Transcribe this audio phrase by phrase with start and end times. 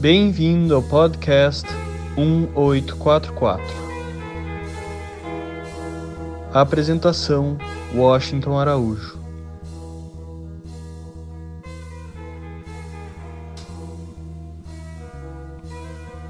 [0.00, 1.68] Bem-vindo ao podcast
[2.16, 3.62] 1844.
[6.54, 7.58] Apresentação:
[7.94, 9.18] Washington Araújo.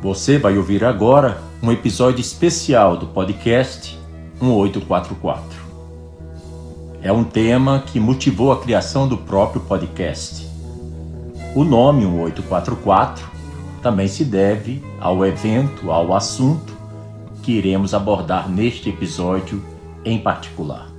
[0.02, 3.96] Você vai ouvir agora um episódio especial do podcast
[4.43, 5.45] 1844.
[7.00, 10.45] É um tema que motivou a criação do próprio podcast.
[11.55, 13.39] O nome 1844
[13.83, 16.77] também se deve ao evento, ao assunto
[17.43, 19.65] que iremos abordar neste episódio
[20.05, 20.91] em particular.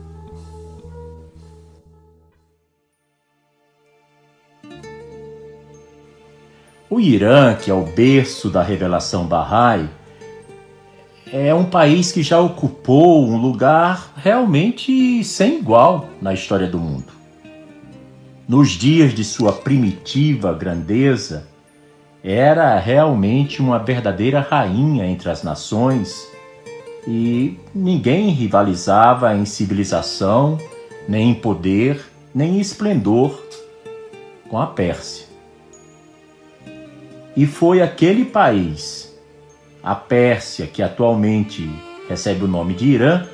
[6.90, 9.90] O Irã, que é o berço da revelação Bahá'í,
[11.32, 17.14] é um país que já ocupou um lugar realmente sem igual na história do mundo.
[18.46, 21.48] Nos dias de sua primitiva grandeza,
[22.24, 26.28] era realmente uma verdadeira rainha entre as nações
[27.08, 30.60] e ninguém rivalizava em civilização,
[31.08, 32.00] nem em poder,
[32.34, 33.42] nem em esplendor
[34.50, 35.26] com a Pérsia.
[37.36, 39.12] E foi aquele país
[39.84, 41.68] a Pérsia, que atualmente
[42.08, 43.26] recebe o nome de Irã,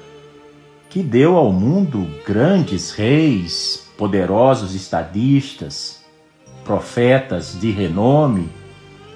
[0.90, 6.06] que deu ao mundo grandes reis, poderosos estadistas,
[6.64, 8.50] profetas de renome,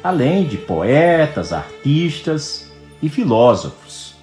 [0.04, 2.72] além de poetas, artistas
[3.02, 4.16] e filósofos.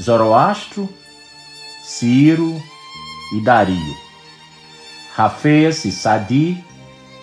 [0.00, 0.88] Zoroastro,
[1.82, 2.60] Ciro
[3.34, 3.96] e Dario,
[5.14, 6.64] Rafez e Sadi,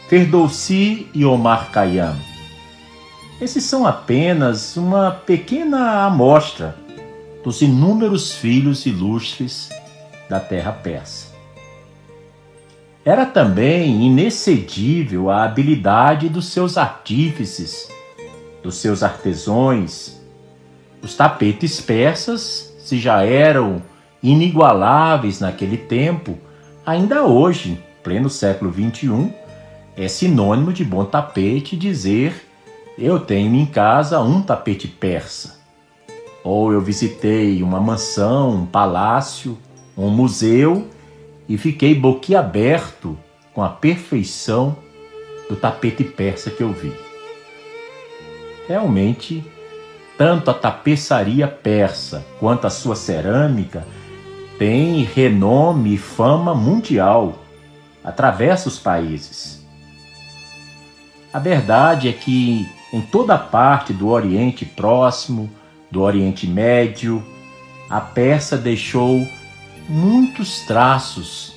[0.07, 2.15] Ferdowsi e Omar Khayyam
[3.39, 6.75] esses são apenas uma pequena amostra
[7.43, 9.69] dos inúmeros filhos ilustres
[10.27, 11.26] da terra persa.
[13.07, 17.89] Era também inexcedível a habilidade dos seus artífices,
[18.61, 20.21] dos seus artesões.
[21.01, 23.81] Os tapetes persas, se já eram
[24.21, 26.37] inigualáveis naquele tempo,
[26.85, 29.33] ainda hoje, pleno século XXI,
[29.95, 32.45] é sinônimo de bom tapete dizer
[32.99, 35.61] eu tenho em casa um tapete persa.
[36.43, 39.57] Ou eu visitei uma mansão, um palácio,
[39.97, 40.89] um museu
[41.47, 43.17] e fiquei boquiaberto
[43.53, 44.77] com a perfeição
[45.49, 46.93] do tapete persa que eu vi.
[48.67, 49.43] Realmente,
[50.17, 53.87] tanto a tapeçaria persa quanto a sua cerâmica
[54.57, 57.39] têm renome e fama mundial,
[58.03, 59.65] atravessa os países.
[61.31, 65.49] A verdade é que em toda parte do Oriente Próximo,
[65.91, 67.23] do Oriente Médio,
[67.89, 69.27] a Pérsia deixou
[69.87, 71.55] muitos traços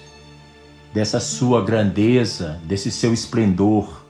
[0.92, 4.04] dessa sua grandeza, desse seu esplendor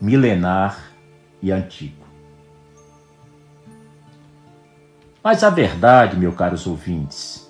[0.00, 0.92] milenar
[1.40, 2.02] e antigo.
[5.22, 7.48] Mas a verdade, meus caros ouvintes,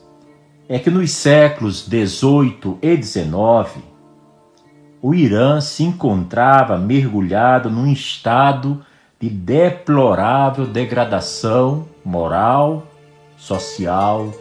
[0.68, 3.80] é que nos séculos 18 e 19,
[5.00, 8.84] o Irã se encontrava mergulhado num estado
[9.18, 12.86] de deplorável degradação moral,
[13.36, 14.32] social,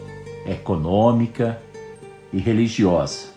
[0.45, 1.61] econômica
[2.31, 3.31] e religiosa.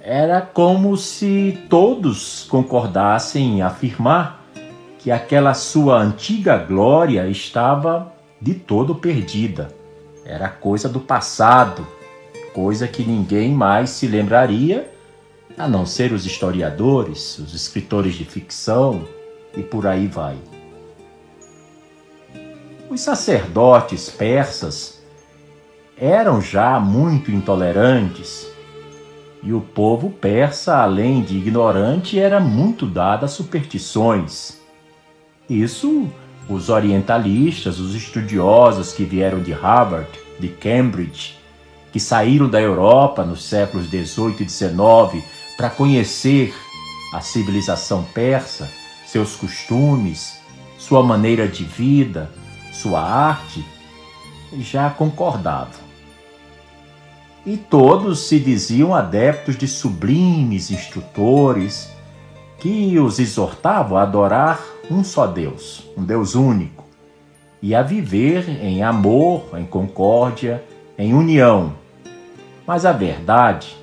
[0.00, 4.44] Era como se todos concordassem em afirmar
[4.98, 9.68] que aquela sua antiga glória estava de todo perdida.
[10.24, 11.86] Era coisa do passado,
[12.54, 14.90] coisa que ninguém mais se lembraria
[15.58, 19.02] a não ser os historiadores, os escritores de ficção
[19.56, 20.36] e por aí vai.
[22.96, 25.02] Os sacerdotes persas
[25.98, 28.48] eram já muito intolerantes
[29.42, 34.62] e o povo persa, além de ignorante, era muito dado a superstições.
[35.46, 36.08] Isso
[36.48, 40.08] os orientalistas, os estudiosos que vieram de Harvard,
[40.40, 41.36] de Cambridge,
[41.92, 45.22] que saíram da Europa nos séculos 18 e 19
[45.58, 46.54] para conhecer
[47.12, 48.70] a civilização persa,
[49.04, 50.40] seus costumes,
[50.78, 52.30] sua maneira de vida,
[52.76, 53.64] sua arte,
[54.58, 55.86] já concordavam.
[57.44, 61.90] E todos se diziam adeptos de sublimes instrutores
[62.58, 66.84] que os exortavam a adorar um só Deus, um Deus único,
[67.62, 70.62] e a viver em amor, em concórdia,
[70.98, 71.72] em união.
[72.66, 73.76] Mas a verdade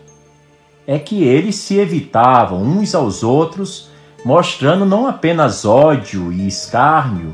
[0.85, 3.89] é que eles se evitavam uns aos outros,
[4.25, 7.33] mostrando não apenas ódio e escárnio,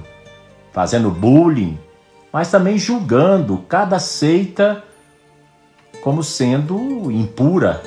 [0.71, 1.77] fazendo bullying,
[2.31, 4.83] mas também julgando cada seita
[6.01, 7.83] como sendo impura,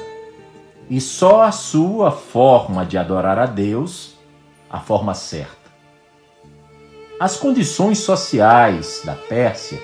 [0.90, 4.14] e só a sua forma de adorar a Deus,
[4.68, 5.56] a forma certa.
[7.18, 9.80] As condições sociais da Pérsia,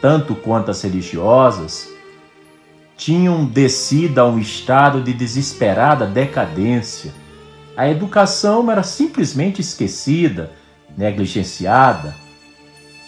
[0.00, 1.88] tanto quanto as religiosas,
[2.96, 7.12] tinham descido a um estado de desesperada decadência.
[7.76, 10.52] A educação era simplesmente esquecida,
[10.96, 12.14] negligenciada.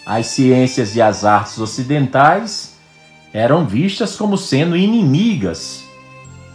[0.05, 2.77] As ciências e as artes ocidentais
[3.33, 5.85] eram vistas como sendo inimigas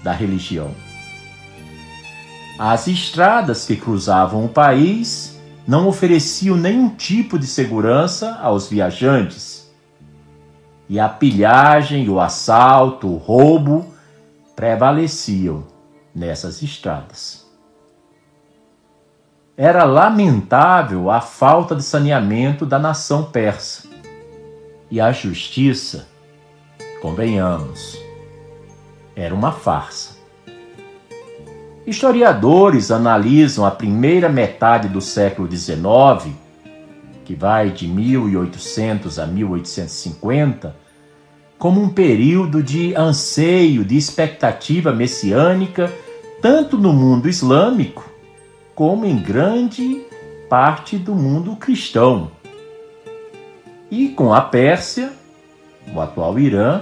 [0.04, 0.72] da religião.
[2.58, 5.38] As estradas que cruzavam o país
[5.68, 9.70] não ofereciam nenhum tipo de segurança aos viajantes.
[10.88, 13.94] E a pilhagem, o assalto, o roubo
[14.56, 15.66] prevaleciam
[16.14, 17.45] nessas estradas.
[19.58, 23.88] Era lamentável a falta de saneamento da nação persa.
[24.92, 26.10] E a justiça,
[27.02, 27.98] convenhamos,
[29.16, 30.18] era uma farsa.
[31.88, 36.36] Historiadores analisam a primeira metade do século XIX,
[37.24, 40.76] que vai de 1800 a 1850,
[41.58, 45.90] como um período de anseio, de expectativa messiânica,
[46.42, 48.15] tanto no mundo islâmico
[48.76, 50.04] como em grande
[50.50, 52.30] parte do mundo cristão.
[53.90, 55.14] E com a Pérsia,
[55.94, 56.82] o atual Irã,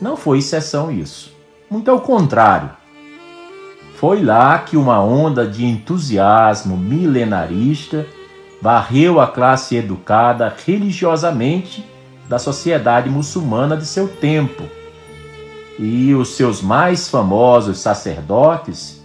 [0.00, 1.32] não foi exceção isso.
[1.70, 2.70] Muito ao contrário
[3.96, 8.06] foi lá que uma onda de entusiasmo milenarista
[8.60, 11.82] varreu a classe educada religiosamente
[12.28, 14.64] da sociedade muçulmana de seu tempo.
[15.78, 18.95] E os seus mais famosos sacerdotes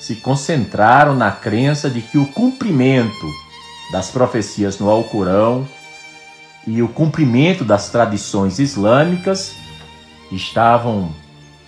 [0.00, 3.26] se concentraram na crença de que o cumprimento
[3.92, 5.68] das profecias no Alcorão
[6.66, 9.54] e o cumprimento das tradições islâmicas
[10.32, 11.14] estavam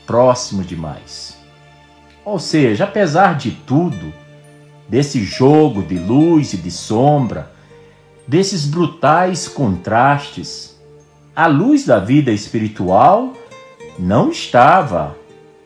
[0.07, 1.37] próximo demais.
[2.25, 4.11] Ou seja, apesar de tudo,
[4.89, 7.53] desse jogo de luz e de sombra,
[8.27, 10.81] desses brutais contrastes,
[11.37, 13.35] a luz da vida espiritual
[13.99, 15.17] não estava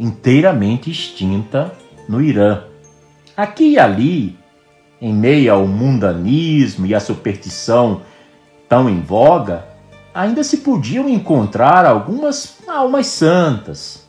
[0.00, 1.72] inteiramente extinta
[2.08, 2.64] no Irã.
[3.36, 4.38] Aqui e ali,
[5.00, 8.02] em meio ao mundanismo e à superstição
[8.68, 9.66] tão em voga,
[10.14, 14.06] ainda se podiam encontrar algumas almas santas,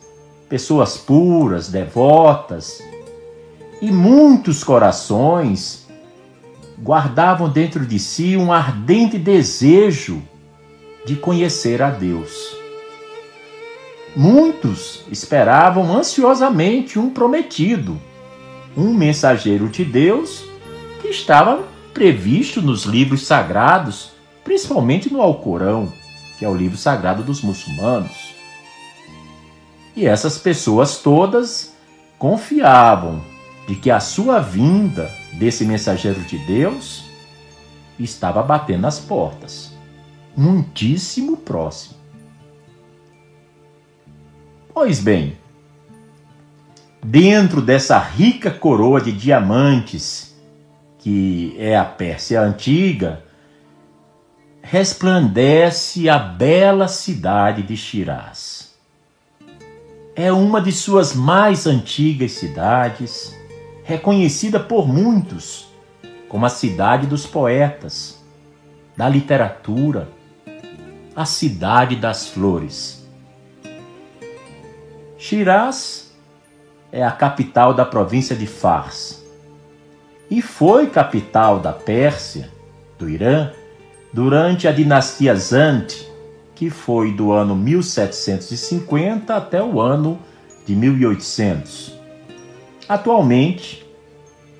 [0.48, 2.82] pessoas puras, devotas,
[3.80, 5.86] e muitos corações
[6.82, 10.22] guardavam dentro de si um ardente desejo
[11.04, 12.57] de conhecer a Deus.
[14.20, 17.96] Muitos esperavam ansiosamente um prometido,
[18.76, 20.44] um mensageiro de Deus
[21.00, 21.62] que estava
[21.94, 24.10] previsto nos livros sagrados,
[24.42, 25.92] principalmente no Alcorão,
[26.36, 28.34] que é o livro sagrado dos muçulmanos.
[29.94, 31.76] E essas pessoas todas
[32.18, 33.22] confiavam
[33.68, 37.04] de que a sua vinda desse mensageiro de Deus
[38.00, 39.72] estava batendo as portas,
[40.36, 41.97] muitíssimo próximo.
[44.80, 45.36] Pois bem,
[47.02, 50.36] dentro dessa rica coroa de diamantes
[51.00, 53.24] que é a Pérsia antiga,
[54.62, 58.72] resplandece a bela cidade de Shiraz
[60.14, 63.36] é uma de suas mais antigas cidades,
[63.82, 65.66] reconhecida por muitos
[66.28, 68.16] como a cidade dos poetas,
[68.96, 70.08] da literatura,
[71.16, 72.97] a cidade das flores.
[75.18, 76.12] Shiraz
[76.92, 79.26] é a capital da província de Fars
[80.30, 82.48] e foi capital da Pérsia,
[82.96, 83.50] do Irã,
[84.12, 85.88] durante a dinastia Zand,
[86.54, 90.20] que foi do ano 1750 até o ano
[90.64, 91.98] de 1800.
[92.88, 93.84] Atualmente,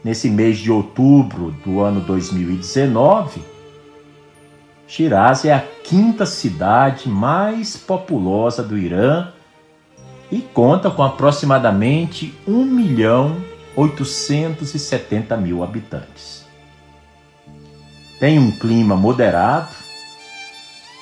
[0.02, 3.42] nesse mês de outubro do ano 2019,
[4.88, 9.28] Shiraz é a quinta cidade mais populosa do Irã
[10.30, 13.36] e conta com aproximadamente 1 milhão
[13.76, 16.44] 870 mil habitantes.
[18.18, 19.72] Tem um clima moderado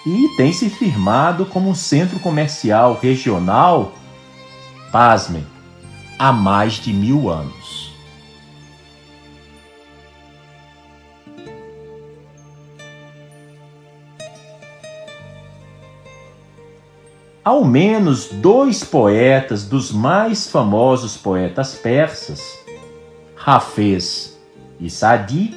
[0.07, 3.95] e tem se firmado como um centro comercial regional,
[4.93, 5.47] pasmem,
[6.19, 7.56] há mais de mil anos.
[17.47, 22.59] Ao menos dois poetas dos mais famosos poetas persas,
[23.47, 24.37] Hafez
[24.81, 25.55] e Sadi,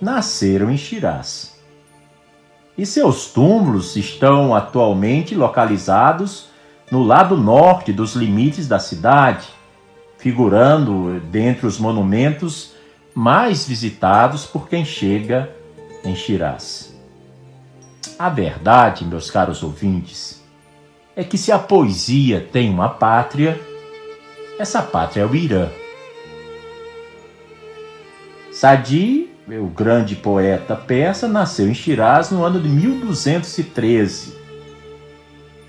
[0.00, 1.56] nasceram em Shiraz
[2.78, 6.46] e seus túmulos estão atualmente localizados
[6.88, 9.48] no lado norte dos limites da cidade,
[10.18, 12.74] figurando dentre os monumentos
[13.12, 15.50] mais visitados por quem chega
[16.04, 16.96] em Shiraz.
[18.16, 20.41] A verdade, meus caros ouvintes,
[21.14, 23.60] é que se a poesia tem uma pátria,
[24.58, 25.68] essa pátria é o Irã.
[28.50, 34.36] Sadi, o grande poeta persa, nasceu em Shiraz no ano de 1213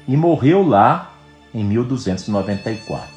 [0.07, 1.13] e morreu lá
[1.53, 3.11] em 1294.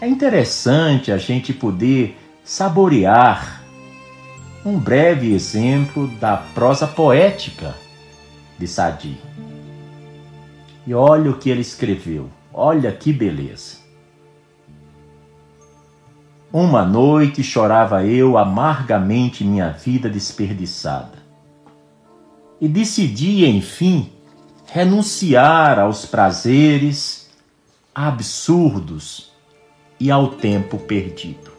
[0.00, 3.62] É interessante a gente poder saborear
[4.64, 7.74] um breve exemplo da prosa poética
[8.58, 9.25] de Sadi.
[10.86, 13.78] E olha o que ele escreveu, olha que beleza.
[16.52, 21.18] Uma noite chorava eu amargamente minha vida desperdiçada.
[22.60, 24.12] E decidi, enfim,
[24.64, 27.28] renunciar aos prazeres
[27.94, 29.32] absurdos
[29.98, 31.50] e ao tempo perdido.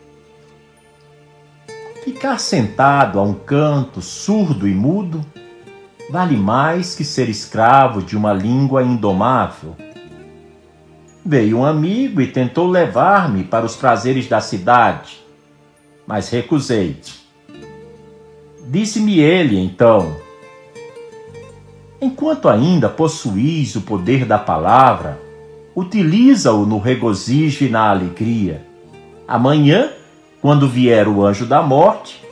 [2.03, 5.25] Ficar sentado a um canto, surdo e mudo,
[6.09, 9.75] vale mais que ser escravo de uma língua indomável.
[11.25, 15.21] Veio um amigo e tentou levar-me para os prazeres da cidade,
[16.05, 16.97] mas recusei.
[18.65, 20.15] Disse-me ele, então:
[22.01, 25.19] Enquanto ainda possuís o poder da palavra,
[25.75, 28.65] utiliza-o no regozijo e na alegria.
[29.27, 29.89] Amanhã,
[30.41, 32.23] quando vier o anjo da morte,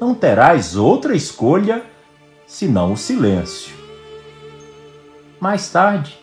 [0.00, 1.82] não terás outra escolha
[2.46, 3.74] senão o silêncio.
[5.40, 6.18] Mais tarde,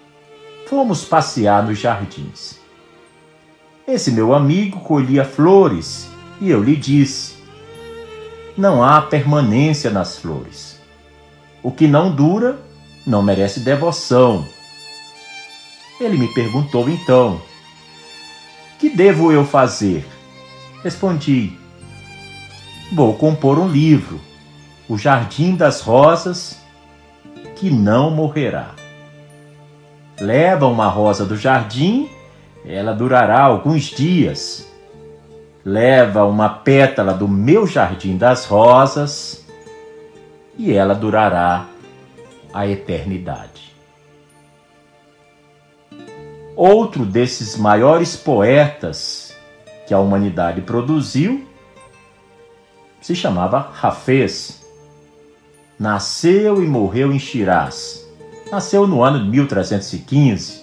[0.68, 2.60] fomos passear nos jardins.
[3.88, 6.10] Esse meu amigo colhia flores
[6.40, 7.36] e eu lhe disse:
[8.58, 10.80] Não há permanência nas flores.
[11.62, 12.60] O que não dura
[13.06, 14.46] não merece devoção
[16.04, 17.42] ele me perguntou então:
[18.80, 20.06] Que devo eu fazer?
[20.84, 21.58] Respondi:
[22.92, 24.20] Vou compor um livro,
[24.90, 26.62] O Jardim das Rosas,
[27.56, 28.72] que não morrerá.
[30.20, 32.10] Leva uma rosa do jardim,
[32.66, 34.72] ela durará alguns dias.
[35.64, 39.46] Leva uma pétala do meu jardim das rosas,
[40.58, 41.66] e ela durará
[42.54, 43.76] a eternidade.
[46.56, 49.36] Outro desses maiores poetas
[49.88, 51.48] que a humanidade produziu
[53.02, 54.61] se chamava Hafez.
[55.82, 58.08] Nasceu e morreu em Shiraz.
[58.52, 60.62] Nasceu no ano de 1315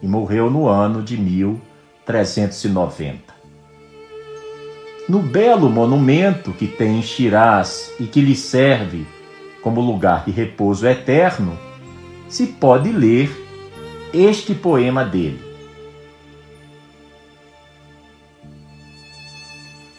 [0.00, 3.34] e morreu no ano de 1390.
[5.06, 9.06] No belo monumento que tem em Shiraz e que lhe serve
[9.60, 11.58] como lugar de repouso eterno,
[12.26, 13.30] se pode ler
[14.14, 15.42] este poema dele.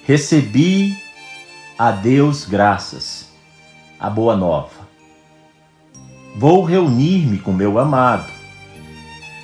[0.08, 0.98] Recebi
[1.78, 3.23] a Deus graças,
[4.04, 4.86] a boa nova.
[6.36, 8.30] Vou reunir-me com meu amado.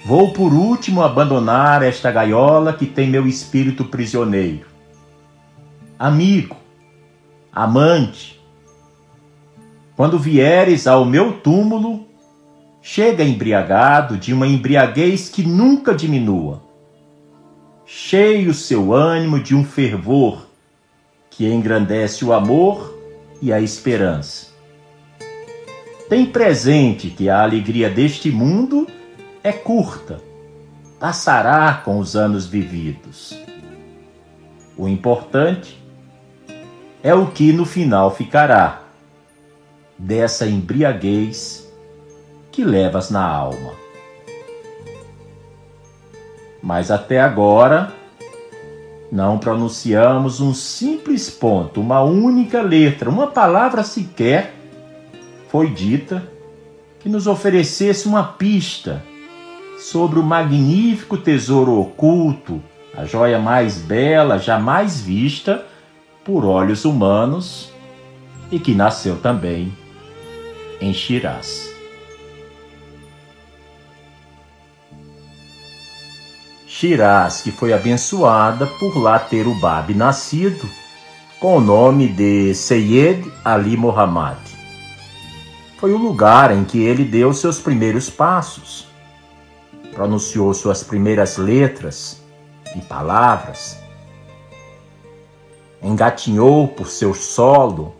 [0.05, 4.65] Vou por último abandonar esta gaiola que tem meu espírito prisioneiro.
[5.97, 6.57] Amigo,
[7.53, 8.37] amante,
[9.95, 12.05] quando vieres ao meu túmulo,
[12.81, 16.61] chega embriagado de uma embriaguez que nunca diminua.
[17.85, 20.47] Cheio seu ânimo de um fervor
[21.29, 22.99] que engrandece o amor
[23.41, 24.48] e a esperança.
[26.09, 28.87] Tem presente que a alegria deste mundo
[29.43, 30.19] é curta,
[30.99, 33.39] passará com os anos vividos.
[34.75, 35.79] O importante
[37.03, 38.81] é o que no final ficará
[39.99, 41.71] dessa embriaguez
[42.51, 43.73] que levas na alma.
[46.59, 47.93] Mas até agora
[49.11, 54.58] não pronunciamos um simples ponto, uma única letra, uma palavra sequer
[55.49, 56.23] foi dita
[56.99, 59.03] que nos oferecesse uma pista
[59.79, 62.61] sobre o magnífico tesouro oculto,
[62.95, 65.65] a joia mais bela jamais vista
[66.23, 67.71] por olhos humanos
[68.51, 69.73] e que nasceu também
[70.81, 71.69] em Shiraz.
[76.67, 80.69] Shiraz, que foi abençoada por lá ter o Bab nascido
[81.39, 84.48] com o nome de Seyed Ali Muhammad.
[85.79, 88.85] Foi o lugar em que ele deu seus primeiros passos,
[89.93, 92.21] pronunciou suas primeiras letras
[92.75, 93.77] e palavras,
[95.81, 97.95] engatinhou por seu solo,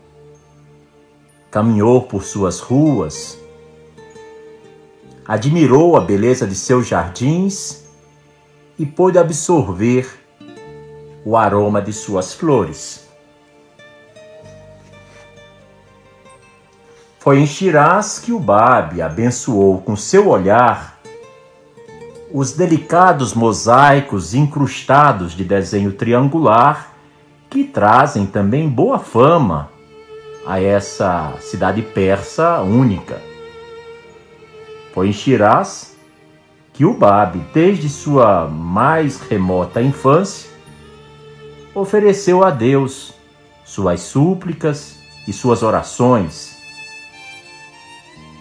[1.50, 3.38] caminhou por suas ruas,
[5.26, 7.84] admirou a beleza de seus jardins
[8.78, 10.06] e pôde absorver
[11.24, 12.99] o aroma de suas flores.
[17.20, 20.98] Foi em Shiraz que o Babi abençoou com seu olhar
[22.32, 26.94] os delicados mosaicos incrustados de desenho triangular
[27.50, 29.68] que trazem também boa fama
[30.46, 33.20] a essa cidade persa única.
[34.94, 35.94] Foi em Shiraz
[36.72, 40.48] que o Babi, desde sua mais remota infância,
[41.74, 43.12] ofereceu a Deus
[43.62, 44.96] suas súplicas
[45.28, 46.59] e suas orações,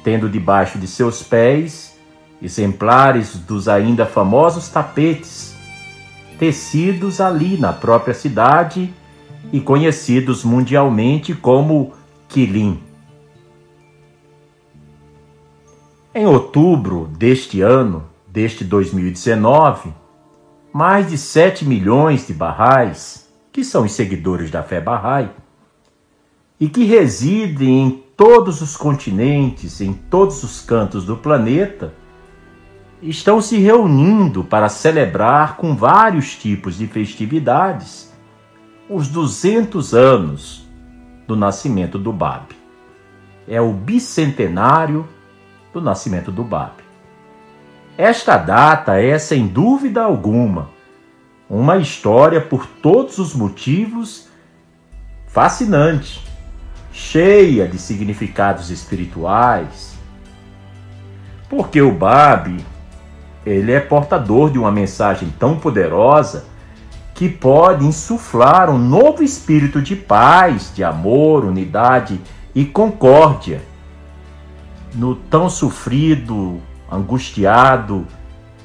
[0.03, 1.89] tendo debaixo de seus pés
[2.41, 5.55] exemplares dos ainda famosos tapetes,
[6.37, 8.93] tecidos ali na própria cidade
[9.51, 11.93] e conhecidos mundialmente como
[12.27, 12.81] quilim.
[16.15, 19.93] Em outubro deste ano, deste 2019,
[20.73, 25.29] mais de 7 milhões de barrais, que são os seguidores da fé Bahá'í,
[26.59, 31.93] e que residem em todos os continentes, em todos os cantos do planeta,
[33.01, 38.13] estão se reunindo para celebrar com vários tipos de festividades
[38.89, 40.67] os 200 anos
[41.25, 42.47] do nascimento do Bab.
[43.47, 45.07] É o bicentenário
[45.71, 46.73] do nascimento do Bab.
[47.97, 50.71] Esta data é, sem dúvida alguma,
[51.49, 54.27] uma história por todos os motivos
[55.25, 56.27] fascinante,
[56.99, 59.97] cheia de significados espirituais.
[61.49, 62.63] Porque o Bab
[63.45, 66.45] ele é portador de uma mensagem tão poderosa
[67.15, 72.19] que pode insuflar um novo espírito de paz, de amor, unidade
[72.53, 73.61] e concórdia
[74.93, 78.05] no tão sofrido, angustiado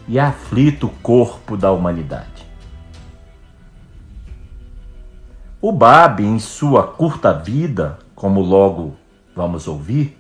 [0.09, 2.45] e aflito corpo da humanidade.
[5.63, 8.95] O Bab, em sua curta vida, como logo
[9.35, 10.19] vamos ouvir,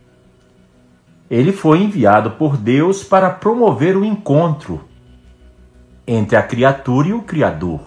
[1.31, 4.83] ele foi enviado por Deus para promover o encontro
[6.07, 7.81] entre a criatura e o Criador.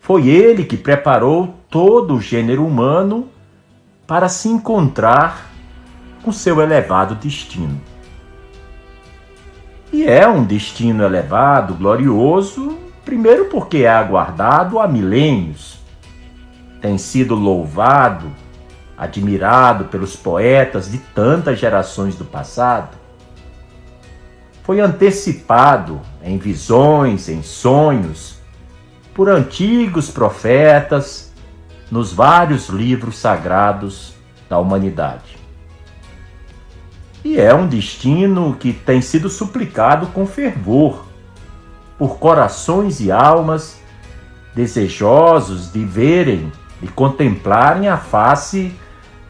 [0.00, 3.28] Foi ele que preparou todo o gênero humano
[4.06, 5.50] para se encontrar
[6.22, 7.80] com seu elevado destino.
[9.92, 15.79] E é um destino elevado, glorioso, primeiro porque é aguardado há milênios,
[16.80, 18.30] tem sido louvado
[18.96, 22.98] admirado pelos poetas de tantas gerações do passado,
[24.62, 28.38] foi antecipado em visões, em sonhos,
[29.14, 31.32] por antigos profetas
[31.90, 34.14] nos vários livros sagrados
[34.48, 35.38] da humanidade.
[37.24, 41.06] E é um destino que tem sido suplicado com fervor
[41.98, 43.80] por corações e almas
[44.54, 48.72] desejosos de verem e contemplarem a face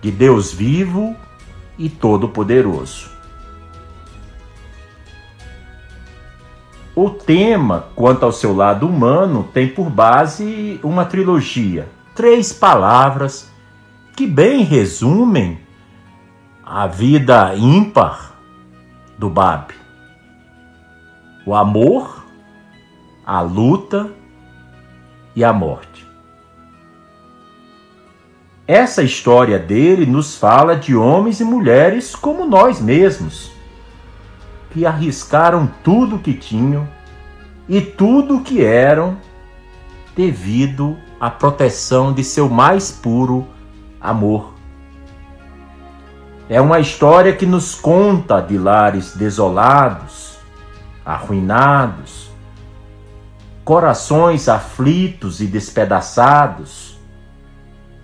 [0.00, 1.16] de Deus vivo
[1.78, 3.10] e todo-poderoso.
[6.94, 13.50] O tema, quanto ao seu lado humano, tem por base uma trilogia, três palavras
[14.16, 15.60] que bem resumem
[16.62, 18.34] a vida ímpar
[19.16, 19.72] do Bab:
[21.46, 22.24] o amor,
[23.24, 24.10] a luta
[25.34, 25.89] e a morte.
[28.72, 33.50] Essa história dele nos fala de homens e mulheres como nós mesmos,
[34.70, 36.88] que arriscaram tudo o que tinham
[37.68, 39.16] e tudo o que eram
[40.14, 43.44] devido à proteção de seu mais puro
[44.00, 44.54] amor.
[46.48, 50.38] É uma história que nos conta de lares desolados,
[51.04, 52.30] arruinados,
[53.64, 56.99] corações aflitos e despedaçados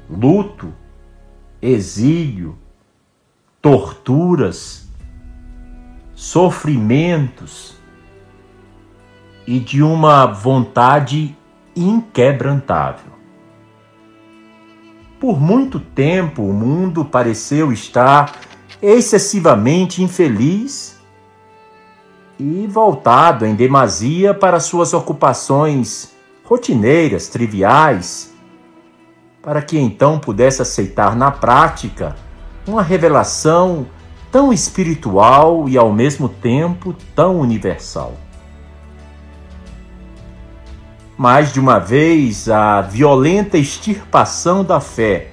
[0.09, 0.73] luto,
[1.61, 2.57] exílio,
[3.61, 4.88] torturas,
[6.14, 7.77] sofrimentos
[9.47, 11.37] e de uma vontade
[11.75, 13.12] inquebrantável.
[15.19, 18.38] Por muito tempo o mundo pareceu estar
[18.81, 20.97] excessivamente infeliz
[22.38, 26.14] e voltado em demasia para suas ocupações
[26.45, 28.36] rotineiras, triviais
[29.47, 32.17] para que então pudesse aceitar na prática
[32.67, 33.87] uma revelação
[34.29, 38.15] tão espiritual e ao mesmo tempo tão universal.
[41.17, 45.31] Mais de uma vez, a violenta extirpação da fé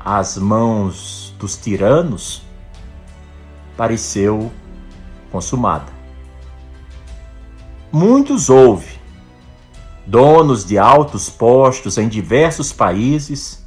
[0.00, 2.42] às mãos dos tiranos
[3.76, 4.50] pareceu
[5.30, 5.92] consumada.
[7.92, 8.93] muitos houve,
[10.06, 13.64] donos de altos postos em diversos países,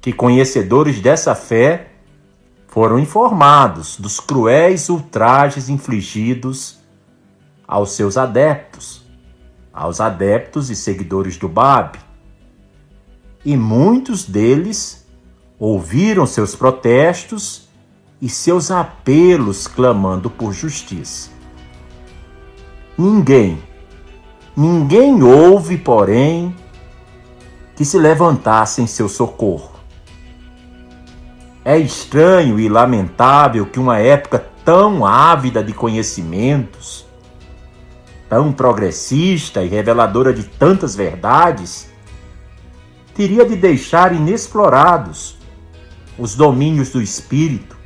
[0.00, 1.88] que conhecedores dessa fé
[2.66, 6.78] foram informados dos cruéis ultrajes infligidos
[7.66, 9.04] aos seus adeptos,
[9.72, 11.98] aos adeptos e seguidores do Bab.
[13.44, 15.06] E muitos deles
[15.58, 17.68] ouviram seus protestos
[18.20, 21.30] e seus apelos clamando por justiça.
[22.96, 23.62] Ninguém,
[24.56, 26.54] ninguém houve, porém,
[27.76, 29.70] que se levantasse em seu socorro.
[31.64, 37.06] É estranho e lamentável que uma época tão ávida de conhecimentos,
[38.28, 41.90] tão progressista e reveladora de tantas verdades,
[43.14, 45.36] teria de deixar inexplorados
[46.18, 47.76] os domínios do espírito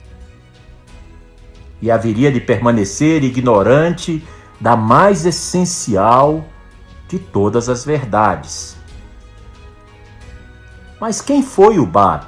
[1.80, 4.22] e haveria de permanecer ignorante
[4.60, 6.44] da mais essencial
[7.08, 8.76] de todas as verdades.
[11.00, 12.26] Mas quem foi o Bab?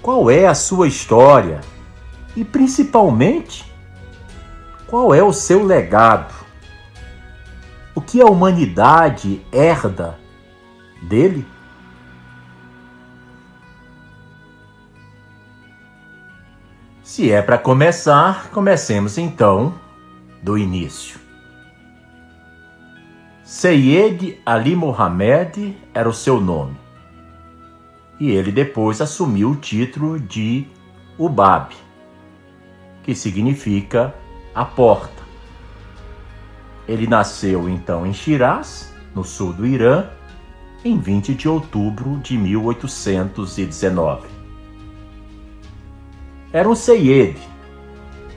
[0.00, 1.60] Qual é a sua história?
[2.34, 3.70] E principalmente,
[4.86, 6.34] qual é o seu legado?
[7.94, 10.18] O que a humanidade herda
[11.02, 11.46] dele?
[17.02, 19.74] Se é para começar, comecemos então
[20.42, 21.21] do início.
[23.54, 26.74] Seyed Ali Mohamed era o seu nome
[28.18, 30.66] e ele depois assumiu o título de
[31.18, 31.74] Ubab,
[33.02, 34.14] que significa
[34.54, 35.22] a porta.
[36.88, 40.06] Ele nasceu então em Shiraz, no sul do Irã,
[40.82, 44.28] em 20 de outubro de 1819.
[46.54, 47.38] Era um Seyed,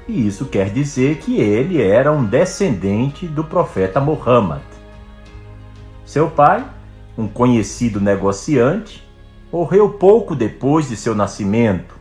[0.09, 4.74] e isso quer dizer que ele era um descendente do profeta Muhammad.
[6.05, 6.63] Seu pai,
[7.17, 9.03] um conhecido negociante,
[9.51, 11.95] morreu pouco depois de seu nascimento,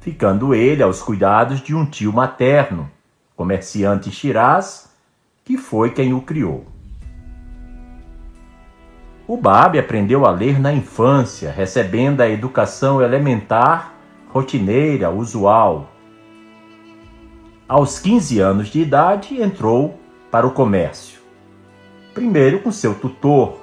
[0.00, 2.90] ficando ele aos cuidados de um tio materno,
[3.36, 4.90] comerciante Shiraz,
[5.44, 6.64] que foi quem o criou.
[9.28, 13.94] O Babi aprendeu a ler na infância, recebendo a educação elementar,
[14.30, 15.90] rotineira, usual.
[17.68, 21.19] Aos 15 anos de idade, entrou para o comércio.
[22.14, 23.60] Primeiro com seu tutor,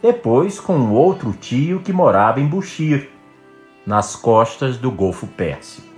[0.00, 3.10] depois com um outro tio que morava em Buxir,
[3.84, 5.88] nas costas do Golfo Pérsico.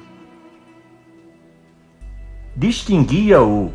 [2.57, 3.73] Distinguia-o,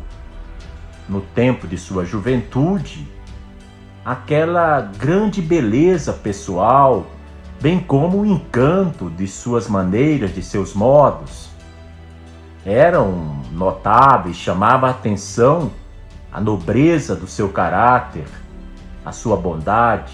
[1.08, 3.06] no tempo de sua juventude,
[4.04, 7.06] aquela grande beleza pessoal,
[7.60, 11.50] bem como o encanto de suas maneiras, de seus modos.
[12.66, 15.70] Eram notáveis, chamava a atenção
[16.32, 18.26] a nobreza do seu caráter,
[19.04, 20.12] a sua bondade.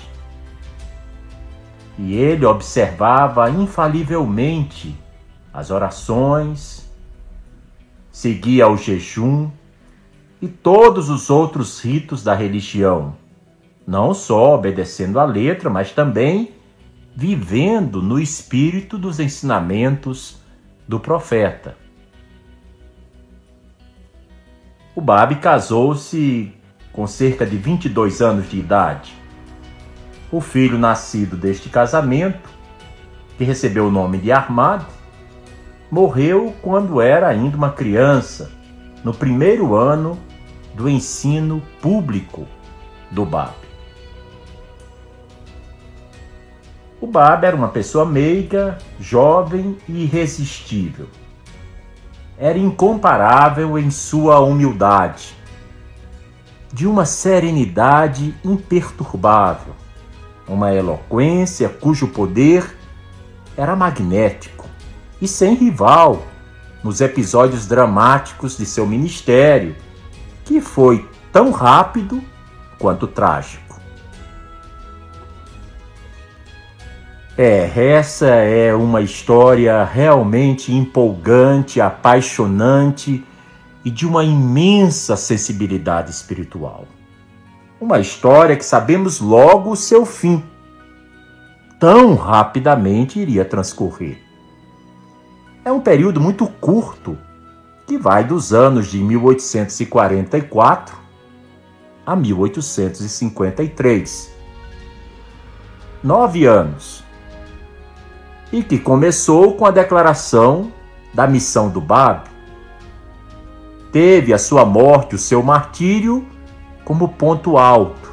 [1.97, 4.99] E ele observava infalivelmente
[5.53, 6.89] as orações,
[8.11, 9.51] seguia o jejum
[10.41, 13.17] e todos os outros ritos da religião,
[13.87, 16.53] não só obedecendo à letra, mas também
[17.15, 20.41] vivendo no espírito dos ensinamentos
[20.87, 21.77] do profeta.
[24.99, 26.53] O Babi casou-se
[26.93, 29.15] com cerca de 22 anos de idade.
[30.29, 32.51] O filho nascido deste casamento,
[33.37, 34.83] que recebeu o nome de Ahmad,
[35.89, 38.51] morreu quando era ainda uma criança,
[39.05, 40.19] no primeiro ano
[40.75, 42.45] do ensino público
[43.09, 43.55] do Bab.
[47.01, 51.07] O Bab era uma pessoa meiga, jovem e irresistível.
[52.39, 55.37] Era incomparável em sua humildade,
[56.73, 59.75] de uma serenidade imperturbável,
[60.47, 62.79] uma eloquência cujo poder
[63.57, 64.67] era magnético
[65.21, 66.23] e sem rival
[66.85, 69.75] nos episódios dramáticos de seu ministério,
[70.45, 72.23] que foi tão rápido
[72.79, 73.68] quanto trágico.
[77.41, 83.25] É, essa é uma história realmente empolgante, apaixonante
[83.85, 86.85] e de uma imensa sensibilidade espiritual.
[87.81, 90.43] Uma história que sabemos logo o seu fim.
[91.79, 94.19] Tão rapidamente iria transcorrer.
[95.65, 97.17] É um período muito curto,
[97.87, 100.99] que vai dos anos de 1844
[102.05, 104.37] a 1853.
[106.03, 107.07] Nove anos.
[108.53, 110.73] E que começou com a declaração
[111.13, 112.29] da missão do Bab
[113.93, 116.27] teve a sua morte, o seu martírio,
[116.85, 118.09] como ponto alto.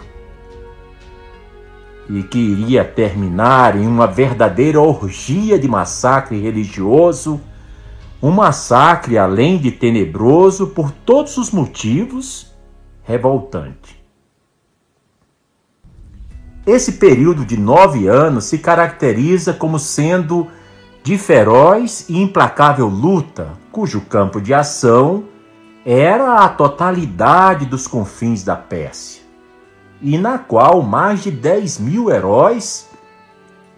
[2.10, 7.42] E que iria terminar em uma verdadeira orgia de massacre religioso,
[8.22, 12.54] um massacre além de tenebroso por todos os motivos,
[13.04, 13.95] revoltante.
[16.66, 20.48] Esse período de nove anos se caracteriza como sendo
[21.04, 25.26] de feroz e implacável luta, cujo campo de ação
[25.86, 29.22] era a totalidade dos confins da Pérsia,
[30.02, 32.90] e na qual mais de 10 mil heróis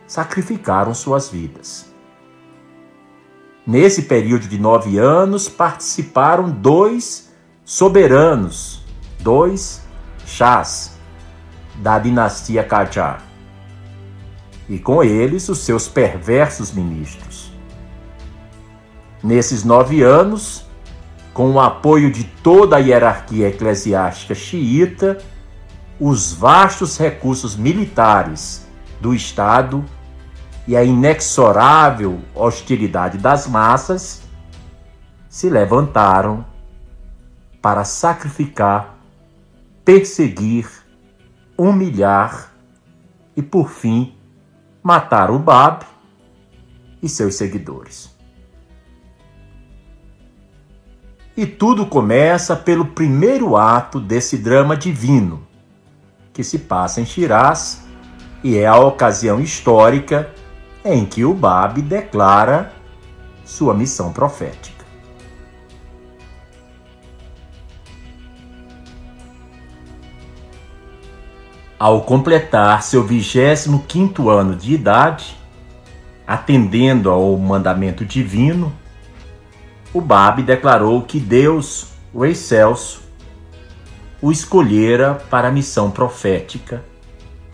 [0.07, 1.85] sacrificaram suas vidas.
[3.65, 7.29] Nesse período de nove anos participaram dois
[7.65, 8.81] soberanos,
[9.19, 9.81] dois
[10.25, 10.96] chás
[11.77, 13.21] da dinastia Qajar,
[14.67, 17.51] e com eles os seus perversos ministros.
[19.23, 20.65] Nesses nove anos,
[21.33, 25.17] com o apoio de toda a hierarquia eclesiástica xiita,
[25.99, 28.67] os vastos recursos militares
[28.99, 29.83] do Estado
[30.67, 34.21] e a inexorável hostilidade das massas
[35.29, 36.45] se levantaram
[37.61, 38.97] para sacrificar,
[39.85, 40.67] perseguir,
[41.57, 42.53] humilhar
[43.35, 44.15] e, por fim,
[44.83, 45.85] matar o Bab
[47.01, 48.15] e seus seguidores.
[51.35, 55.45] E tudo começa pelo primeiro ato desse drama divino,
[56.33, 57.85] que se passa em Shiraz
[58.43, 60.31] e é a ocasião histórica
[60.83, 62.71] em que o Bab declara
[63.43, 64.76] sua missão profética.
[71.79, 75.37] Ao completar seu 25 ano de idade,
[76.25, 78.73] atendendo ao mandamento divino,
[79.93, 83.03] o Babi declarou que Deus, o excelso,
[84.19, 86.83] o escolhera para a missão profética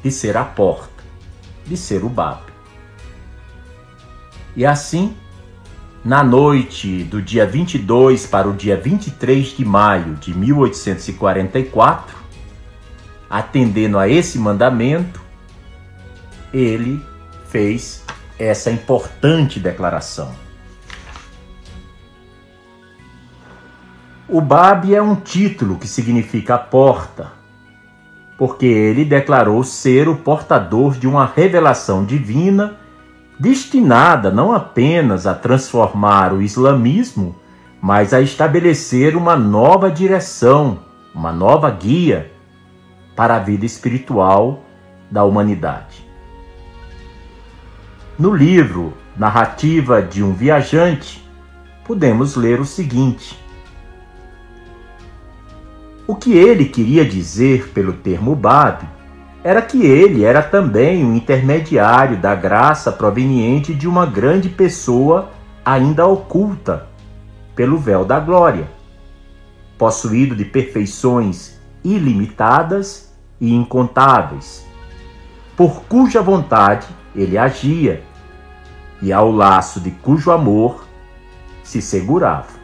[0.01, 1.03] de ser a porta,
[1.65, 2.53] de ser o Babi.
[4.55, 5.17] E assim,
[6.03, 12.22] na noite do dia 22 para o dia 23 de maio de 1844,
[13.33, 15.19] atendendo a esse mandamento,
[16.53, 17.03] ele
[17.47, 18.05] fez
[18.37, 20.31] essa importante declaração.
[24.29, 27.31] O Bab é um título que significa porta,
[28.37, 32.77] porque ele declarou ser o portador de uma revelação divina
[33.39, 37.35] destinada não apenas a transformar o islamismo,
[37.81, 40.81] mas a estabelecer uma nova direção,
[41.15, 42.31] uma nova guia
[43.15, 44.63] para a vida espiritual
[45.09, 46.07] da humanidade.
[48.17, 51.23] No livro Narrativa de um Viajante,
[51.85, 53.37] podemos ler o seguinte:
[56.07, 58.87] o que ele queria dizer pelo termo Bab
[59.43, 65.31] era que ele era também um intermediário da graça proveniente de uma grande pessoa
[65.65, 66.87] ainda oculta
[67.55, 68.67] pelo véu da glória,
[69.77, 71.52] possuído de perfeições
[71.83, 74.65] ilimitadas e incontáveis,
[75.55, 78.03] por cuja vontade ele agia
[79.01, 80.87] e ao laço de cujo amor
[81.63, 82.63] se segurava.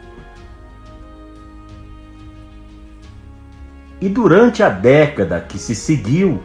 [4.00, 6.40] E durante a década que se seguiu,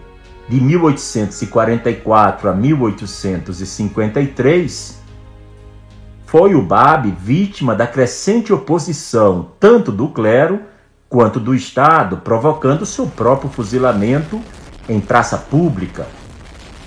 [0.47, 5.01] de 1844 a 1853,
[6.25, 10.61] foi o Bab vítima da crescente oposição tanto do clero
[11.15, 14.41] quanto do Estado, provocando seu próprio fuzilamento
[14.89, 16.05] em praça pública,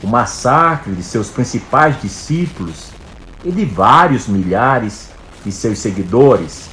[0.02, 2.90] o massacre de seus principais discípulos
[3.42, 5.08] e de vários milhares
[5.42, 6.68] de seus seguidores,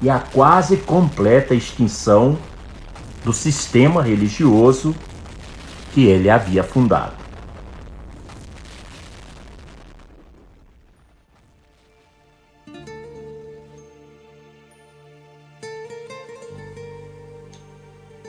[0.00, 2.38] e a quase completa extinção
[3.22, 4.96] do sistema religioso
[5.92, 7.19] que ele havia fundado.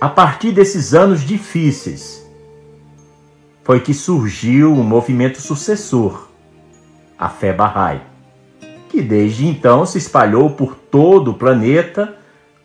[0.02, 2.28] A partir desses anos difíceis,
[3.64, 6.28] foi que surgiu o movimento sucessor,
[7.20, 8.02] a fé Bahá'í,
[8.90, 12.18] que desde então se espalhou por todo o planeta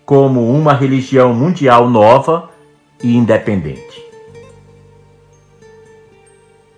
[0.07, 2.49] como uma religião mundial nova
[3.03, 4.03] e independente.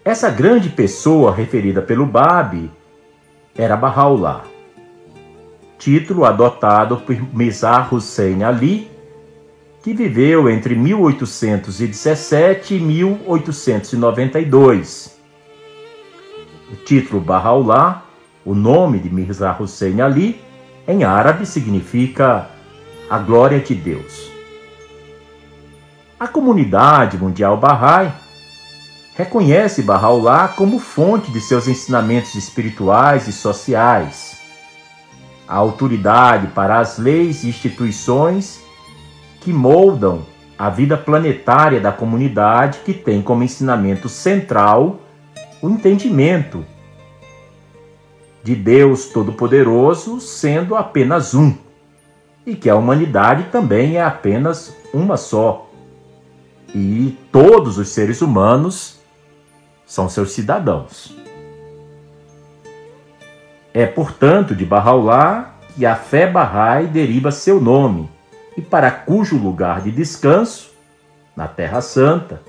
[0.05, 2.69] Essa grande pessoa referida pelo Babi
[3.57, 4.43] era Bahá'u'lláh,
[5.79, 8.98] título adotado por Mirza Hussein Ali,
[9.89, 15.17] que viveu entre 1817 e 1892.
[16.71, 18.03] O título Bahá'u'lláh,
[18.45, 20.39] o nome de Mirza Hussein Ali,
[20.87, 22.51] em árabe significa
[23.09, 24.31] a glória de Deus.
[26.21, 28.13] A comunidade mundial Bahá'í
[29.17, 34.37] reconhece Bahá'u'lláh como fonte de seus ensinamentos espirituais e sociais,
[35.49, 38.68] a autoridade para as leis e instituições
[39.49, 40.27] que moldam
[40.59, 45.01] a vida planetária da comunidade que tem como ensinamento central
[45.63, 46.67] o entendimento
[48.45, 51.57] de Deus Todo-Poderoso sendo apenas um,
[52.45, 55.71] e que a humanidade também é apenas uma só.
[56.75, 59.01] E todos os seres humanos
[59.87, 61.17] são seus cidadãos.
[63.73, 68.11] É, portanto, de Bahá'u'lláh que a fé Bahá'í deriva seu nome,
[68.59, 70.73] e para cujo lugar de descanso,
[71.37, 72.43] na Terra Santa,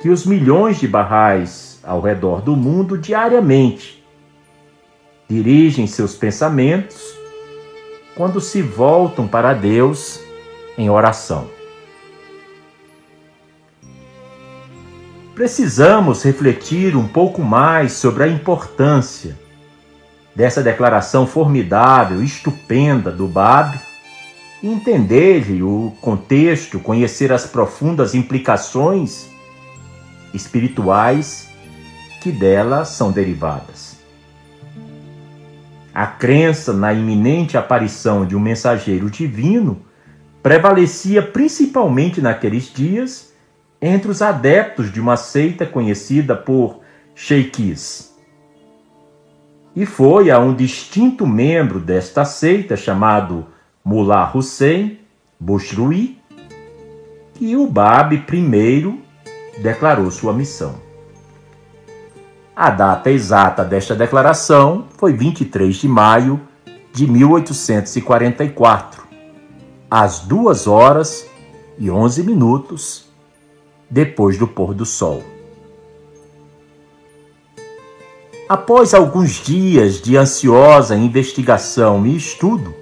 [0.00, 4.02] que os milhões de Bahá'ís ao redor do mundo diariamente
[5.28, 6.98] dirigem seus pensamentos
[8.16, 10.18] quando se voltam para Deus
[10.78, 11.50] em oração.
[15.34, 19.38] Precisamos refletir um pouco mais sobre a importância
[20.34, 23.89] dessa declaração formidável, estupenda do Bab
[24.62, 29.28] entender-lhe o contexto, conhecer as profundas implicações
[30.34, 31.48] espirituais
[32.20, 33.98] que dela são derivadas.
[35.92, 39.80] A crença na iminente aparição de um mensageiro divino
[40.42, 43.32] prevalecia principalmente naqueles dias
[43.80, 46.80] entre os adeptos de uma seita conhecida por
[47.14, 48.14] Sheikhs.
[49.74, 53.46] E foi a um distinto membro desta seita chamado
[53.90, 55.00] Mullah Hussein
[55.40, 56.16] Bushrui,
[57.34, 59.00] que o Bab primeiro
[59.58, 60.76] declarou sua missão.
[62.54, 66.40] A data exata desta declaração foi 23 de maio
[66.92, 69.02] de 1844,
[69.90, 71.26] às 2 horas
[71.76, 73.06] e 11 minutos
[73.90, 75.20] depois do pôr do sol.
[78.48, 82.78] Após alguns dias de ansiosa investigação e estudo,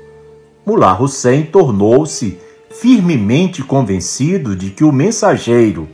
[0.69, 2.39] Mullah Hussein tornou-se
[2.71, 5.89] firmemente convencido de que o mensageiro,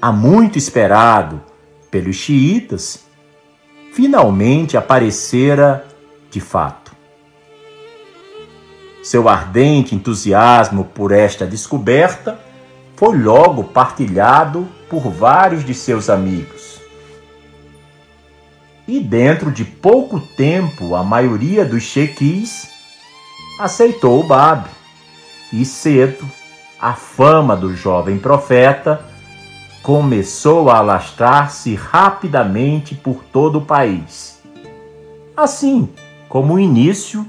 [0.00, 1.42] há muito esperado
[1.90, 3.04] pelos xiitas,
[3.92, 5.86] finalmente aparecera
[6.30, 6.92] de fato.
[9.02, 12.40] Seu ardente entusiasmo por esta descoberta
[12.94, 16.80] foi logo partilhado por vários de seus amigos.
[18.88, 22.75] E dentro de pouco tempo, a maioria dos chequis
[23.58, 24.68] aceitou o Bab.
[25.52, 26.24] E cedo,
[26.80, 29.04] a fama do jovem profeta
[29.82, 34.42] começou a alastrar-se rapidamente por todo o país.
[35.36, 35.88] Assim
[36.28, 37.26] como o início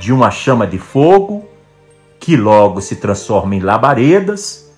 [0.00, 1.44] de uma chama de fogo
[2.18, 4.72] que logo se transforma em labaredas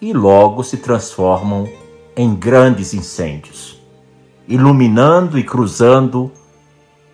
[0.00, 1.68] e logo se transformam
[2.16, 3.82] em grandes incêndios,
[4.46, 6.30] iluminando e cruzando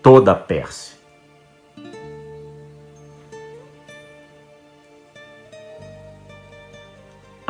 [0.02, 0.91] toda a Pérsia.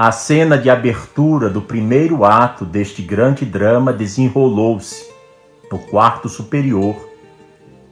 [0.04, 5.08] A cena de abertura do primeiro ato deste grande drama desenrolou-se
[5.70, 7.08] no quarto superior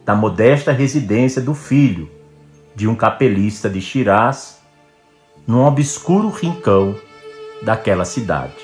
[0.04, 2.10] da modesta residência do filho
[2.74, 4.60] de um capelista de Shiraz,
[5.46, 6.96] num obscuro rincão
[7.62, 8.58] daquela cidade.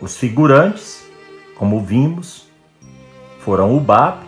[0.00, 1.04] Os figurantes,
[1.58, 2.46] como vimos,
[3.40, 4.18] foram o Bab,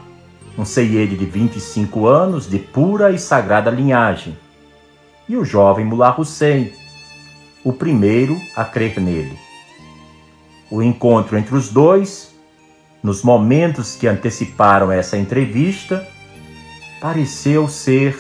[0.58, 4.36] um seiede de 25 anos de pura e sagrada linhagem,
[5.28, 6.72] e o jovem Mullah Hussein,
[7.64, 9.38] o primeiro a crer nele.
[10.70, 12.34] O encontro entre os dois,
[13.02, 16.06] nos momentos que anteciparam essa entrevista,
[17.00, 18.18] pareceu ser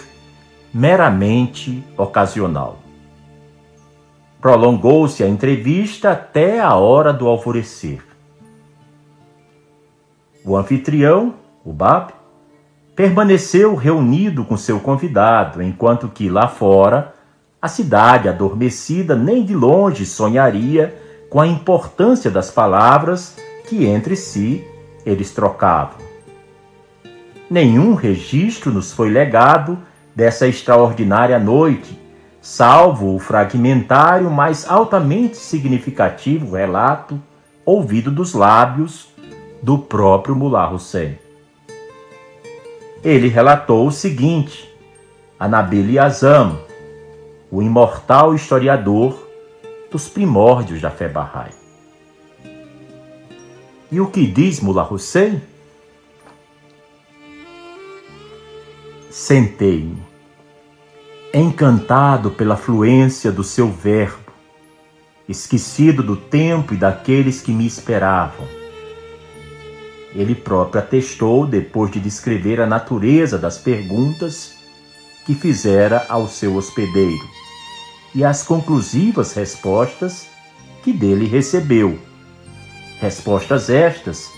[0.72, 2.78] meramente ocasional.
[4.40, 8.02] Prolongou-se a entrevista até a hora do alvorecer.
[10.44, 12.12] O anfitrião, o Bab,
[12.94, 17.14] permaneceu reunido com seu convidado, enquanto que lá fora
[17.60, 20.96] a cidade adormecida nem de longe sonharia
[21.28, 23.36] com a importância das palavras
[23.68, 24.64] que entre si
[25.04, 25.98] eles trocavam.
[27.50, 29.78] Nenhum registro nos foi legado
[30.14, 31.98] dessa extraordinária noite,
[32.40, 37.20] salvo o fragmentário, mas altamente significativo relato
[37.64, 39.08] ouvido dos lábios
[39.62, 41.18] do próprio Mullah Hussein.
[43.02, 44.68] Ele relatou o seguinte
[45.38, 46.58] a Nabil Azam,
[47.50, 49.26] o imortal historiador
[49.90, 51.52] dos primórdios da fé Bahá'í.
[53.90, 55.40] E o que diz Mullah Hussein?
[59.10, 60.06] Sentei-me
[61.32, 64.32] encantado pela fluência do seu verbo,
[65.28, 68.46] esquecido do tempo e daqueles que me esperavam.
[70.14, 74.54] Ele próprio atestou, depois de descrever a natureza das perguntas
[75.26, 77.37] que fizera ao seu hospedeiro
[78.14, 80.26] e as conclusivas respostas
[80.82, 81.98] que dele recebeu.
[83.00, 84.30] Respostas estas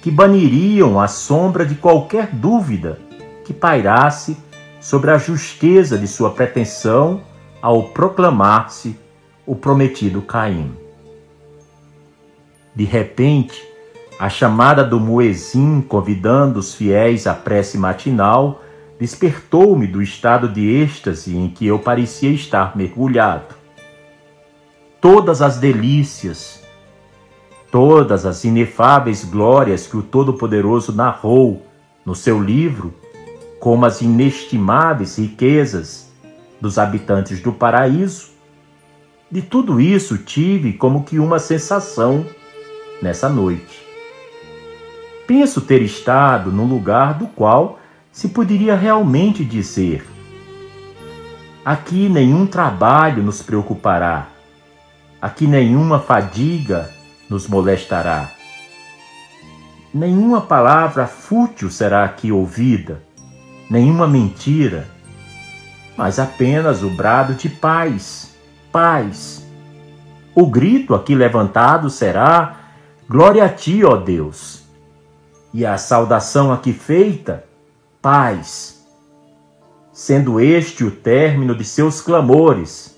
[0.00, 2.98] que baniriam a sombra de qualquer dúvida
[3.44, 4.36] que pairasse
[4.80, 7.20] sobre a justeza de sua pretensão
[7.60, 8.98] ao proclamar-se
[9.44, 10.72] o prometido Caim.
[12.74, 13.60] De repente,
[14.18, 18.62] a chamada do muezim convidando os fiéis à prece matinal
[18.98, 23.54] despertou-me do estado de êxtase em que eu parecia estar mergulhado.
[25.00, 26.62] Todas as delícias,
[27.70, 31.64] todas as inefáveis glórias que o Todo-Poderoso narrou
[32.04, 32.92] no seu livro,
[33.60, 36.10] como as inestimáveis riquezas
[36.60, 38.30] dos habitantes do paraíso,
[39.30, 42.26] de tudo isso tive como que uma sensação
[43.00, 43.86] nessa noite.
[45.26, 47.77] Penso ter estado num lugar do qual
[48.18, 50.04] se poderia realmente dizer:
[51.64, 54.26] aqui nenhum trabalho nos preocupará,
[55.22, 56.90] aqui nenhuma fadiga
[57.30, 58.28] nos molestará,
[59.94, 63.00] nenhuma palavra fútil será aqui ouvida,
[63.70, 64.88] nenhuma mentira,
[65.96, 68.34] mas apenas o brado de paz,
[68.72, 69.46] paz.
[70.34, 72.56] O grito aqui levantado será:
[73.08, 74.64] Glória a ti, ó Deus.
[75.54, 77.46] E a saudação aqui feita
[78.00, 78.86] paz,
[79.92, 82.96] sendo este o término de seus clamores.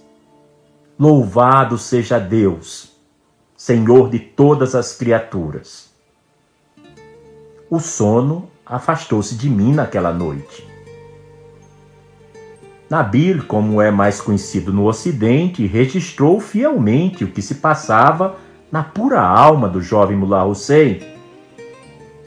[0.98, 2.92] Louvado seja Deus,
[3.57, 5.90] Senhor de todas as criaturas.
[7.70, 10.68] O sono afastou-se de mim naquela noite.
[12.90, 18.36] Nabil, como é mais conhecido no Ocidente, registrou fielmente o que se passava
[18.70, 21.01] na pura alma do jovem Mullah Hussein,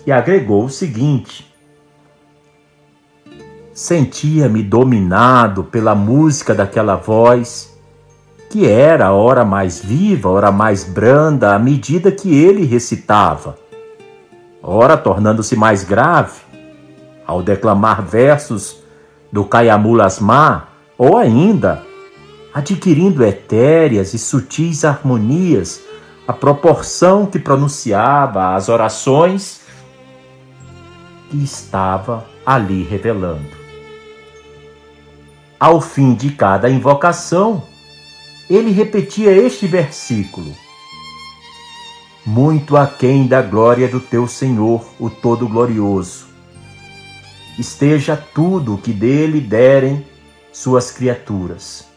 [0.03, 1.52] que agregou o seguinte:
[3.73, 7.75] Sentia-me dominado pela música daquela voz,
[8.47, 13.57] que era ora mais viva, ora mais branda à medida que ele recitava,
[14.61, 16.39] ora tornando-se mais grave
[17.25, 18.77] ao declamar versos
[19.31, 21.81] do Kayamul Asma, ou ainda
[22.53, 25.81] adquirindo etéreas e sutis harmonias
[26.27, 29.61] à proporção que pronunciava as orações
[31.31, 33.62] que estava ali revelando
[35.63, 37.63] ao fim de cada invocação,
[38.49, 40.53] ele repetia este versículo:
[42.25, 46.25] Muito aquém da glória do teu Senhor, o Todo-Glorioso.
[47.57, 50.05] Esteja tudo o que dele derem
[50.51, 51.87] suas criaturas.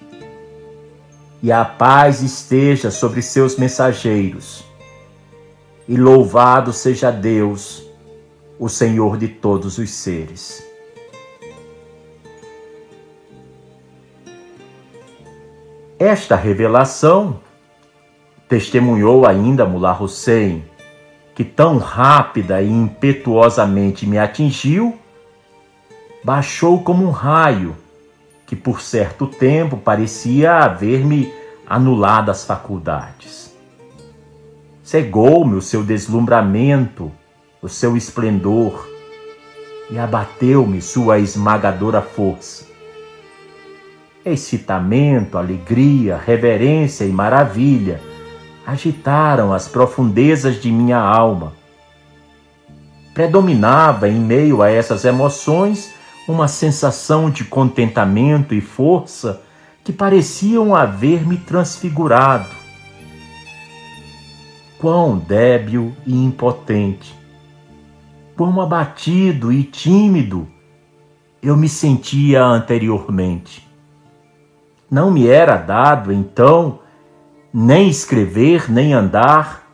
[1.43, 4.64] E a paz esteja sobre seus mensageiros.
[5.89, 7.83] E louvado seja Deus,
[8.61, 10.76] o Senhor de todos os seres.
[15.99, 17.41] Esta revelação
[18.47, 20.63] testemunhou ainda Mullah Hussein,
[21.35, 24.99] que tão rápida e impetuosamente me atingiu,
[26.23, 27.75] baixou como um raio
[28.47, 31.33] que por certo tempo parecia haver-me
[31.67, 33.57] anulado as faculdades.
[34.83, 37.11] Cegou-me o seu deslumbramento,
[37.63, 38.87] o seu esplendor,
[39.91, 42.76] e abateu-me sua esmagadora força
[44.27, 48.01] Excitamento, alegria, reverência e maravilha
[48.66, 51.53] agitaram as profundezas de minha alma.
[53.14, 55.95] Predominava em meio a essas emoções
[56.27, 59.43] uma sensação de contentamento e força
[59.85, 62.51] que pareciam haver-me transfigurado.
[64.77, 67.14] Quão débil e impotente,
[68.37, 70.49] quão abatido e tímido
[71.41, 73.66] eu me sentia anteriormente.
[74.91, 76.78] Não me era dado, então,
[77.53, 79.66] nem escrever, nem andar,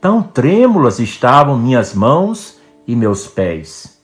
[0.00, 4.00] tão trêmulas estavam minhas mãos e meus pés.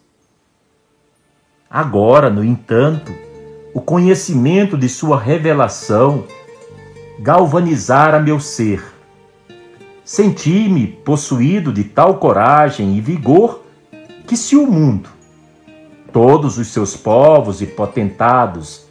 [1.71, 3.13] Agora, no entanto,
[3.75, 6.25] o conhecimento de Sua revelação
[7.19, 8.83] galvanizara meu ser.
[10.05, 13.63] Senti-me possuído de tal coragem e vigor
[14.27, 15.09] que, se o mundo,
[16.13, 18.86] todos os seus povos e potentados,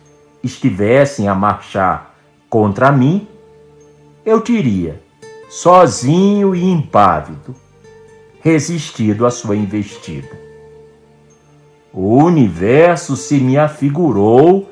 [0.46, 2.16] estivessem a marchar
[2.50, 3.28] contra mim,
[4.26, 5.02] eu teria,
[5.50, 7.56] sozinho e impávido,
[8.42, 10.46] resistido à sua investida.
[11.92, 14.70] O universo se me afigurou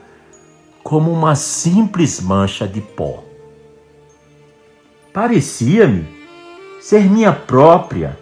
[0.83, 3.23] como uma simples mancha de pó.
[5.13, 6.05] Parecia-me
[6.81, 8.19] ser minha própria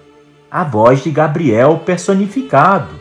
[0.52, 2.94] a voz de Gabriel personificado,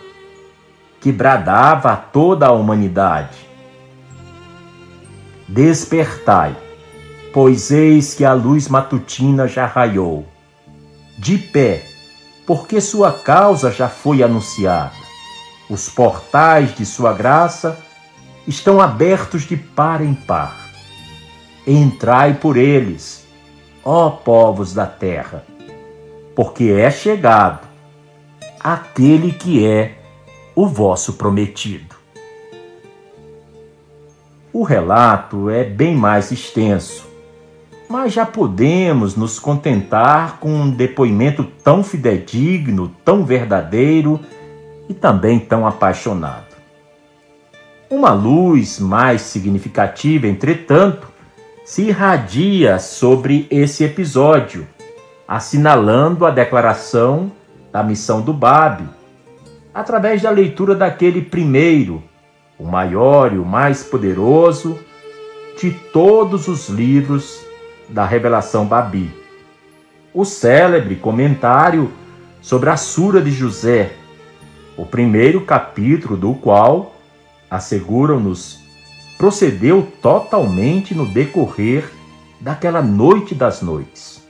[1.01, 3.49] que bradava a toda a humanidade:
[5.51, 6.57] Despertai,
[7.32, 10.24] pois eis que a luz matutina já raiou.
[11.18, 11.84] De pé,
[12.46, 14.92] porque sua causa já foi anunciada.
[15.68, 17.76] Os portais de sua graça
[18.46, 20.57] estão abertos de par em par.
[21.66, 23.26] Entrai por eles,
[23.84, 25.44] ó povos da terra,
[26.36, 27.66] porque é chegado
[28.61, 29.98] aquele que é
[30.55, 31.89] o vosso prometido.
[34.53, 37.07] O relato é bem mais extenso,
[37.88, 44.18] mas já podemos nos contentar com um depoimento tão fidedigno, tão verdadeiro
[44.88, 46.57] e também tão apaixonado.
[47.88, 51.07] Uma luz mais significativa, entretanto,
[51.64, 54.66] se irradia sobre esse episódio,
[55.28, 57.30] assinalando a declaração
[57.70, 58.88] da missão do Babe,
[59.72, 62.03] através da leitura daquele primeiro,
[62.61, 64.78] o maior e o mais poderoso
[65.58, 67.40] de todos os livros
[67.88, 69.11] da revelação Babi.
[70.12, 71.90] O célebre comentário
[72.42, 73.92] sobre a Sura de José,
[74.76, 76.94] o primeiro capítulo do qual
[77.50, 78.61] asseguram-nos,
[79.16, 81.90] procedeu totalmente no decorrer
[82.40, 84.22] daquela noite das noites,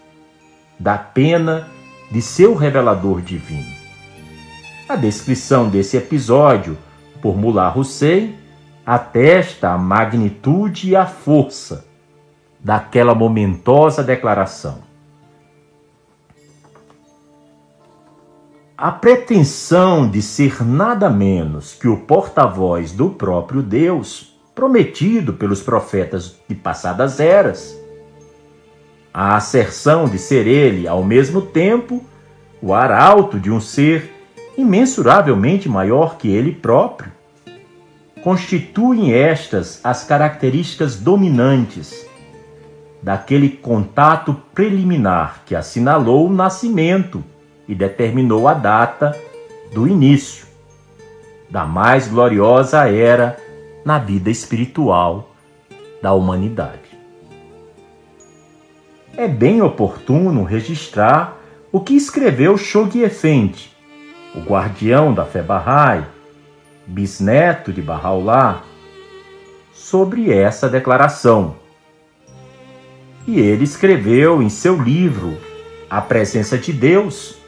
[0.78, 1.68] da pena
[2.11, 3.70] de seu revelador divino.
[4.89, 6.76] A descrição desse episódio
[7.21, 8.37] por Mullah Hussein
[8.85, 11.85] atesta a magnitude e a força
[12.59, 14.91] daquela momentosa declaração.
[18.81, 26.35] a pretensão de ser nada menos que o porta-voz do próprio Deus, prometido pelos profetas
[26.49, 27.79] de passadas eras,
[29.12, 32.03] a asserção de ser ele, ao mesmo tempo,
[32.62, 34.20] o arauto de um ser
[34.57, 37.11] imensuravelmente maior que ele próprio,
[38.22, 42.07] constituem estas as características dominantes
[43.03, 47.24] daquele contato preliminar que assinalou o nascimento
[47.66, 49.16] e determinou a data
[49.72, 50.51] do início
[51.51, 53.36] da mais gloriosa era
[53.84, 55.30] na vida espiritual
[56.01, 56.78] da humanidade.
[59.16, 61.38] É bem oportuno registrar
[61.72, 63.70] o que escreveu Shoghi Effendi,
[64.35, 66.05] o guardião da fé Bahá'í,
[66.87, 68.62] bisneto de Bahá'u'lláh,
[69.72, 71.57] sobre essa declaração.
[73.26, 75.37] E ele escreveu em seu livro
[75.89, 77.41] A Presença de Deus,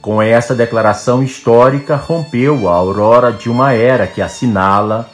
[0.00, 5.10] com essa declaração histórica, rompeu a aurora de uma era que assinala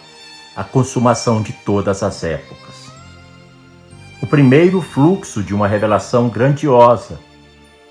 [0.54, 2.92] a consumação de todas as épocas.
[4.22, 7.18] O primeiro fluxo de uma revelação grandiosa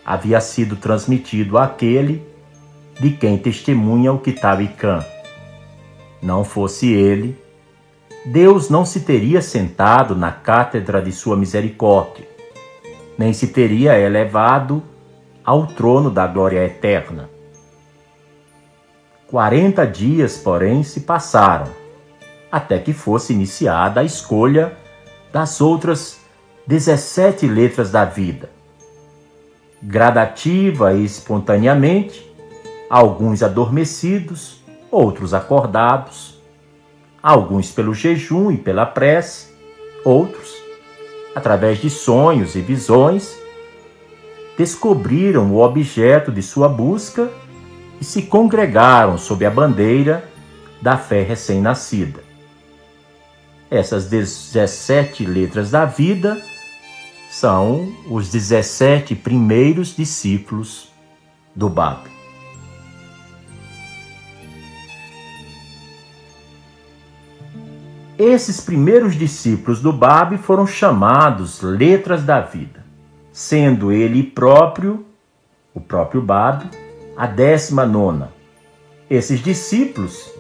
[0.06, 2.26] havia sido transmitido àquele
[3.00, 5.04] de quem testemunha o Kitab Khan.
[6.22, 7.38] Não fosse ele,
[8.26, 12.28] Deus não se teria sentado na cátedra de sua misericórdia,
[13.18, 14.82] nem se teria elevado
[15.44, 17.30] ao trono da glória eterna.
[19.28, 21.68] Quarenta dias, porém, se passaram,
[22.52, 24.76] até que fosse iniciada a escolha
[25.32, 26.20] das outras
[26.66, 28.55] dezessete letras da vida.
[29.88, 32.26] Gradativa e espontaneamente,
[32.90, 36.42] alguns adormecidos, outros acordados,
[37.22, 39.54] alguns pelo jejum e pela prece,
[40.04, 40.56] outros
[41.36, 43.38] através de sonhos e visões
[44.58, 47.30] descobriram o objeto de sua busca
[48.02, 50.28] e se congregaram sob a bandeira
[50.82, 52.24] da fé recém-nascida.
[53.70, 56.42] Essas 17 letras da vida
[57.40, 60.92] são os 17 primeiros discípulos
[61.54, 62.10] do Bab.
[68.18, 72.86] Esses primeiros discípulos do Bab foram chamados letras da vida
[73.36, 75.06] sendo ele próprio,
[75.74, 76.64] o próprio Bab,
[77.18, 78.32] a décima nona.
[79.10, 80.32] Esses discípulos,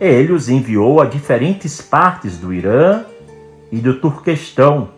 [0.00, 3.04] ele os enviou a diferentes partes do Irã
[3.70, 4.96] e do Turquestão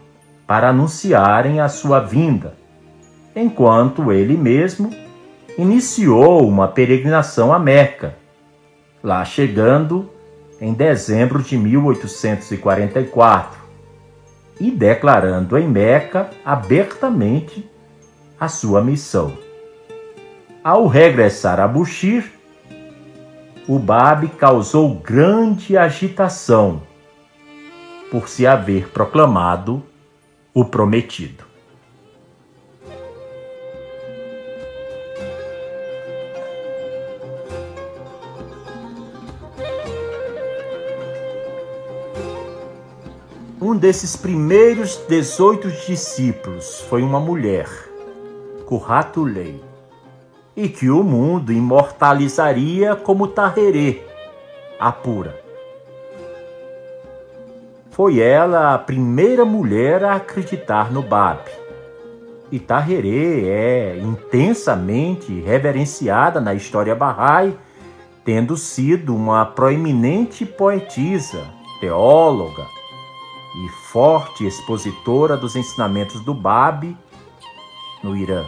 [0.51, 2.55] para anunciarem a sua vinda,
[3.36, 4.90] enquanto ele mesmo
[5.57, 8.16] iniciou uma peregrinação a Meca,
[9.01, 10.11] lá chegando
[10.61, 13.61] em dezembro de 1844
[14.59, 17.70] e declarando em Meca abertamente
[18.40, 19.32] a sua missão.
[20.64, 22.28] Ao regressar a Bushir,
[23.68, 26.82] o Bab causou grande agitação
[28.11, 29.88] por se haver proclamado
[30.53, 31.44] o prometido.
[43.62, 47.68] Um desses primeiros 18 discípulos foi uma mulher,
[48.66, 49.62] Kuratulei,
[50.57, 54.03] e que o mundo imortalizaria como Tarrerê,
[54.78, 55.49] a pura.
[58.01, 61.42] Foi ela a primeira mulher a acreditar no Bab.
[62.51, 67.55] E Tarrerê é intensamente reverenciada na história Bahá'í,
[68.24, 71.44] tendo sido uma proeminente poetisa,
[71.78, 72.64] teóloga,
[73.55, 76.96] e forte expositora dos ensinamentos do Bab
[78.03, 78.46] no Irã.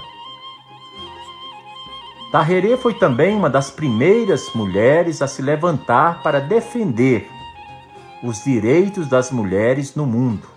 [2.32, 7.28] Tahiré foi também uma das primeiras mulheres a se levantar para defender
[8.23, 10.49] os direitos das mulheres no mundo.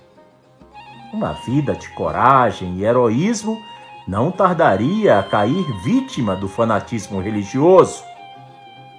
[1.12, 3.62] Uma vida de coragem e heroísmo
[4.08, 8.04] não tardaria a cair vítima do fanatismo religioso,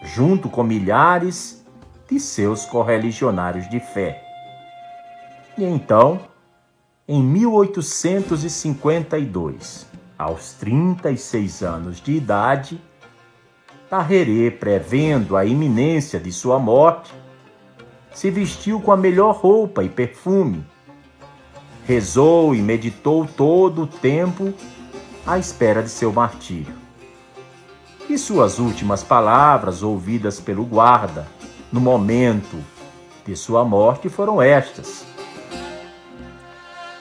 [0.02, 1.64] junto com milhares
[2.08, 4.24] de seus correligionários de fé.
[5.56, 6.20] E então,
[7.06, 9.86] em 1852,
[10.18, 12.80] aos 36 anos de idade,
[13.88, 17.14] Tarrerê, prevendo a iminência de sua morte,
[18.16, 20.64] se vestiu com a melhor roupa e perfume,
[21.84, 24.54] rezou e meditou todo o tempo
[25.26, 26.74] à espera de seu martírio.
[28.08, 31.28] E suas últimas palavras, ouvidas pelo guarda
[31.70, 32.56] no momento
[33.26, 35.04] de sua morte, foram estas: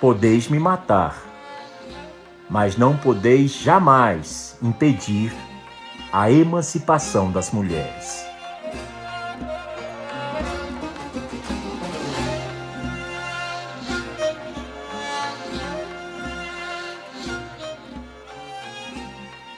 [0.02, 1.24] Podeis me matar,
[2.50, 5.34] mas não podeis jamais impedir
[6.12, 8.25] a emancipação das mulheres.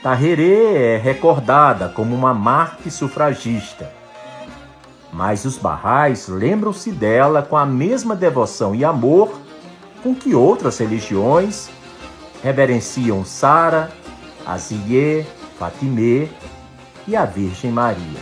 [0.07, 3.91] Tahirê é recordada como uma Marte sufragista,
[5.11, 9.37] mas os barrais lembram-se dela com a mesma devoção e amor
[10.01, 11.69] com que outras religiões
[12.41, 13.91] reverenciam Sara,
[14.45, 15.25] Aziye,
[15.59, 16.29] Fatimê
[17.05, 18.21] e a Virgem Maria.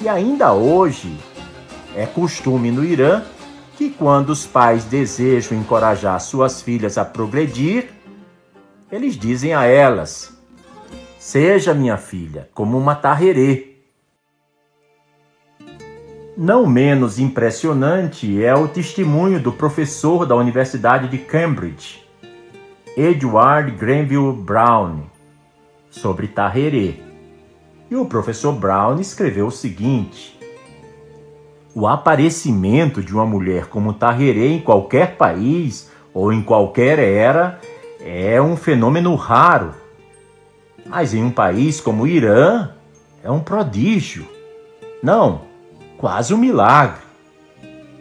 [0.00, 1.16] E ainda hoje
[1.94, 3.22] é costume no Irã
[3.76, 7.90] que quando os pais desejam encorajar suas filhas a progredir,
[8.90, 10.39] eles dizem a elas:
[11.30, 13.76] Seja minha filha como uma tarrerê
[16.36, 22.04] não menos impressionante é o testemunho do professor da Universidade de Cambridge,
[22.96, 25.02] Edward Granville Brown,
[25.88, 26.96] sobre Tahirê.
[27.88, 30.36] E o professor Brown escreveu o seguinte:
[31.72, 37.60] O aparecimento de uma mulher como Tahirê em qualquer país ou em qualquer era
[38.00, 39.79] é um fenômeno raro.
[40.90, 42.70] Mas em um país como o Irã,
[43.22, 44.26] é um prodígio.
[45.00, 45.42] Não,
[45.96, 47.00] quase um milagre.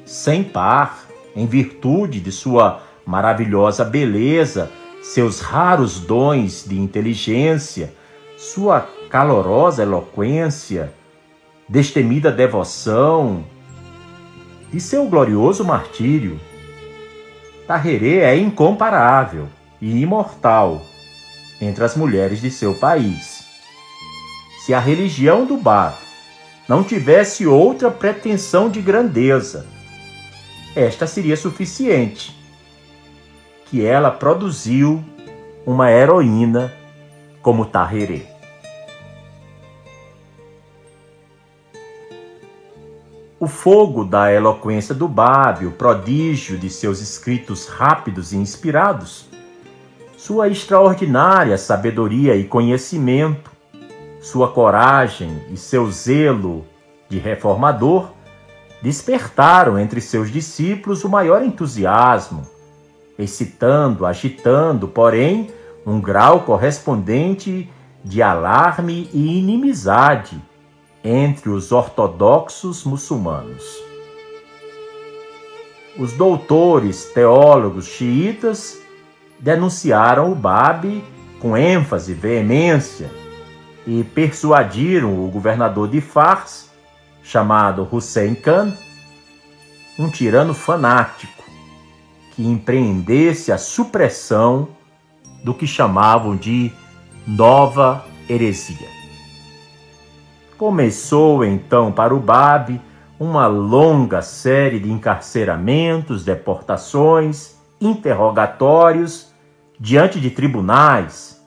[0.08, 1.04] Sem par,
[1.36, 4.72] em virtude de sua maravilhosa beleza,
[5.04, 7.94] seus raros dons de inteligência,
[8.36, 10.92] sua calorosa eloquência,
[11.68, 13.44] destemida devoção
[14.74, 16.40] e seu glorioso martírio.
[17.68, 19.48] Tarrerê é incomparável
[19.80, 20.89] e imortal
[21.62, 23.46] entre as mulheres de seu país.
[24.66, 26.10] Se a religião do Bado
[26.70, 29.66] não tivesse outra pretensão de grandeza.
[30.76, 32.38] Esta seria suficiente.
[33.66, 35.04] Que ela produziu
[35.66, 36.72] uma heroína
[37.42, 38.22] como Tahirê.
[43.40, 49.29] O fogo da eloquência do Babi, o prodígio de seus escritos rápidos e inspirados,
[50.20, 53.50] sua extraordinária sabedoria e conhecimento,
[54.20, 56.66] sua coragem e seu zelo
[57.08, 58.12] de reformador
[58.82, 62.46] despertaram entre seus discípulos o maior entusiasmo,
[63.18, 65.52] excitando, agitando, porém,
[65.86, 67.72] um grau correspondente
[68.04, 70.38] de alarme e inimizade
[71.02, 73.64] entre os ortodoxos muçulmanos.
[75.98, 78.89] Os doutores teólogos xiitas
[79.40, 81.04] denunciaram o Bab
[81.40, 83.10] com ênfase e veemência
[83.88, 86.70] e persuadiram o governador de Fars,
[87.24, 88.74] chamado Hussein Khan,
[89.98, 91.44] um tirano fanático,
[92.32, 94.68] que empreendesse a supressão
[95.44, 96.72] do que chamavam de
[97.26, 98.88] nova heresia.
[100.58, 102.82] Começou então para o Babe
[103.18, 109.29] uma longa série de encarceramentos, deportações, interrogatórios
[109.80, 111.42] diante de tribunais,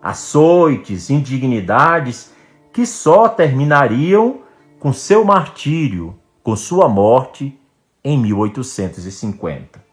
[0.00, 2.32] açoites, indignidades
[2.72, 4.40] que só terminariam
[4.78, 7.58] com seu martírio, com sua morte
[8.04, 9.88] em 1850.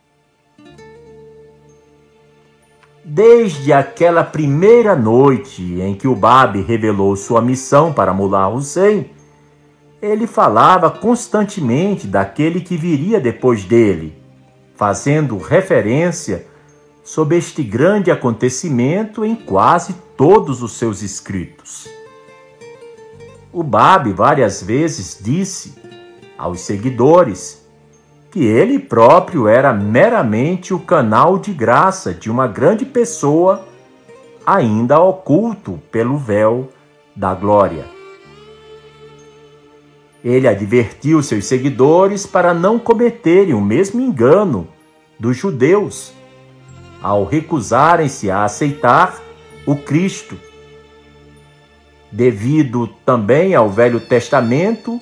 [3.03, 9.09] Desde aquela primeira noite em que o Babi revelou sua missão para Mullah Hussein,
[10.01, 14.15] ele falava constantemente daquele que viria depois dele,
[14.75, 16.45] fazendo referência
[17.05, 21.87] sobre este grande acontecimento em quase todos os seus escritos.
[23.53, 25.75] O Babi várias vezes disse
[26.35, 27.63] aos seguidores
[28.31, 33.63] que ele próprio era meramente o canal de graça de uma grande pessoa,
[34.43, 36.69] ainda oculto pelo véu
[37.15, 37.85] da glória.
[40.23, 44.67] Ele advertiu seus seguidores para não cometerem o mesmo engano
[45.19, 46.14] dos judeus
[47.05, 49.21] ao recusarem-se a aceitar
[49.63, 50.35] o Cristo.
[52.11, 54.99] Devido também ao Velho Testamento,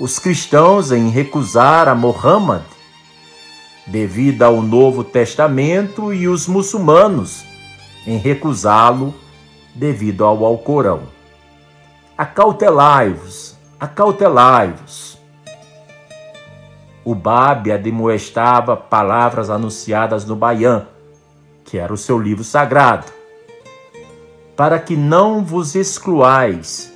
[0.00, 2.62] os cristãos em recusar a Muhammad
[3.86, 7.44] devido ao Novo Testamento, e os muçulmanos
[8.06, 9.14] em recusá-lo
[9.74, 11.02] devido ao Alcorão.
[12.16, 15.18] Acautelai-vos, acautelai-vos.
[17.04, 20.86] O Babe admoestava palavras anunciadas no Baian,
[21.72, 23.10] que era o seu livro sagrado,
[24.54, 26.92] para que não vos excluais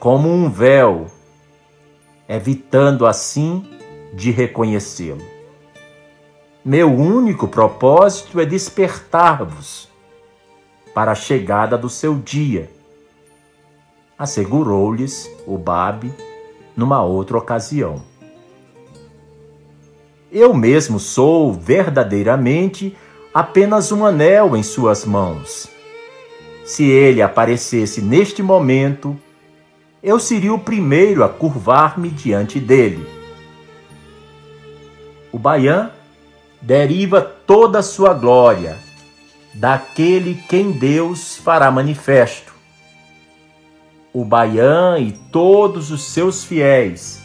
[0.00, 1.08] como um véu,
[2.26, 3.62] evitando assim
[4.14, 5.20] de reconhecê-lo.
[6.64, 9.86] Meu único propósito é despertar-vos
[10.94, 12.70] para a chegada do seu dia,
[14.18, 16.10] assegurou-lhes o Babe
[16.74, 18.02] numa outra ocasião.
[20.32, 22.96] Eu mesmo sou verdadeiramente
[23.36, 25.68] apenas um anel em suas mãos.
[26.64, 29.14] Se ele aparecesse neste momento,
[30.02, 33.06] eu seria o primeiro a curvar-me diante dele.
[35.30, 35.90] O Baian
[36.62, 38.78] deriva toda a sua glória
[39.52, 42.54] daquele quem Deus fará manifesto.
[44.14, 47.20] O Baian e todos os seus fiéis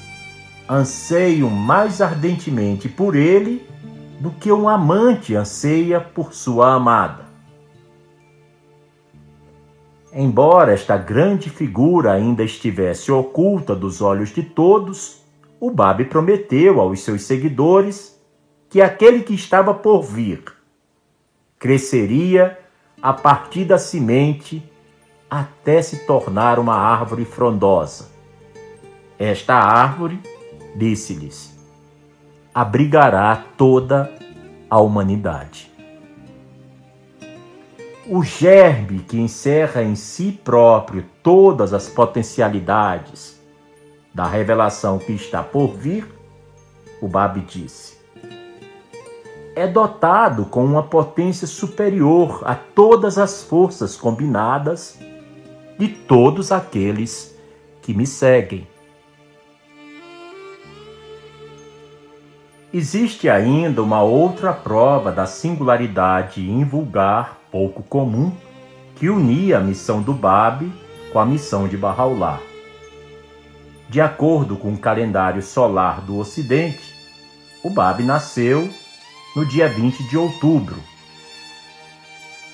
[0.67, 3.70] anseiam mais ardentemente por ele
[4.21, 7.25] do que um amante anseia por sua amada.
[10.13, 15.23] Embora esta grande figura ainda estivesse oculta dos olhos de todos,
[15.59, 18.15] o Babe prometeu aos seus seguidores
[18.69, 20.43] que aquele que estava por vir
[21.57, 22.59] cresceria
[23.01, 24.63] a partir da semente
[25.27, 28.11] até se tornar uma árvore frondosa.
[29.17, 30.19] Esta árvore,
[30.75, 31.50] disse-lhes,
[32.53, 34.11] abrigará toda
[34.69, 35.71] a humanidade.
[38.07, 43.39] O germe que encerra em si próprio todas as potencialidades
[44.13, 46.05] da revelação que está por vir,
[47.01, 48.01] o Babi disse,
[49.55, 54.97] é dotado com uma potência superior a todas as forças combinadas
[55.77, 57.37] de todos aqueles
[57.81, 58.67] que me seguem.
[62.73, 68.31] Existe ainda uma outra prova da singularidade invulgar, pouco comum,
[68.95, 70.71] que unia a missão do Babe
[71.11, 72.39] com a missão de Bahá'u'lláh.
[73.89, 76.95] De acordo com o calendário solar do Ocidente,
[77.61, 78.69] o Babe nasceu
[79.35, 80.77] no dia 20 de outubro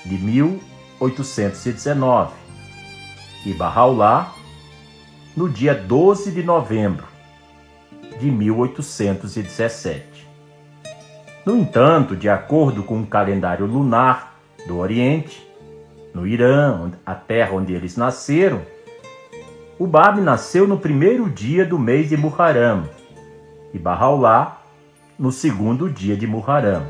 [0.04, 2.34] de 1819
[3.46, 4.34] e Bahá'u'lláh
[5.36, 7.17] no dia 12 de novembro
[8.20, 10.28] de 1817.
[11.46, 14.38] No entanto, de acordo com o calendário lunar
[14.68, 15.48] do Oriente,
[16.14, 18.62] no Irã, a terra onde eles nasceram,
[19.80, 22.90] o Bab nasceu no primeiro dia do mês de Muharram
[23.74, 24.58] e Bahá'u'lláh
[25.18, 26.88] no segundo dia de Muharram.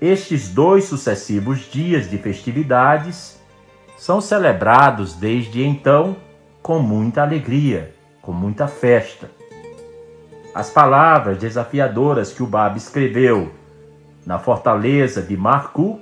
[0.00, 3.40] Estes dois sucessivos dias de festividades
[3.96, 6.16] são celebrados desde então
[6.60, 9.30] com muita alegria, com muita festa.
[10.54, 13.52] As palavras desafiadoras que o Bab escreveu
[14.26, 15.98] na fortaleza de Marcu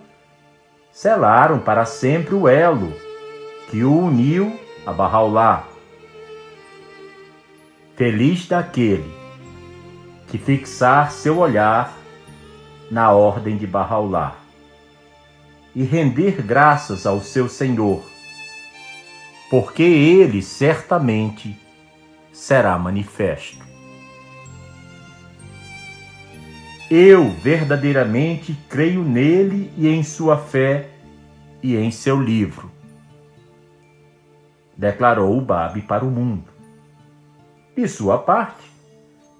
[0.92, 2.92] selaram para sempre o elo
[3.70, 5.62] que o uniu a Bahá'u'lláh.
[7.94, 9.14] Feliz daquele
[10.26, 11.92] que fixar seu olhar
[12.90, 14.34] na ordem de Bahá'u'lláh
[15.76, 18.02] e render graças ao seu Senhor,
[19.48, 21.56] porque ele certamente
[22.32, 23.69] será manifesto.
[26.92, 30.88] Eu verdadeiramente creio nele e em sua fé
[31.62, 32.68] e em seu livro,
[34.76, 36.50] declarou o Babi para o mundo.
[37.76, 38.68] De sua parte,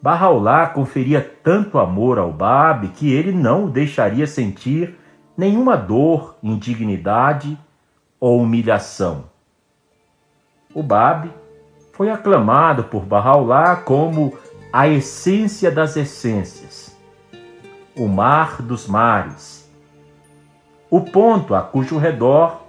[0.01, 4.96] Barraulá conferia tanto amor ao Babi que ele não o deixaria sentir
[5.36, 7.59] nenhuma dor, indignidade
[8.20, 9.24] ou humilhação.
[10.72, 11.32] O Babi
[11.94, 14.38] foi aclamado por Barraulá como
[14.72, 16.80] a essência das essências,
[17.97, 19.68] o mar dos mares,
[20.91, 22.62] o ponto a cujo redor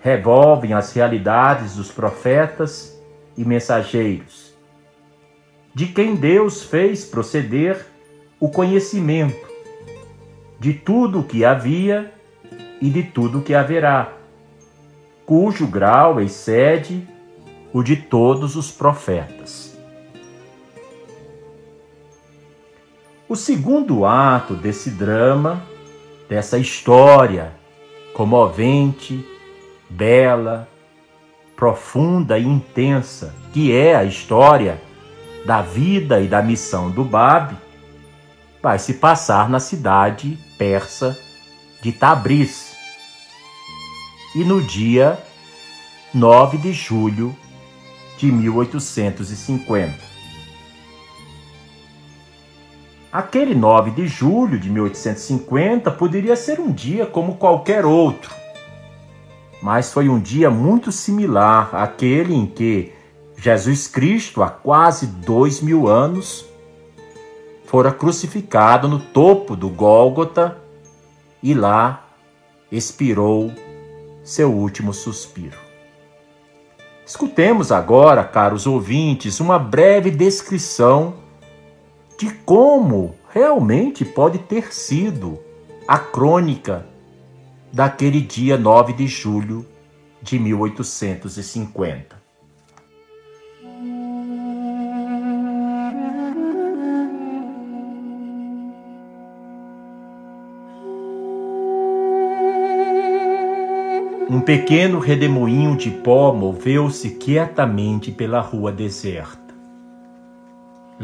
[0.00, 2.96] revolvem as realidades dos profetas
[3.36, 4.54] e mensageiros,
[5.74, 7.86] de quem Deus fez proceder
[8.40, 9.46] o conhecimento
[10.58, 12.12] de tudo o que havia
[12.80, 14.12] e de tudo o que haverá,
[15.24, 17.06] cujo grau excede
[17.72, 19.75] o de todos os profetas.
[23.28, 25.60] O segundo ato desse drama,
[26.28, 27.52] dessa história
[28.14, 29.26] comovente,
[29.90, 30.68] bela,
[31.56, 34.80] profunda e intensa, que é a história
[35.44, 37.56] da vida e da missão do Bab,
[38.62, 41.18] vai se passar na cidade persa
[41.82, 42.76] de Tabriz.
[44.36, 45.18] E no dia
[46.14, 47.36] 9 de julho
[48.18, 50.05] de 1850.
[53.16, 58.30] Aquele 9 de julho de 1850 poderia ser um dia como qualquer outro,
[59.62, 62.92] mas foi um dia muito similar àquele em que
[63.34, 66.44] Jesus Cristo, há quase dois mil anos,
[67.64, 70.58] fora crucificado no topo do Gólgota
[71.42, 72.04] e lá
[72.70, 73.50] expirou
[74.22, 75.56] seu último suspiro.
[77.06, 81.24] Escutemos agora, caros ouvintes, uma breve descrição
[82.18, 85.38] de como realmente pode ter sido
[85.86, 86.86] a crônica
[87.72, 89.66] daquele dia 9 de julho
[90.22, 92.16] de 1850.
[104.28, 109.45] Um pequeno redemoinho de pó moveu-se quietamente pela rua deserta.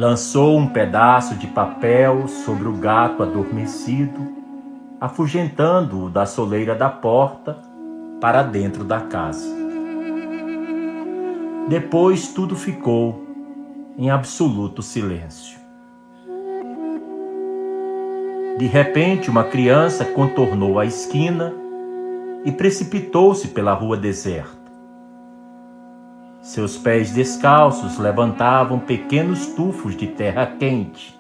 [0.03, 4.20] Lançou um pedaço de papel sobre o gato adormecido,
[5.00, 7.57] afugentando-o da soleira da porta
[8.20, 9.46] para dentro da casa.
[11.68, 13.24] Depois tudo ficou
[13.96, 15.57] em absoluto silêncio.
[18.59, 21.55] De repente, uma criança contornou a esquina
[22.44, 24.61] e precipitou-se pela rua deserta.
[26.53, 31.18] Seus pés descalços levantavam pequenos tufos de terra quente.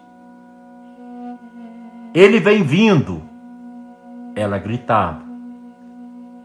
[2.12, 3.22] Ele vem vindo!
[4.36, 5.22] Ela gritava.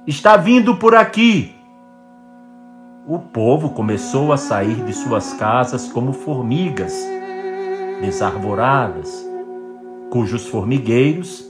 [0.07, 1.53] Está vindo por aqui!
[3.05, 6.97] O povo começou a sair de suas casas como formigas
[7.99, 9.29] desarvoradas,
[10.09, 11.45] cujos formigueiros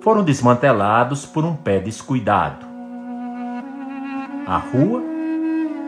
[0.00, 2.64] foram desmantelados por um pé descuidado.
[4.46, 5.11] A rua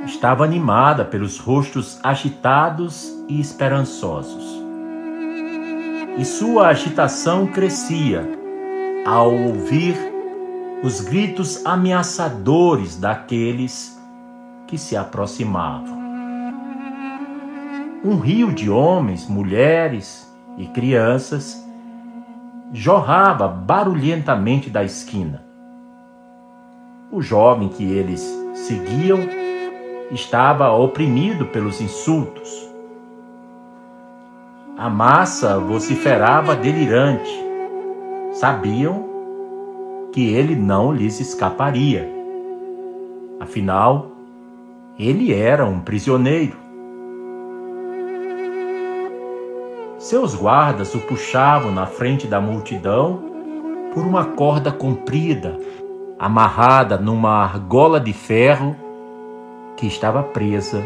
[0.07, 4.63] estava animada pelos rostos agitados e esperançosos.
[6.19, 8.29] E sua agitação crescia
[9.07, 9.97] ao ouvir
[10.83, 13.99] os gritos ameaçadores daqueles
[14.67, 16.05] que se aproximavam.
[18.05, 21.65] Um rio de homens, mulheres e crianças
[22.73, 25.43] jorrava barulhentamente da esquina.
[27.11, 28.21] O jovem que eles
[28.55, 29.44] seguiam
[30.11, 32.69] estava oprimido pelos insultos.
[34.77, 37.31] A massa vociferava delirante.
[38.33, 39.09] Sabiam
[40.13, 42.09] que ele não lhes escaparia.
[43.41, 44.11] Afinal,
[44.99, 46.57] ele era um prisioneiro.
[49.99, 53.23] Seus guardas o puxavam na frente da multidão
[53.95, 55.59] por uma corda comprida,
[56.19, 58.77] amarrada numa argola de ferro
[59.77, 60.83] que estava presa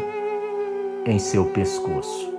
[1.05, 2.33] em seu pescoço.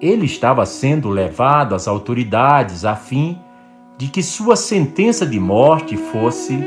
[0.00, 3.38] Ele estava sendo levado às autoridades a fim
[3.98, 6.58] de que sua sentença de morte fosse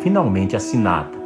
[0.00, 1.18] finalmente assinada.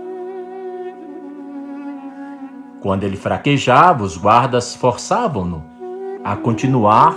[2.81, 5.65] Quando ele fraquejava, os guardas forçavam-no
[6.25, 7.17] a continuar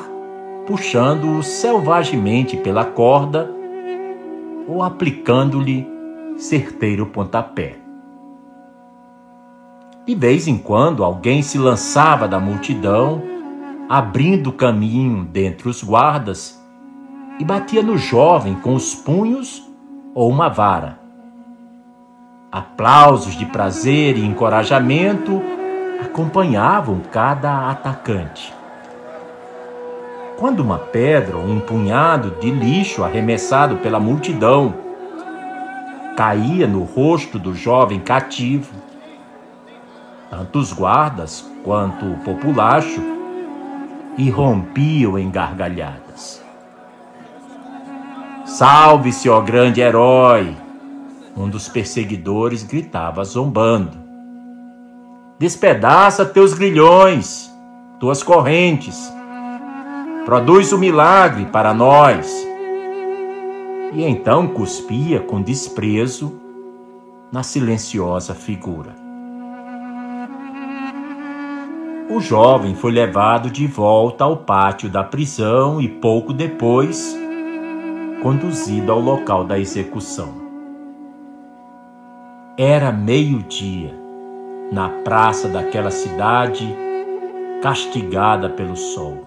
[0.66, 3.50] puxando-o selvagemente pela corda
[4.68, 5.88] ou aplicando-lhe
[6.38, 7.81] certeiro pontapé.
[10.04, 13.22] De vez em quando alguém se lançava da multidão,
[13.88, 16.60] abrindo caminho dentre os guardas,
[17.40, 19.64] e batia no jovem com os punhos
[20.16, 21.00] ou uma vara.
[22.52, 25.40] Aplausos de prazer e encorajamento
[26.04, 28.52] acompanhavam cada atacante.
[30.40, 34.74] Quando uma pedra ou um punhado de lixo arremessado pela multidão
[36.18, 38.74] caía no rosto do jovem cativo,
[40.32, 43.02] tanto os guardas quanto o populacho
[44.18, 46.42] irrompiam em gargalhadas.
[48.46, 50.56] Salve-se, ó grande herói!
[51.36, 53.98] Um dos perseguidores gritava zombando.
[55.38, 57.52] Despedaça teus grilhões,
[58.00, 59.12] tuas correntes.
[60.26, 62.32] Produz o um milagre para nós.
[63.94, 66.40] E então cuspia com desprezo
[67.32, 69.01] na silenciosa figura.
[72.14, 77.18] O jovem foi levado de volta ao pátio da prisão e pouco depois
[78.22, 80.34] conduzido ao local da execução.
[82.58, 83.96] Era meio-dia,
[84.74, 86.68] na praça daquela cidade,
[87.64, 89.26] castigada pelo sol.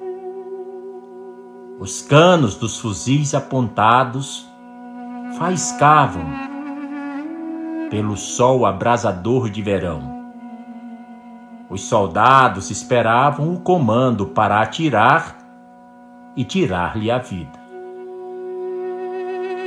[1.81, 4.47] Os canos dos fuzis apontados
[5.39, 6.27] faiscavam
[7.89, 10.14] pelo sol abrasador de verão.
[11.75, 15.37] Os soldados esperavam o comando para atirar
[16.37, 17.65] e tirar-lhe a vida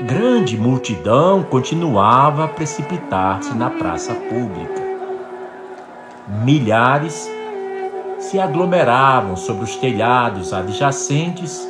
[0.04, 4.82] grande multidão continuava a precipitar-se na praça pública.
[6.44, 7.28] Milhares
[8.20, 11.68] se aglomeravam sobre os telhados adjacentes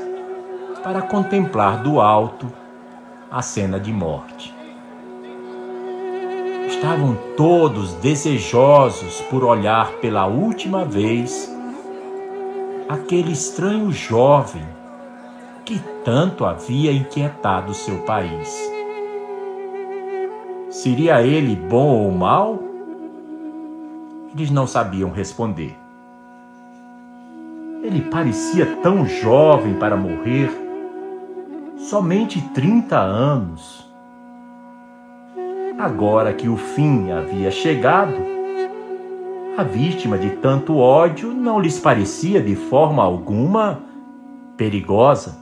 [0.83, 2.51] para contemplar do alto
[3.31, 4.56] a cena de morte.
[6.77, 11.51] Estavam todos desejosos por olhar pela última vez
[12.87, 14.63] aquele estranho jovem
[15.65, 18.55] que tanto havia inquietado seu país.
[20.69, 22.61] Seria ele bom ou mau?
[24.35, 25.75] Eles não sabiam responder.
[27.81, 30.51] Ele parecia tão jovem para morrer,
[31.75, 33.86] somente 30 anos.
[35.77, 38.17] Agora que o fim havia chegado,
[39.55, 43.83] a vítima de tanto ódio não lhes parecia de forma alguma
[44.57, 45.37] perigosa.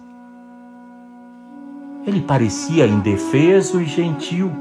[2.05, 4.51] Ele parecia indefeso e gentil.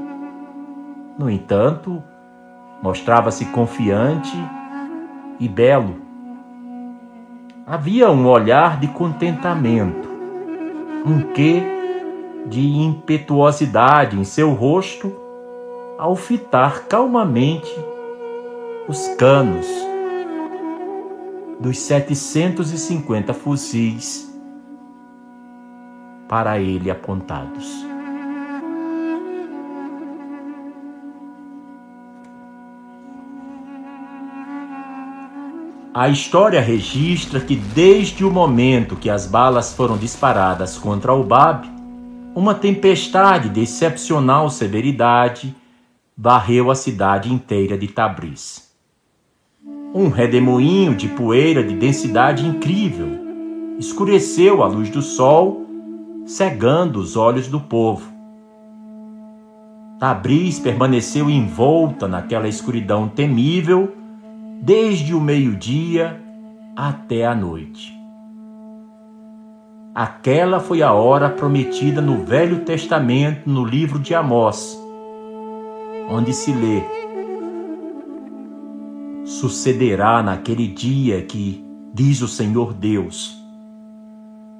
[1.19, 2.01] No entanto,
[2.81, 4.33] mostrava-se confiante
[5.37, 5.97] e belo.
[7.67, 10.07] Havia um olhar de contentamento,
[11.05, 11.61] um quê
[12.45, 15.24] de impetuosidade em seu rosto
[15.97, 17.73] ao fitar calmamente
[18.87, 19.65] os canos
[21.59, 24.31] dos 750 fuzis
[26.27, 27.85] para ele apontados.
[35.93, 41.65] A história registra que desde o momento que as balas foram disparadas contra o Bab,
[42.35, 45.55] uma tempestade de excepcional severidade
[46.17, 48.73] varreu a cidade inteira de Tabriz.
[49.93, 53.07] Um redemoinho de poeira de densidade incrível
[53.77, 55.65] escureceu a luz do sol
[56.25, 58.13] cegando os olhos do povo.
[59.99, 63.93] Tabriz permaneceu envolta naquela escuridão temível
[64.61, 66.21] desde o meio-dia
[66.75, 67.93] até a noite.
[69.93, 74.77] Aquela foi a hora prometida no Velho Testamento, no livro de Amós,
[76.09, 76.83] onde se lê:
[79.25, 83.45] Sucederá naquele dia que, diz o Senhor Deus,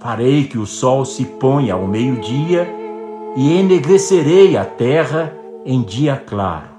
[0.05, 2.67] Farei que o sol se ponha ao meio-dia
[3.35, 5.33] e enegrecerei a terra
[5.65, 6.75] em dia claro.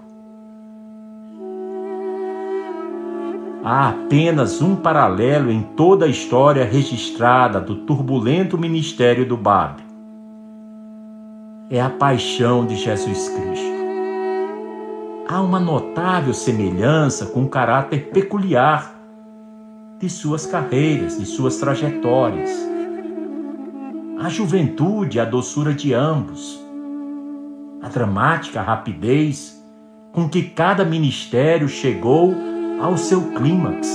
[3.65, 9.83] Há apenas um paralelo em toda a história registrada do turbulento ministério do Bab.
[11.69, 13.76] É a paixão de Jesus Cristo.
[15.29, 18.95] Há uma notável semelhança com o caráter peculiar
[19.99, 22.49] de suas carreiras, de suas trajetórias.
[24.21, 26.61] A juventude, a doçura de ambos,
[27.83, 29.61] a dramática rapidez
[30.13, 32.33] com que cada ministério chegou
[32.81, 33.89] ao seu clímax,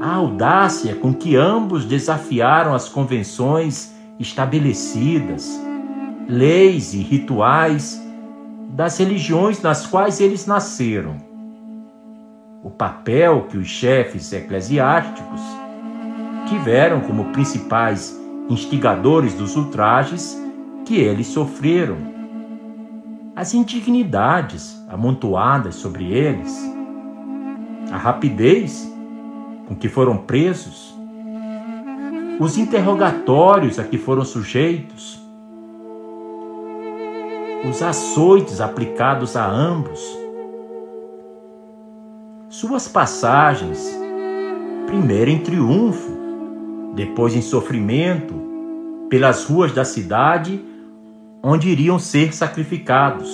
[0.00, 5.48] a audácia com que ambos desafiaram as convenções estabelecidas,
[6.28, 8.01] leis e rituais
[8.72, 11.30] das religiões nas quais eles nasceram.
[12.64, 15.40] o papel que os chefes eclesiásticos
[16.48, 18.16] tiveram como principais
[18.48, 20.40] instigadores dos ultrajes
[20.84, 21.96] que eles sofreram,
[23.34, 26.56] as indignidades amontoadas sobre eles,
[27.90, 28.88] a rapidez
[29.66, 30.96] com que foram presos,
[32.38, 35.21] os interrogatórios a que foram sujeitos,
[37.64, 40.00] os açoites aplicados a ambos,
[42.48, 43.96] suas passagens,
[44.86, 46.10] primeiro em triunfo,
[46.94, 48.34] depois em sofrimento,
[49.08, 50.62] pelas ruas da cidade
[51.42, 53.30] onde iriam ser sacrificados.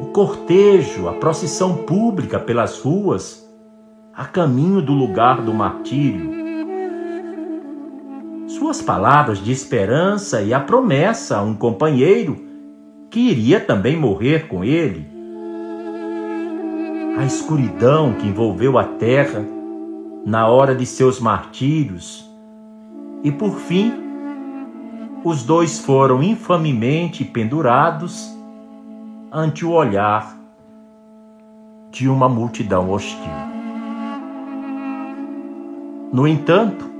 [0.00, 3.48] O cortejo, a procissão pública pelas ruas,
[4.14, 6.35] a caminho do lugar do martírio.
[8.58, 12.42] Suas palavras de esperança e a promessa a um companheiro
[13.10, 15.06] que iria também morrer com ele.
[17.18, 19.44] A escuridão que envolveu a terra
[20.24, 22.26] na hora de seus martírios.
[23.22, 23.92] E por fim,
[25.22, 28.34] os dois foram infamemente pendurados
[29.30, 30.34] ante o olhar
[31.90, 33.20] de uma multidão hostil.
[36.10, 36.95] No entanto,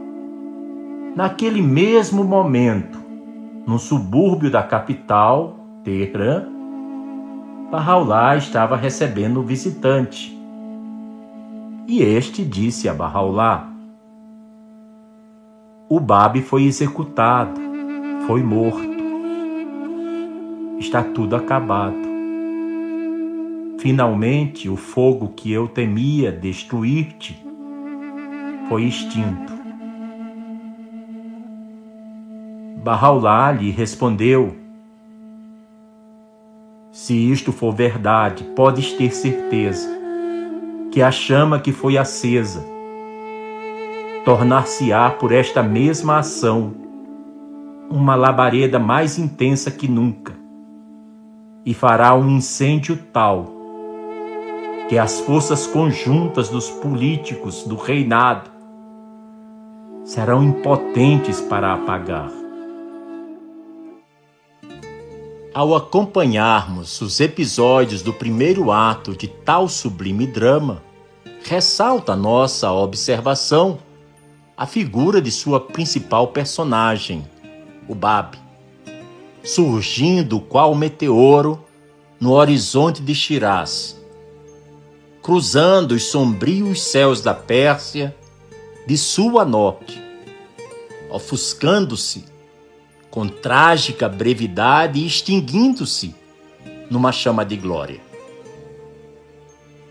[1.17, 2.99] naquele mesmo momento,
[3.67, 6.45] no subúrbio da capital, Teherã,
[7.71, 10.39] Bahá'u'lláh estava recebendo um visitante.
[11.89, 13.73] E este disse a Bahá'u'lláh:
[15.89, 17.67] O Babi foi executado
[18.27, 18.97] foi morto.
[20.79, 21.97] Está tudo acabado.
[23.79, 27.41] Finalmente, o fogo que eu temia destruir-te
[28.69, 29.56] foi extinto.
[32.87, 34.55] Bahá'u'lláh lhe respondeu:
[36.93, 39.89] Se isto for verdade, podes ter certeza
[40.93, 42.65] que a chama que foi acesa
[44.25, 46.75] tornar-se-á por esta mesma ação
[47.91, 50.33] uma labareda mais intensa que nunca,
[51.65, 53.47] e fará um incêndio tal
[54.89, 58.49] que as forças conjuntas dos políticos do reinado
[60.05, 62.46] serão impotentes para apagar.
[65.57, 70.83] Ao acompanharmos os episódios do primeiro ato de tal sublime drama,
[71.45, 73.79] ressalta nossa observação
[74.55, 77.25] a figura de sua principal personagem,
[77.89, 78.37] o Bab,
[79.43, 81.65] surgindo qual meteoro
[82.21, 83.99] no horizonte de Shiraz,
[85.23, 88.15] cruzando os sombrios céus da Pérsia
[88.87, 89.99] de sul a norte,
[91.09, 92.27] ofuscando-se
[93.17, 96.15] com trágica brevidade extinguindo-se
[96.91, 97.99] numa chama de glória.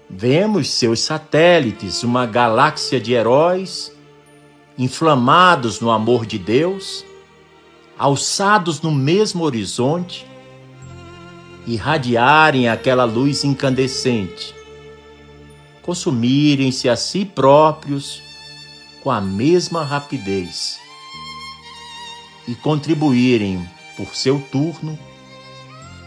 [0.07, 3.91] Vemos seus satélites, uma galáxia de heróis
[4.77, 7.03] inflamados no amor de Deus
[7.97, 10.27] alçados no mesmo horizonte,
[11.65, 14.53] irradiarem aquela luz incandescente,
[15.81, 18.21] consumirem-se a si próprios
[19.01, 20.84] com a mesma rapidez
[22.47, 23.67] e contribuírem,
[23.97, 24.97] por seu turno,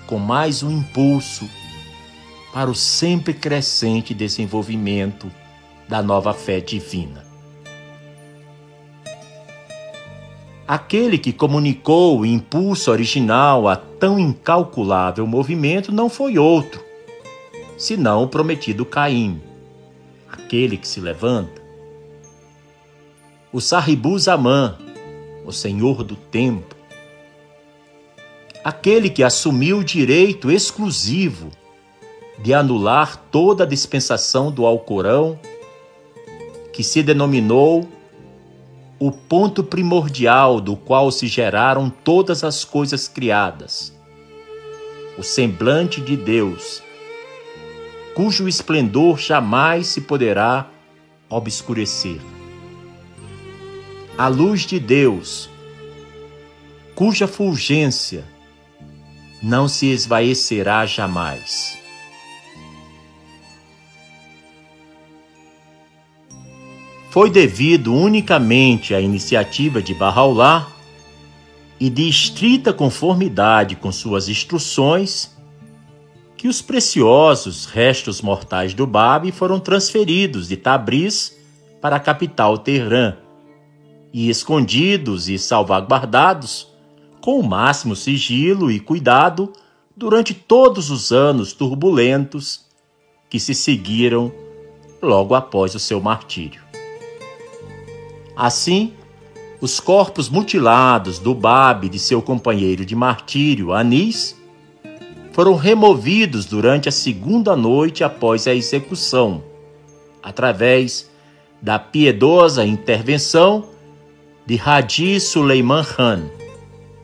[0.07, 1.49] com mais um impulso
[2.53, 5.31] para o sempre crescente desenvolvimento
[5.89, 7.27] da nova fé divina.
[10.67, 16.85] Aquele que comunicou o impulso original a tão incalculável movimento não foi outro,
[17.79, 19.41] senão o prometido Caim,
[20.31, 21.63] aquele que se levanta.
[23.51, 24.77] O Sahibu Zaman,
[25.49, 26.77] o senhor do tempo,
[28.63, 31.51] aquele que assumiu o direito exclusivo
[32.39, 35.41] de anular toda a dispensação do Alcorão,
[36.71, 37.89] que se denominou
[38.99, 43.97] o ponto primordial do qual se geraram todas as coisas criadas,
[45.17, 46.83] o semblante de Deus,
[48.15, 50.69] cujo esplendor jamais se poderá
[51.31, 52.38] obscurecer.
[54.19, 55.49] A luz de Deus,
[56.95, 58.25] cuja fulgência
[59.41, 61.79] não se esvaecerá jamais.
[67.11, 70.69] foi devido unicamente à iniciativa de Barraulá
[71.81, 75.37] e de estrita conformidade com suas instruções
[76.37, 81.37] que os preciosos restos mortais do Babi foram transferidos de Tabriz
[81.81, 83.17] para a capital Teherã
[84.13, 86.69] e escondidos e salvaguardados
[87.21, 89.53] com o máximo sigilo e cuidado
[89.97, 92.67] durante todos os anos turbulentos
[93.29, 94.33] que se seguiram
[95.03, 96.63] logo após o seu martírio.
[98.37, 98.93] Assim,
[99.61, 104.37] os corpos mutilados do Bab e de seu companheiro de martírio, Anis,
[105.33, 109.43] foram removidos durante a segunda noite após a execução,
[110.23, 111.11] através
[111.61, 113.69] da piedosa intervenção
[114.49, 116.23] de Hadi Suleiman Khan,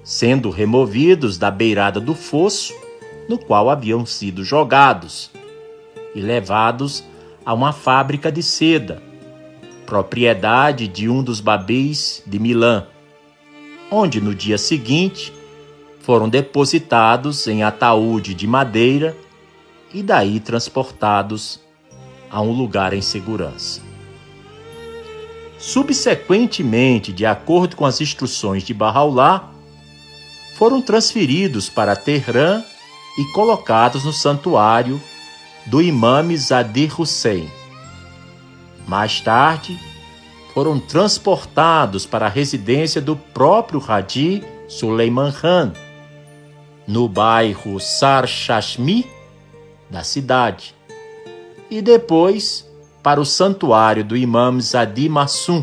[0.03, 2.73] sendo removidos da beirada do fosso
[3.29, 5.31] no qual haviam sido jogados
[6.15, 7.05] e levados
[7.45, 9.03] a uma fábrica de seda,
[9.85, 12.87] propriedade de um dos babis de Milã,
[13.91, 15.31] onde no dia seguinte
[16.01, 19.15] foram depositados em ataúde de madeira
[19.93, 21.61] e daí transportados
[22.31, 23.94] a um lugar em segurança.
[25.65, 29.49] Subsequentemente, de acordo com as instruções de Bahá'u'lláh,
[30.57, 32.62] foram transferidos para Teherã
[33.16, 35.01] e colocados no santuário
[35.65, 37.51] do imame Zadir Hussein.
[38.86, 39.81] Mais tarde,
[40.53, 45.73] foram transportados para a residência do próprio Hadi Suleiman Khan,
[46.86, 49.11] no bairro Sar Shashmi
[49.89, 50.74] da cidade,
[51.70, 52.70] e depois
[53.05, 55.63] para o santuário do imam Zadi Massum,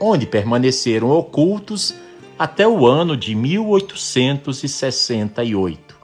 [0.00, 1.92] onde permaneceram ocultos
[2.38, 5.96] até o ano de 1868,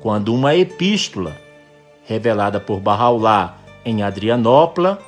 [0.00, 1.36] quando uma epístola
[2.04, 3.54] revelada por Bahá'u'lláh
[3.84, 4.98] em Adrianópla,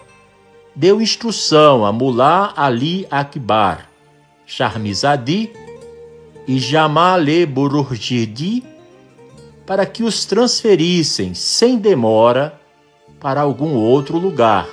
[0.77, 3.89] deu instrução a Mullah Ali Akbar,
[4.47, 5.51] Charmizadi
[6.47, 8.62] e Jamale Bururjidi
[9.66, 12.61] para que os transferissem sem demora
[13.23, 14.69] para algum outro lugar.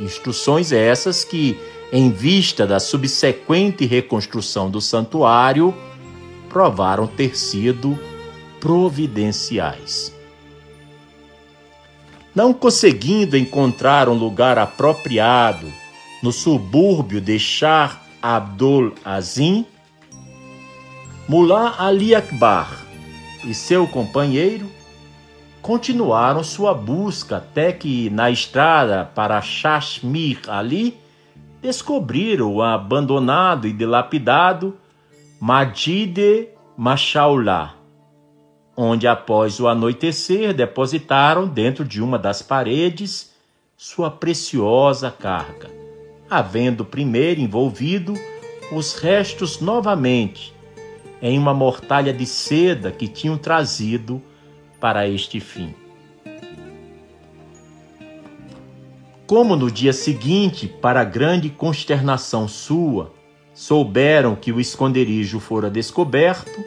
[0.00, 1.58] Instruções essas que,
[1.92, 5.74] em vista da subsequente reconstrução do santuário,
[6.48, 7.98] provaram ter sido
[8.58, 10.12] providenciais.
[12.34, 15.70] Não conseguindo encontrar um lugar apropriado
[16.22, 19.66] no subúrbio de Shah Abdul Azim,
[21.28, 22.86] Mullah Ali Akbar
[23.44, 24.75] e seu companheiro
[25.66, 30.96] continuaram sua busca até que, na estrada para Shashmir Ali,
[31.60, 34.76] descobriram o abandonado e dilapidado
[35.40, 37.74] Majid Mashaullah
[38.76, 43.34] onde, após o anoitecer, depositaram dentro de uma das paredes
[43.76, 45.68] sua preciosa carga,
[46.30, 48.14] havendo primeiro envolvido
[48.70, 50.54] os restos novamente
[51.20, 54.22] em uma mortalha de seda que tinham trazido
[54.80, 55.74] para este fim.
[59.26, 63.12] Como no dia seguinte, para grande consternação sua,
[63.52, 66.64] souberam que o esconderijo fora descoberto,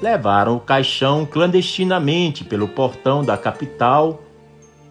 [0.00, 4.22] levaram o caixão clandestinamente pelo portão da capital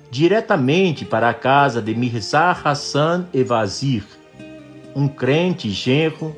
[0.09, 4.03] diretamente para a casa de Mirza Hassan Evazir,
[4.95, 6.35] um crente genro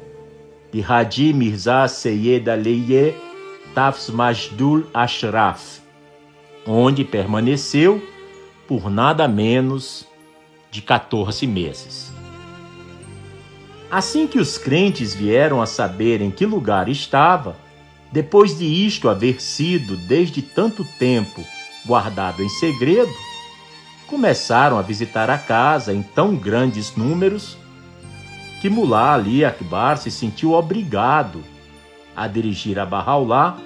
[0.71, 3.15] de Hadi Mirza Seyed Aliye
[3.75, 5.81] Tafs Majdul Ashraf,
[6.65, 8.01] onde permaneceu
[8.69, 10.07] por nada menos
[10.71, 12.09] de 14 meses.
[13.91, 17.57] Assim que os crentes vieram a saber em que lugar estava,
[18.13, 21.43] depois de isto haver sido desde tanto tempo
[21.85, 23.11] guardado em segredo,
[24.07, 27.57] começaram a visitar a casa em tão grandes números
[28.61, 31.43] que Mullah Ali Akbar se sentiu obrigado
[32.15, 33.57] a dirigir a Bahá'u'lláh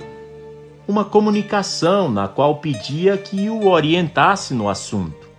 [0.87, 5.29] uma comunicação na qual pedia que o orientasse no assunto.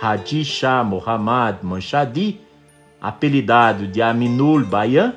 [0.00, 2.40] Hadi Shah Muhammad Manshadi,
[3.00, 5.14] apelidado de Aminul Bayan,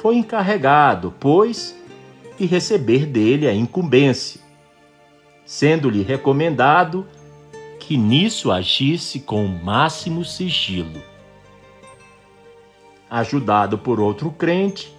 [0.00, 1.78] foi encarregado, pois,
[2.38, 4.40] e receber dele a incumbência,
[5.44, 7.06] sendo-lhe recomendado
[7.78, 11.02] que nisso agisse com o máximo sigilo.
[13.10, 14.94] Ajudado por outro crente,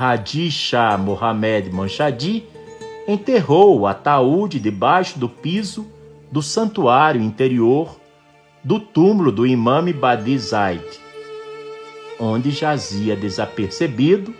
[0.00, 2.44] Hadi Shah Mohamed Manshadi
[3.08, 5.88] enterrou o ataúde debaixo do piso
[6.30, 7.98] do santuário interior
[8.62, 10.84] do túmulo do imame Badi Zaid,
[12.20, 14.32] onde jazia desapercebido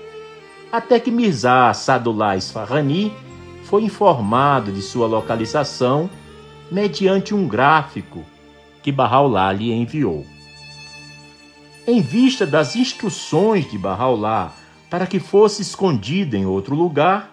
[0.71, 3.13] até que Mirza Sadullah Isfahani
[3.65, 6.09] foi informado de sua localização
[6.71, 8.25] mediante um gráfico
[8.81, 10.25] que Bahá'u'lláh lhe enviou.
[11.85, 14.53] Em vista das instruções de Bahá'u'lláh
[14.91, 17.33] para que fosse escondido em outro lugar,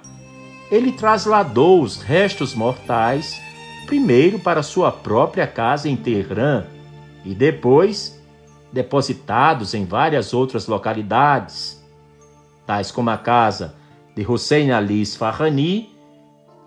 [0.72, 3.42] ele trasladou os restos mortais
[3.86, 6.66] primeiro para sua própria casa em Teherã
[7.24, 8.22] e depois
[8.72, 11.82] depositados em várias outras localidades,
[12.66, 13.76] tais como a casa
[14.16, 15.96] de Hussein Ali Sfahani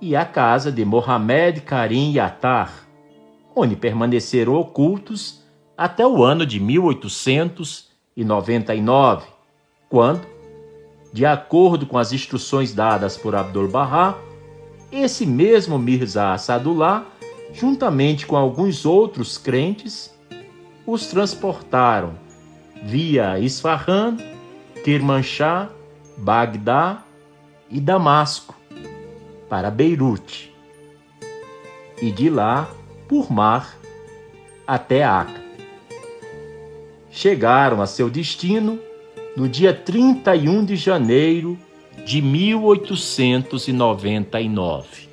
[0.01, 2.73] e a casa de Mohamed Karim Yatar,
[3.55, 5.44] onde permaneceram ocultos
[5.77, 9.27] até o ano de 1899,
[9.89, 10.38] quando,
[11.12, 14.16] de acordo com as instruções dadas por Abdul-Bahá,
[14.90, 17.06] esse mesmo Mirza Assadullah,
[17.52, 20.14] juntamente com alguns outros crentes,
[20.86, 22.14] os transportaram
[22.82, 24.16] via Isfahan,
[24.85, 25.70] Kermanshah,
[26.16, 27.05] Bagdá
[27.70, 28.55] e Damasco
[29.48, 30.55] para Beirute
[32.01, 32.68] e de lá
[33.09, 33.76] por mar
[34.66, 35.43] até Acre.
[37.10, 38.78] Chegaram a seu destino
[39.39, 41.56] no dia 31 de janeiro
[42.05, 45.09] de 1899.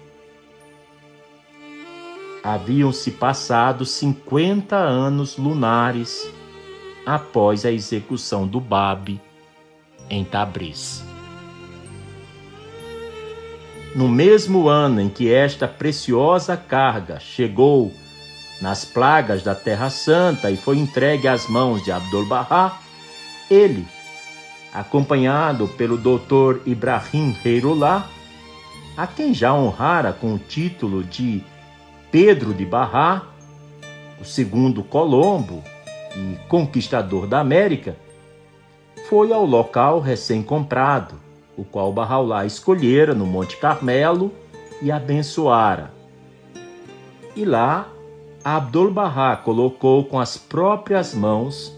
[2.44, 6.28] Haviam-se passado 50 anos lunares
[7.06, 9.22] após a execução do Bab
[10.10, 11.04] em Tabriz.
[13.94, 17.94] No mesmo ano em que esta preciosa carga chegou
[18.60, 22.82] nas plagas da Terra Santa e foi entregue às mãos de Abdul-Bahá,
[23.52, 23.86] ele,
[24.76, 28.10] acompanhado pelo doutor Ibrahim Heirullah,
[28.98, 31.42] a quem já honrara com o título de
[32.12, 33.24] Pedro de Bahá,
[34.20, 35.64] o segundo Colombo
[36.16, 37.96] e conquistador da América,
[39.10, 41.16] foi ao local recém-comprado,
[41.58, 44.32] o qual Bahá'u'lláh escolhera no Monte Carmelo
[44.82, 45.94] e abençoara.
[47.36, 47.88] E lá
[48.44, 51.74] Abdul-Bahá colocou com as próprias mãos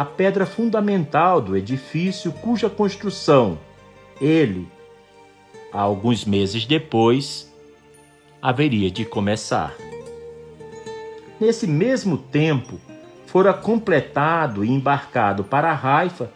[0.00, 3.58] a pedra fundamental do edifício cuja construção
[4.18, 4.66] ele,
[5.70, 7.52] alguns meses depois,
[8.40, 9.76] haveria de começar.
[11.38, 12.80] Nesse mesmo tempo,
[13.26, 16.30] fora completado e embarcado para Haifa,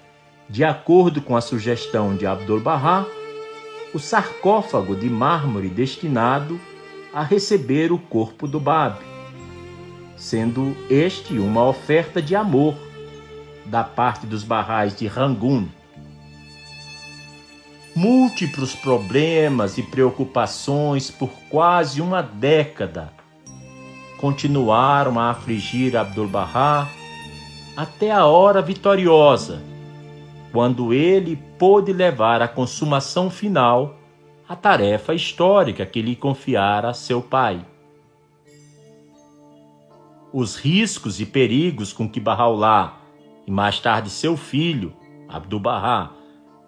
[0.47, 3.07] de acordo com a sugestão de Abdul-Bahá,
[3.95, 6.61] o sarcófago de mármore destinado
[7.15, 8.99] a receber o corpo do Bab,
[10.19, 12.75] sendo este uma oferta de amor
[13.67, 15.67] da parte dos barrais de Rangoon.
[17.95, 23.13] Múltiplos problemas e preocupações por quase uma década
[24.19, 26.89] continuaram a afligir Abdul-Bahá
[27.77, 29.63] até a hora vitoriosa,
[30.51, 33.99] quando ele pôde levar à consumação final
[34.49, 37.65] a tarefa histórica que lhe confiara seu pai.
[40.33, 43.04] Os riscos e perigos com que Bahá'u'lláh
[43.47, 44.95] e mais tarde seu filho,
[45.29, 46.13] Abdu'l-Bahá,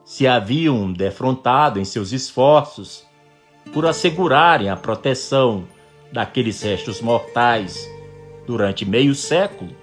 [0.04, 3.06] se haviam defrontado em seus esforços
[3.72, 5.64] por assegurarem a proteção
[6.12, 7.88] daqueles restos mortais
[8.46, 9.74] durante meio século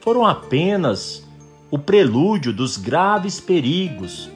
[0.00, 1.28] foram apenas
[1.70, 4.30] o prelúdio dos graves perigos,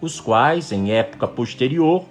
[0.00, 2.04] os quais, em época posterior,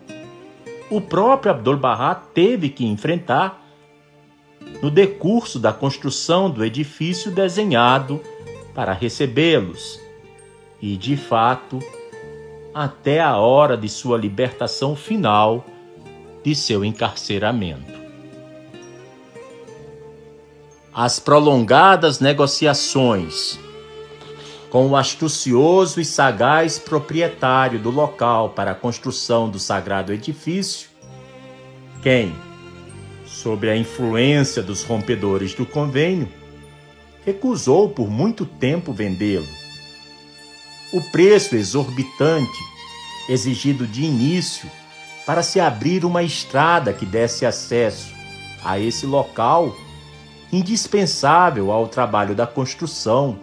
[0.90, 3.64] o próprio Abdul-Bahá teve que enfrentar
[4.82, 8.22] no decurso da construção do edifício desenhado
[8.76, 10.00] para recebê-los,
[10.82, 11.80] e, de fato,
[12.74, 15.66] até a hora de sua libertação final
[16.44, 18.06] de seu encarceramento.
[20.98, 23.60] as prolongadas negociações
[24.70, 30.88] com o astucioso e sagaz proprietário do local para a construção do sagrado edifício,
[32.02, 32.34] quem,
[33.26, 36.30] sob a influência dos rompedores do convênio,
[37.26, 39.48] recusou por muito tempo vendê-lo.
[40.94, 42.64] O preço exorbitante
[43.28, 44.70] exigido de início
[45.26, 48.14] para se abrir uma estrada que desse acesso
[48.64, 49.76] a esse local
[50.52, 53.40] indispensável ao trabalho da construção.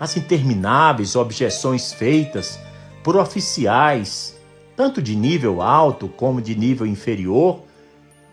[0.00, 2.58] As intermináveis objeções feitas
[3.04, 4.34] por oficiais,
[4.74, 7.60] tanto de nível alto como de nível inferior,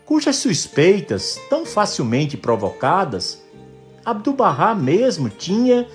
[0.04, 3.42] cujas suspeitas, tão facilmente provocadas,
[4.06, 5.88] Abdu'l-Bahá mesmo tinha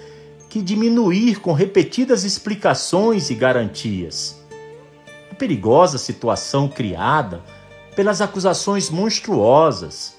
[0.49, 4.37] que diminuir com repetidas explicações e garantias.
[5.31, 7.41] A perigosa situação criada
[7.95, 10.17] pelas acusações monstruosas,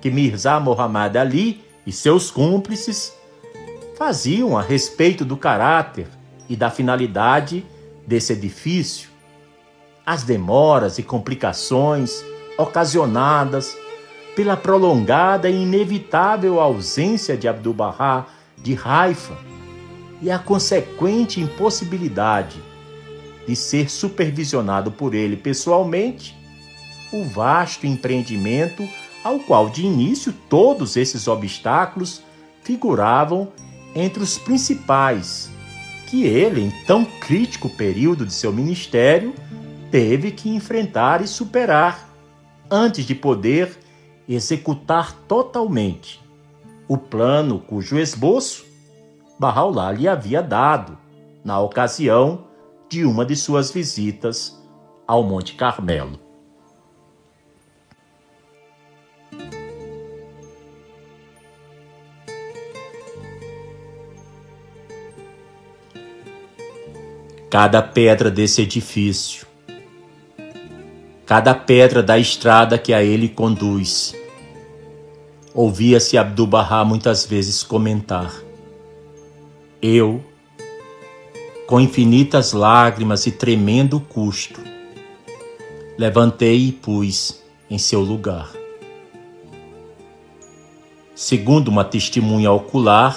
[0.00, 3.12] que Mirza Muhammad Ali e seus cúmplices
[3.96, 6.08] faziam a respeito do caráter
[6.48, 7.64] e da finalidade
[8.04, 9.08] desse edifício,
[10.04, 12.24] as demoras e complicações
[12.58, 13.76] ocasionadas
[14.34, 18.26] pela prolongada e inevitável ausência de Abdu'l-Bahá
[18.56, 19.36] de Haifa
[20.20, 22.60] e a consequente impossibilidade
[23.46, 26.36] de ser supervisionado por ele pessoalmente,
[27.12, 28.88] o vasto empreendimento
[29.22, 32.22] ao qual de início todos esses obstáculos
[32.62, 33.48] figuravam
[33.94, 35.50] entre os principais
[36.06, 39.34] que ele, em tão crítico período de seu ministério,
[39.90, 42.08] teve que enfrentar e superar
[42.70, 43.78] antes de poder
[44.28, 46.20] executar totalmente
[46.88, 48.72] o plano cujo esboço
[49.38, 50.96] Bahá'u'lláh lhe havia dado
[51.44, 52.46] na ocasião
[52.88, 54.56] de uma de suas visitas
[55.06, 56.20] ao Monte Carmelo.
[67.50, 69.46] Cada pedra desse edifício,
[71.26, 74.14] cada pedra da estrada que a ele conduz,
[75.54, 78.32] ouvia-se Abdu'l-Bahá muitas vezes comentar:
[79.80, 80.22] Eu,
[81.66, 84.60] com infinitas lágrimas e tremendo custo,
[85.96, 87.40] levantei e pus
[87.70, 88.50] em seu lugar.
[91.14, 93.16] Segundo uma testemunha ocular,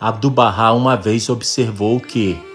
[0.00, 2.47] Abdu'l-Bahá uma vez observou que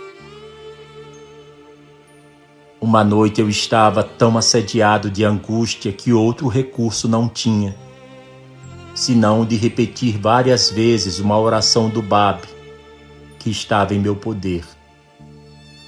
[2.83, 7.73] uma noite eu estava tão assediado de angústia que outro recurso não tinha,
[8.93, 12.41] senão de repetir várias vezes uma oração do Bab
[13.39, 14.65] que estava em meu poder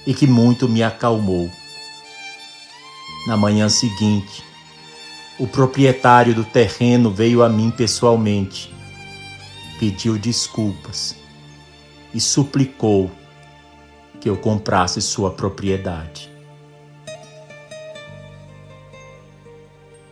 [0.06, 1.50] e que muito me acalmou.
[3.26, 4.42] Na manhã seguinte,
[5.38, 8.72] o proprietário do terreno veio a mim pessoalmente,
[9.78, 11.14] pediu desculpas
[12.14, 13.10] e suplicou
[14.18, 16.34] que eu comprasse sua propriedade.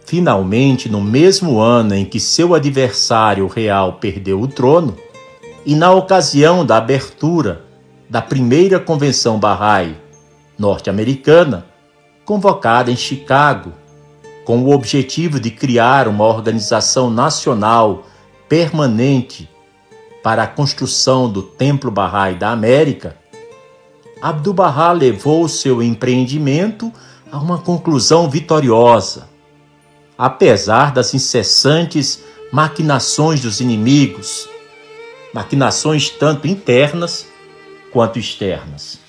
[0.05, 4.97] Finalmente, no mesmo ano em que seu adversário real perdeu o trono,
[5.65, 7.65] e na ocasião da abertura
[8.09, 9.97] da primeira convenção Bahá'í
[10.59, 11.67] norte-americana,
[12.25, 13.73] convocada em Chicago,
[14.45, 18.05] com o objetivo de criar uma organização nacional
[18.49, 19.49] permanente
[20.23, 23.17] para a construção do Templo Bahá'í da América,
[24.21, 26.93] Abdu'l-Bahá levou seu empreendimento
[27.31, 29.34] a uma conclusão vitoriosa.
[30.17, 32.23] Apesar das incessantes
[32.53, 34.49] maquinações dos inimigos,
[35.33, 37.27] maquinações tanto internas
[37.91, 39.01] quanto externas.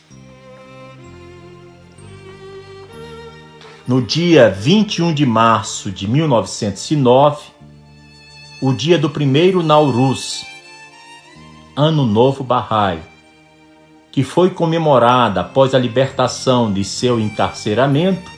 [3.88, 7.44] No dia 21 de março de 1909,
[8.60, 10.44] o dia do primeiro Nauruz,
[11.76, 13.00] Ano Novo Bahá'í,
[14.12, 18.32] que foi comemorada após a libertação de seu encarceramento,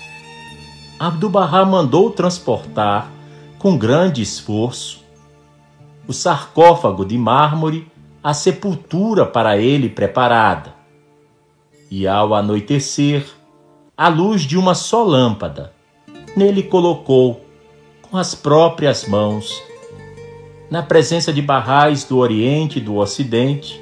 [1.00, 3.12] Abdu'l-Bahá mandou transportar,
[3.60, 5.04] com grande esforço,
[6.08, 7.88] o sarcófago de mármore
[8.24, 10.74] à sepultura para ele preparada.
[11.92, 13.26] E ao anoitecer,
[13.96, 15.72] à luz de uma só lâmpada.
[16.36, 17.46] Nele colocou,
[18.02, 19.62] com as próprias mãos,
[20.70, 23.82] na presença de barrais do Oriente e do Ocidente,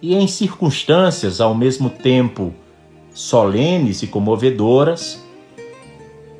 [0.00, 2.54] e em circunstâncias ao mesmo tempo
[3.12, 5.25] solenes e comovedoras,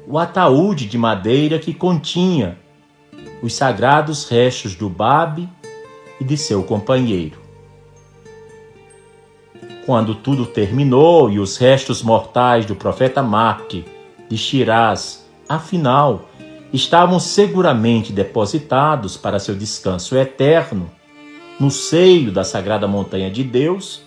[0.06, 2.58] o ataúde de madeira que continha
[3.42, 5.48] os sagrados restos do Babe
[6.20, 7.38] e de seu companheiro.
[9.84, 13.84] Quando tudo terminou e os restos mortais do profeta Marte
[14.28, 16.28] de Shiraz, afinal,
[16.72, 20.90] estavam seguramente depositados para seu descanso eterno
[21.58, 24.02] no seio da sagrada montanha de Deus,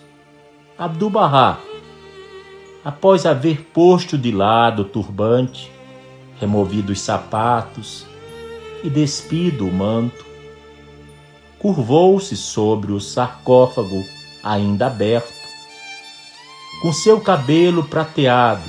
[0.78, 1.58] Abdu'l-Bahá,
[2.84, 5.70] após haver posto de lado o turbante,
[6.40, 8.06] removido os sapatos
[8.82, 10.24] e despido o manto,
[11.58, 14.02] curvou-se sobre o sarcófago
[14.42, 15.38] ainda aberto
[16.80, 18.66] com seu cabelo prateado,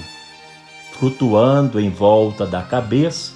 [0.91, 3.31] flutuando em volta da cabeça,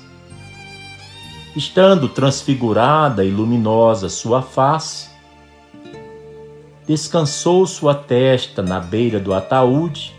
[1.56, 5.08] estando transfigurada e luminosa sua face,
[6.86, 10.14] descansou sua testa na beira do ataúde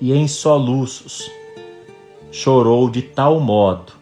[0.00, 1.30] e em soluços
[2.34, 3.92] chorou de tal modo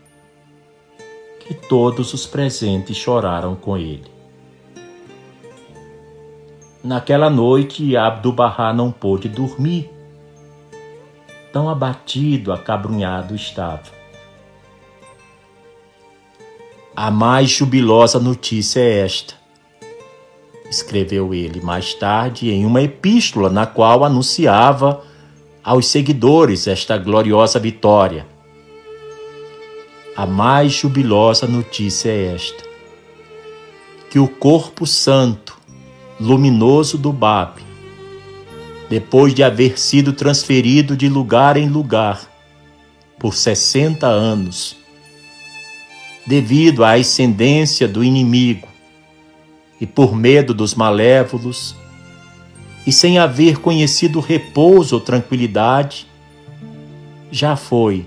[1.40, 4.10] que todos os presentes choraram com ele.
[6.82, 9.90] Naquela noite, Abdu'l-Bahá não pôde dormir.
[11.52, 13.90] Tão abatido, acabrunhado estava.
[16.96, 19.34] A mais jubilosa notícia é esta,
[20.70, 25.11] escreveu ele mais tarde em uma epístola na qual anunciava
[25.62, 28.26] aos seguidores esta gloriosa vitória.
[30.16, 32.64] A mais jubilosa notícia é esta:
[34.10, 35.58] que o corpo santo
[36.20, 37.62] luminoso do Bab,
[38.90, 42.20] depois de haver sido transferido de lugar em lugar
[43.18, 44.76] por 60 anos,
[46.26, 48.68] devido à ascendência do inimigo
[49.80, 51.74] e por medo dos malévolos,
[52.86, 56.06] e sem haver conhecido repouso ou tranquilidade,
[57.30, 58.06] já foi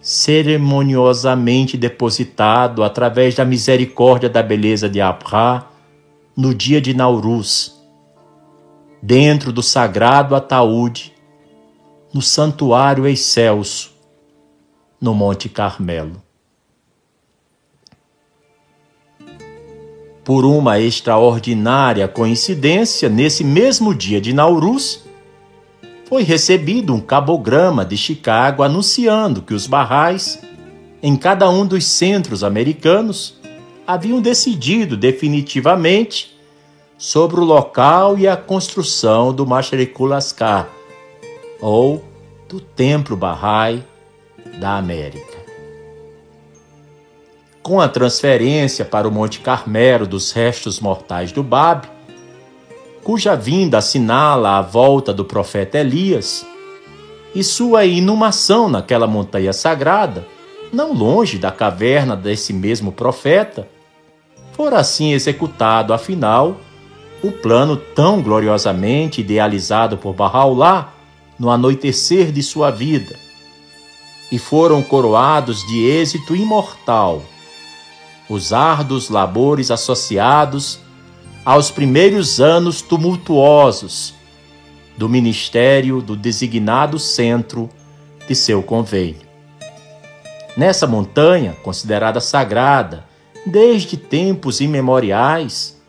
[0.00, 5.66] cerimoniosamente depositado através da misericórdia da beleza de Abra
[6.36, 7.74] no dia de Nauruz,
[9.02, 11.14] dentro do sagrado ataúde,
[12.12, 13.94] no santuário excelso,
[15.00, 16.25] no Monte Carmelo.
[20.26, 25.04] Por uma extraordinária coincidência, nesse mesmo dia de Nauruz,
[26.08, 30.42] foi recebido um cabograma de Chicago anunciando que os barrais,
[31.00, 33.36] em cada um dos centros americanos,
[33.86, 36.36] haviam decidido definitivamente
[36.98, 40.68] sobre o local e a construção do Masharikulaskar,
[41.60, 42.04] ou
[42.48, 43.84] do Templo Bahá'í
[44.58, 45.35] da América.
[47.66, 51.88] Com a transferência para o Monte Carmelo dos restos mortais do Bab,
[53.02, 56.46] cuja vinda assinala a volta do profeta Elias,
[57.34, 60.24] e sua inumação naquela montanha sagrada,
[60.72, 63.68] não longe da caverna desse mesmo profeta,
[64.52, 66.58] fora assim executado, afinal,
[67.20, 70.92] o plano tão gloriosamente idealizado por Bahá'u'lláh
[71.36, 73.16] no anoitecer de sua vida,
[74.30, 77.24] e foram coroados de êxito imortal
[78.28, 80.80] os árduos labores associados
[81.44, 84.14] aos primeiros anos tumultuosos
[84.96, 87.68] do ministério do designado centro
[88.26, 89.26] de seu convênio.
[90.56, 93.04] Nessa montanha, considerada sagrada
[93.44, 95.80] desde tempos imemoriais,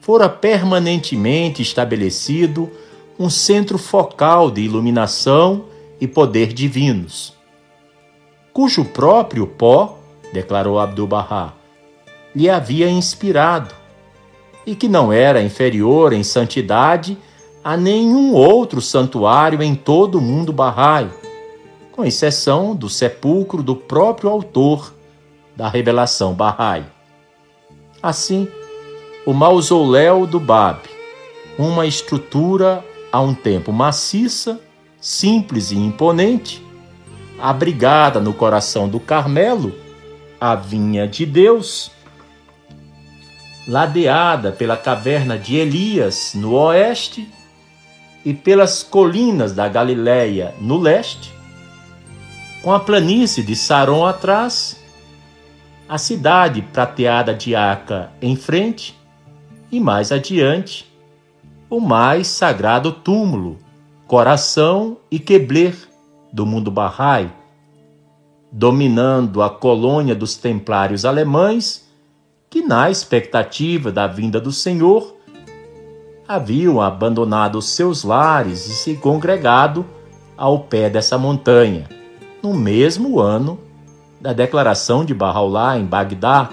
[0.00, 2.70] fora permanentemente estabelecido
[3.18, 5.66] um centro focal de iluminação
[6.00, 7.34] e poder divinos,
[8.52, 9.99] cujo próprio pó,
[10.32, 11.52] declarou Abdu'l-Bahá,
[12.34, 13.74] lhe havia inspirado
[14.66, 17.18] e que não era inferior em santidade
[17.62, 21.08] a nenhum outro santuário em todo o mundo Bahá'í,
[21.92, 24.94] com exceção do sepulcro do próprio autor
[25.54, 26.84] da revelação Bahá'í.
[28.02, 28.48] Assim,
[29.26, 30.80] o mausoléu do Bab,
[31.58, 32.82] uma estrutura
[33.12, 34.58] a um tempo maciça,
[34.98, 36.64] simples e imponente,
[37.38, 39.74] abrigada no coração do Carmelo,
[40.40, 41.90] a vinha de Deus,
[43.68, 47.28] ladeada pela caverna de Elias no oeste
[48.24, 51.32] e pelas colinas da Galileia no leste,
[52.62, 54.80] com a planície de Saron atrás,
[55.88, 58.98] a cidade prateada de Aca em frente
[59.70, 60.90] e mais adiante,
[61.68, 63.58] o mais sagrado túmulo,
[64.06, 65.76] coração e quebler
[66.32, 67.30] do mundo Bahá'í,
[68.50, 71.86] dominando a colônia dos templários alemães
[72.48, 75.14] que, na expectativa da vinda do Senhor,
[76.26, 79.84] haviam abandonado seus lares e se congregado
[80.36, 81.88] ao pé dessa montanha,
[82.42, 83.60] no mesmo ano
[84.20, 86.50] da declaração de Bahá'u'lláh em Bagdá,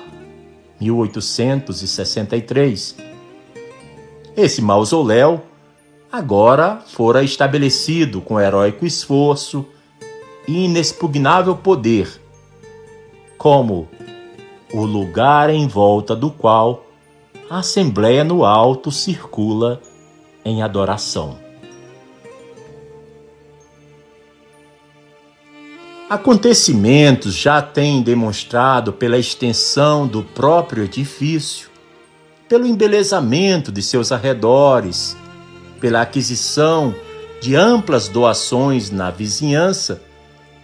[0.79, 2.95] 1863.
[4.35, 5.41] Esse mausoléu
[6.11, 9.65] agora fora estabelecido com heróico esforço
[10.47, 12.21] e inexpugnável poder,
[13.37, 13.87] como
[14.71, 16.85] o lugar em volta do qual
[17.49, 19.81] a Assembleia no Alto circula
[20.43, 21.37] em adoração.
[26.09, 31.69] Acontecimentos já têm demonstrado pela extensão do próprio edifício,
[32.47, 35.17] pelo embelezamento de seus arredores,
[35.81, 36.95] pela aquisição
[37.41, 40.06] de amplas doações na vizinhança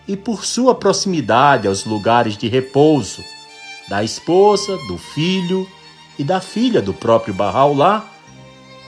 [0.07, 3.23] e por sua proximidade aos lugares de repouso
[3.87, 5.67] da esposa, do filho
[6.17, 8.05] e da filha do próprio Bahá'u'lláh,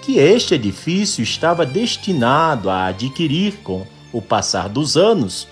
[0.02, 5.48] que este edifício estava destinado a adquirir com o passar dos anos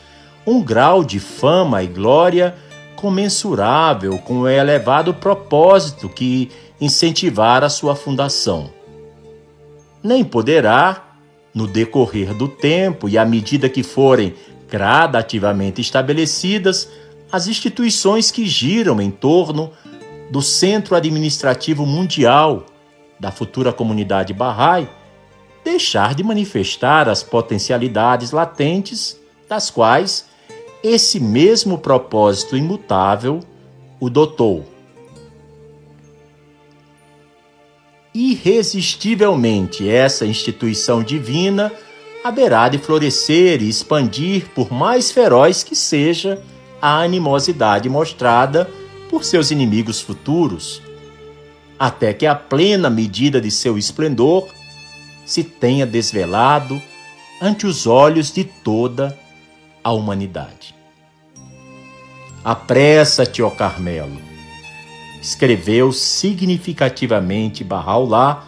[0.46, 2.56] um grau de fama e glória
[2.96, 8.72] comensurável com o elevado propósito que incentivara sua fundação.
[10.02, 11.04] Nem poderá,
[11.54, 14.34] no decorrer do tempo e à medida que forem
[14.74, 16.90] gradativamente estabelecidas,
[17.32, 19.72] as instituições que giram em torno
[20.32, 22.66] do centro administrativo mundial
[23.20, 24.90] da futura comunidade Bahá'í
[25.64, 29.16] deixar de manifestar as potencialidades latentes
[29.48, 30.26] das quais
[30.84, 33.42] esse mesmo propósito imutável
[34.00, 34.66] o dotou.
[38.12, 41.72] Irresistivelmente, essa instituição divina
[42.24, 46.42] haverá de florescer e expandir, por mais feroz que seja
[46.82, 48.70] a animosidade mostrada
[49.10, 50.82] por seus inimigos futuros,
[51.78, 54.48] até que a plena medida de seu esplendor
[55.26, 56.82] se tenha desvelado
[57.42, 59.18] ante os olhos de toda
[59.84, 60.74] à humanidade.
[62.44, 64.20] Apressa-te, ó Carmelo,
[65.22, 68.46] escreveu significativamente Barraulá,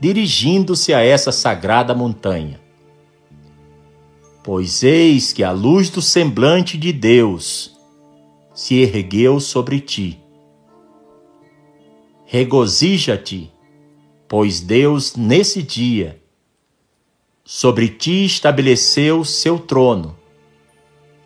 [0.00, 2.63] dirigindo-se a essa sagrada montanha.
[4.44, 7.74] Pois eis que a luz do semblante de Deus
[8.54, 10.20] se ergueu sobre ti.
[12.26, 13.50] Regozija-te,
[14.28, 16.20] pois Deus, nesse dia,
[17.42, 20.14] sobre ti estabeleceu seu trono,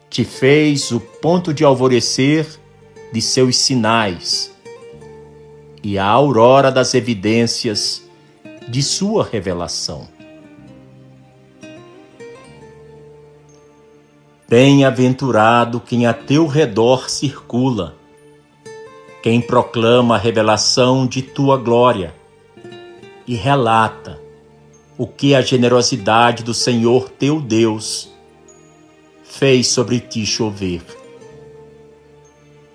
[0.09, 2.47] te fez o ponto de alvorecer
[3.13, 4.55] de seus sinais
[5.83, 8.01] e a aurora das evidências
[8.69, 10.18] de sua revelação.
[14.51, 17.95] Bem-aventurado quem a teu redor circula,
[19.23, 22.15] quem proclama a revelação de tua glória
[23.27, 24.19] e relata
[24.97, 28.11] o que a generosidade do Senhor teu Deus
[29.23, 30.81] fez sobre ti chover.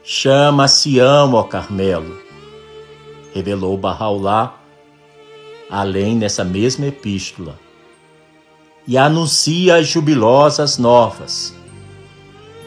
[0.03, 2.19] Chama Sião, ó Carmelo,
[3.33, 4.59] revelou Barraulá,
[5.71, 7.59] além nessa mesma epístola,
[8.87, 11.62] e anuncia as jubilosas novas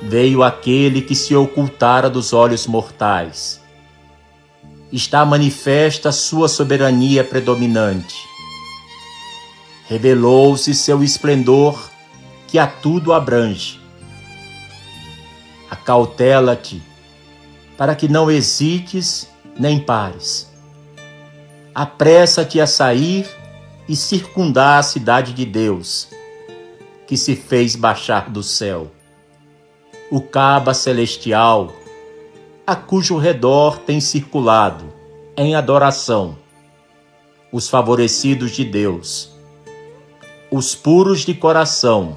[0.03, 3.61] veio aquele que se ocultara dos olhos mortais.
[4.93, 8.17] Está manifesta sua soberania predominante.
[9.89, 11.91] Revelou-se seu esplendor
[12.47, 13.81] que a tudo abrange.
[15.71, 16.83] Acautela-te,
[17.77, 19.29] para que não hesites
[19.59, 20.51] nem pares.
[21.75, 23.27] Apressa-te a sair
[23.89, 26.09] e circundar a cidade de Deus,
[27.07, 28.91] que se fez baixar do céu
[30.11, 31.73] o Caba Celestial,
[32.65, 34.85] a cujo redor tem circulado,
[35.37, 36.39] em adoração,
[37.53, 39.33] os favorecidos de Deus,
[40.51, 42.17] os puros de coração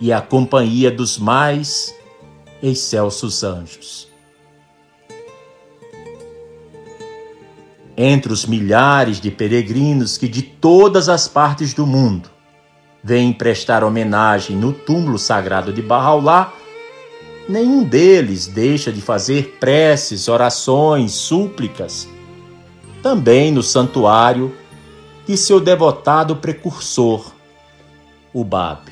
[0.00, 1.94] e a companhia dos mais
[2.62, 4.08] excelsos anjos.
[7.96, 12.30] Entre os milhares de peregrinos que de todas as partes do mundo
[13.02, 16.52] vêm prestar homenagem no túmulo sagrado de Bahá'u'lláh,
[17.48, 22.08] nenhum deles deixa de fazer preces, orações, súplicas,
[23.02, 24.54] também no santuário
[25.26, 27.32] de seu devotado precursor,
[28.32, 28.82] o Bab.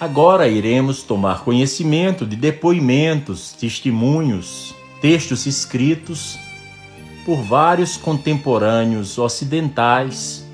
[0.00, 6.38] Agora iremos tomar conhecimento de depoimentos, testemunhos, textos escritos
[7.26, 10.49] por vários contemporâneos ocidentais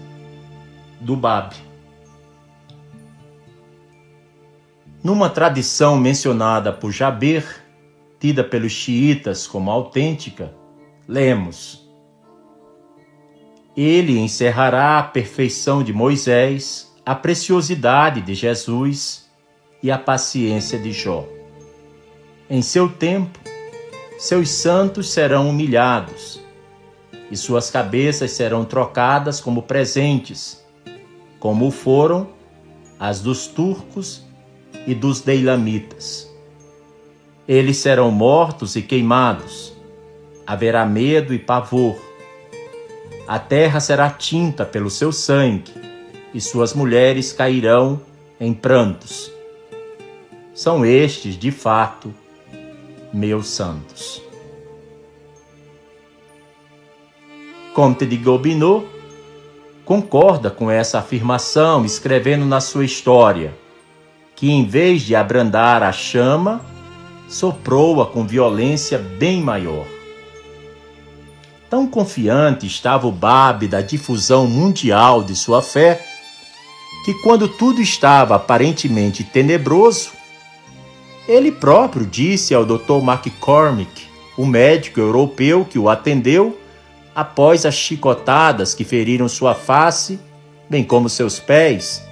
[1.00, 1.54] do Bab.
[5.02, 7.44] Numa tradição mencionada por Jaber,
[8.18, 10.52] tida pelos xiitas como autêntica,
[11.06, 11.88] lemos:
[13.76, 19.30] Ele encerrará a perfeição de Moisés, a preciosidade de Jesus
[19.82, 21.24] e a paciência de Jó.
[22.50, 23.38] Em seu tempo,
[24.18, 26.40] seus santos serão humilhados
[27.30, 30.65] e suas cabeças serão trocadas como presentes
[31.38, 32.28] como foram
[32.98, 34.24] as dos turcos
[34.86, 36.30] e dos deilamitas.
[37.46, 39.72] Eles serão mortos e queimados,
[40.46, 41.96] haverá medo e pavor.
[43.26, 45.72] A terra será tinta pelo seu sangue,
[46.32, 48.00] e suas mulheres cairão
[48.38, 49.32] em prantos.
[50.54, 52.12] São estes, de fato,
[53.12, 54.22] meus santos.
[57.72, 58.84] Comte de Gobineau
[59.86, 63.54] concorda com essa afirmação, escrevendo na sua história
[64.34, 66.60] que, em vez de abrandar a chama,
[67.28, 69.86] soprou-a com violência bem maior.
[71.70, 76.04] Tão confiante estava o Bab da difusão mundial de sua fé,
[77.04, 80.10] que quando tudo estava aparentemente tenebroso,
[81.28, 83.02] ele próprio disse ao Dr.
[83.02, 84.06] McCormick,
[84.36, 86.58] o médico europeu que o atendeu,
[87.16, 90.20] após as chicotadas que feriram sua face,
[90.68, 92.06] bem como seus pés,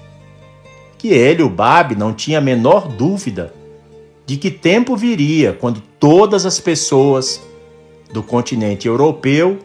[0.97, 3.53] que ele, o Babe, não tinha a menor dúvida
[4.25, 7.43] de que tempo viria quando todas as pessoas
[8.15, 9.59] do continente europeu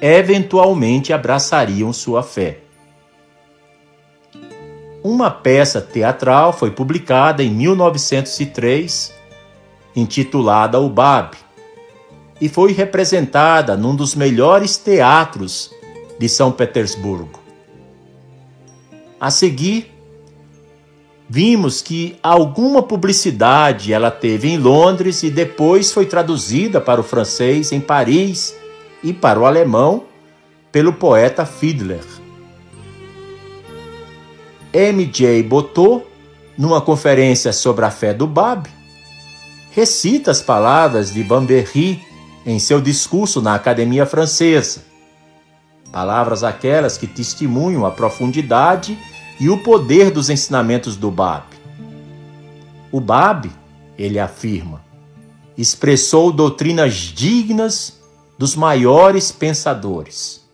[0.00, 2.58] eventualmente abraçariam sua fé.
[5.02, 9.12] Uma peça teatral foi publicada em 1903,
[9.96, 11.36] intitulada O Babe,
[12.40, 15.70] e foi representada num dos melhores teatros
[16.18, 17.40] de São Petersburgo.
[19.18, 19.92] A seguir,
[21.28, 27.72] vimos que alguma publicidade ela teve em Londres e depois foi traduzida para o francês
[27.72, 28.54] em Paris
[29.02, 30.04] e para o alemão
[30.70, 32.04] pelo poeta Fiedler.
[34.72, 35.42] M.J.
[35.44, 36.04] Botot,
[36.58, 38.68] numa conferência sobre a fé do Bab,
[39.70, 42.02] recita as palavras de Van Berry
[42.46, 44.84] em seu discurso na Academia Francesa.
[45.90, 48.96] Palavras aquelas que testemunham a profundidade
[49.40, 51.44] e o poder dos ensinamentos do Bab.
[52.92, 53.50] O Bab,
[53.98, 54.80] ele afirma,
[55.58, 58.00] expressou doutrinas dignas
[58.38, 60.46] dos maiores pensadores.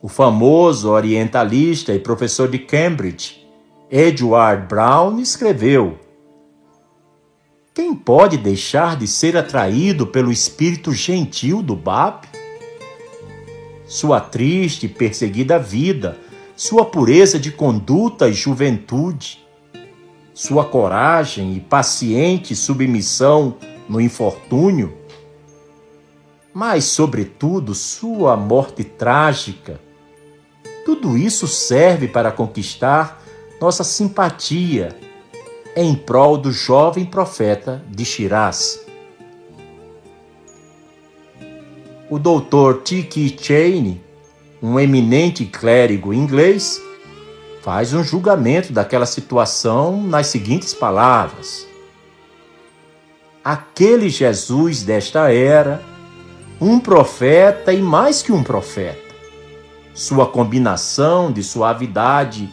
[0.00, 3.46] O famoso orientalista e professor de Cambridge,
[3.90, 5.98] Edward Brown, escreveu:
[7.74, 12.24] Quem pode deixar de ser atraído pelo espírito gentil do Bab?
[13.84, 16.16] Sua triste e perseguida vida,
[16.54, 19.44] sua pureza de conduta e juventude,
[20.32, 23.56] sua coragem e paciente submissão
[23.88, 24.96] no infortúnio,
[26.52, 29.80] mas, sobretudo, sua morte trágica.
[30.84, 33.20] Tudo isso serve para conquistar
[33.60, 34.96] nossa simpatia
[35.76, 38.84] em prol do jovem profeta de Shiraz.
[42.08, 43.36] O doutor T.K.
[43.40, 44.00] Cheney,
[44.62, 46.80] um eminente clérigo inglês,
[47.60, 51.66] faz um julgamento daquela situação nas seguintes palavras:
[53.42, 55.82] Aquele Jesus desta era,
[56.60, 59.02] um profeta e mais que um profeta.
[59.92, 62.48] Sua combinação de suavidade,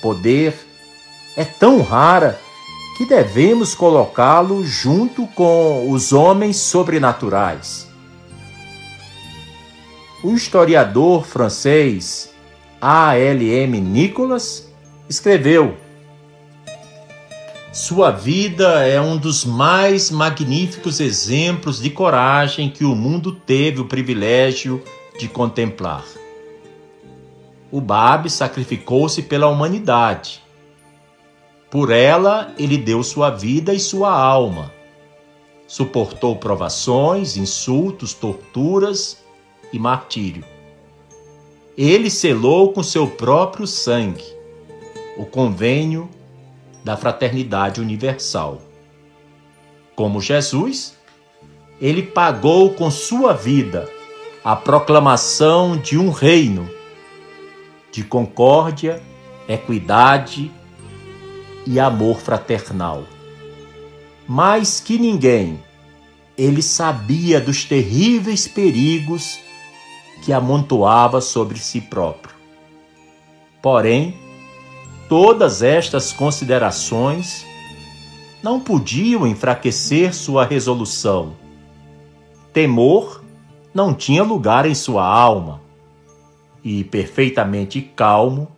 [0.00, 0.54] poder,
[1.36, 2.38] é tão rara
[2.96, 7.88] que devemos colocá-lo junto com os homens sobrenaturais.
[10.22, 12.32] O historiador francês
[12.84, 13.80] a.L.M.
[13.80, 14.68] Nicholas,
[15.08, 15.76] escreveu:
[17.72, 23.84] Sua vida é um dos mais magníficos exemplos de coragem que o mundo teve o
[23.84, 24.82] privilégio
[25.16, 26.04] de contemplar.
[27.70, 30.41] O Bab sacrificou-se pela humanidade.
[31.72, 34.72] Por ela, ele deu sua vida e sua alma.
[35.66, 39.24] Suportou provações, insultos, torturas
[39.72, 40.44] e martírio
[41.76, 44.24] ele selou com seu próprio sangue
[45.16, 46.08] o convênio
[46.84, 48.60] da fraternidade universal.
[49.94, 50.96] Como Jesus,
[51.80, 53.88] ele pagou com sua vida
[54.44, 56.68] a proclamação de um reino
[57.90, 59.02] de concórdia,
[59.48, 60.50] equidade
[61.66, 63.04] e amor fraternal.
[64.26, 65.62] Mais que ninguém,
[66.36, 69.38] ele sabia dos terríveis perigos
[70.22, 72.34] que amontoava sobre si próprio.
[73.60, 74.16] Porém,
[75.08, 77.44] todas estas considerações
[78.42, 81.34] não podiam enfraquecer sua resolução.
[82.52, 83.22] Temor
[83.72, 85.60] não tinha lugar em sua alma,
[86.64, 88.48] e, perfeitamente calmo,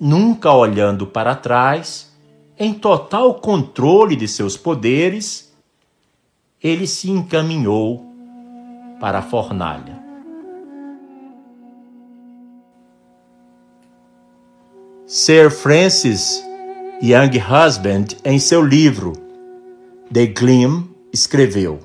[0.00, 2.09] nunca olhando para trás,
[2.60, 5.50] em total controle de seus poderes,
[6.62, 8.04] ele se encaminhou
[9.00, 9.98] para a fornalha.
[15.06, 16.44] Sir Francis
[17.02, 19.14] Young Husband, em seu livro
[20.12, 21.80] The Gleam, escreveu: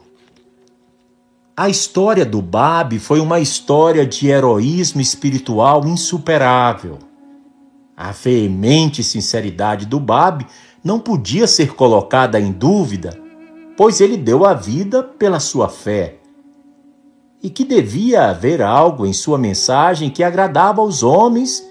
[1.55, 6.99] A história do Bab foi uma história de heroísmo espiritual insuperável.
[7.97, 10.45] A veemente sinceridade do Bab
[10.83, 13.17] não podia ser colocada em dúvida,
[13.77, 16.17] pois ele deu a vida pela sua fé.
[17.41, 21.65] E que devia haver algo em sua mensagem que agradava aos homens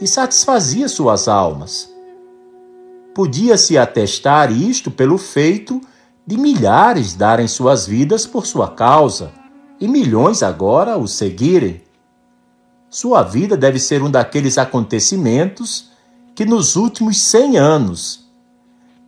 [0.00, 1.92] e satisfazia suas almas.
[3.14, 5.80] Podia-se atestar isto pelo feito
[6.26, 9.32] de milhares darem suas vidas por sua causa
[9.80, 11.82] e milhões agora o seguirem.
[12.90, 15.90] Sua vida deve ser um daqueles acontecimentos
[16.34, 18.26] que nos últimos cem anos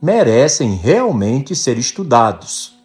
[0.03, 2.79] merecem realmente ser estudados.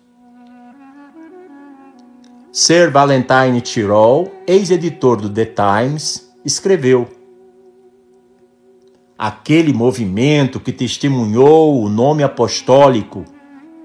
[2.52, 7.10] Sir Valentine Tirol, ex-editor do The Times, escreveu:
[9.18, 13.26] aquele movimento que testemunhou o nome apostólico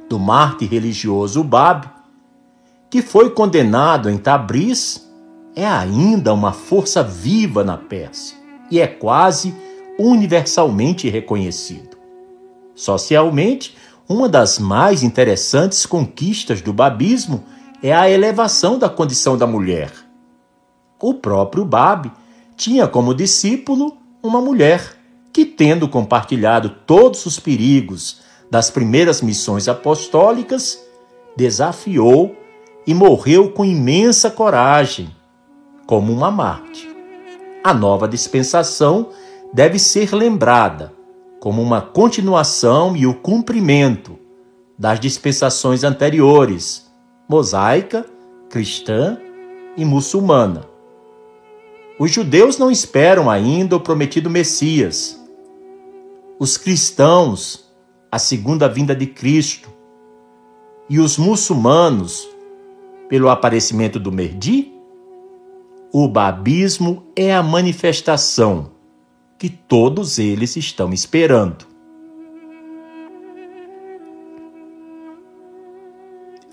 [0.09, 1.89] do mártir religioso Bab,
[2.89, 5.10] que foi condenado em Tabriz,
[5.61, 8.35] é ainda uma força viva na Pérsia
[8.71, 9.55] e é quase
[9.99, 11.99] universalmente reconhecido.
[12.75, 13.77] Socialmente,
[14.09, 17.45] uma das mais interessantes conquistas do babismo
[17.83, 19.93] é a elevação da condição da mulher.
[20.99, 22.11] O próprio Bab
[22.57, 24.97] tinha como discípulo uma mulher
[25.31, 30.83] que, tendo compartilhado todos os perigos das primeiras missões apostólicas,
[31.37, 32.35] desafiou
[32.87, 35.15] e morreu com imensa coragem,
[35.91, 36.89] como uma Marte.
[37.65, 39.09] A nova dispensação
[39.53, 40.93] deve ser lembrada
[41.41, 44.17] como uma continuação e o cumprimento
[44.79, 46.89] das dispensações anteriores,
[47.29, 48.07] mosaica,
[48.49, 49.19] cristã
[49.77, 50.65] e muçulmana.
[51.99, 55.21] Os judeus não esperam ainda o prometido Messias.
[56.39, 57.69] Os cristãos,
[58.13, 59.69] a segunda vinda de Cristo.
[60.89, 62.29] E os muçulmanos,
[63.09, 64.80] pelo aparecimento do Merdi?
[65.93, 68.71] O babismo é a manifestação
[69.37, 71.67] que todos eles estão esperando.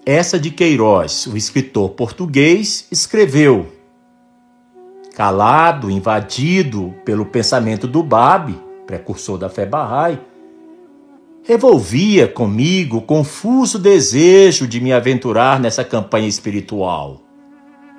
[0.03, 3.67] Essa de Queiroz, o escritor português, escreveu.
[5.13, 10.17] Calado, invadido pelo pensamento do Babi, precursor da fé Bahá'í,
[11.43, 17.21] revolvia comigo o confuso desejo de me aventurar nessa campanha espiritual.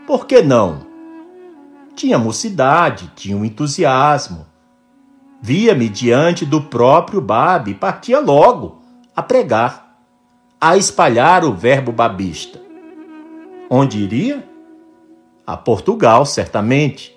[0.04, 0.87] Por que não?
[1.98, 4.46] Tinha mocidade, tinha um entusiasmo,
[5.42, 8.80] Via-me diante do próprio Babi e partia logo
[9.16, 10.00] a pregar,
[10.60, 12.60] a espalhar o verbo babista.
[13.68, 14.48] Onde iria?
[15.44, 17.16] A Portugal, certamente,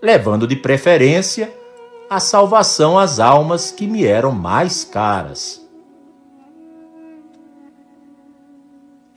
[0.00, 1.52] levando de preferência
[2.08, 5.60] a salvação às almas que me eram mais caras.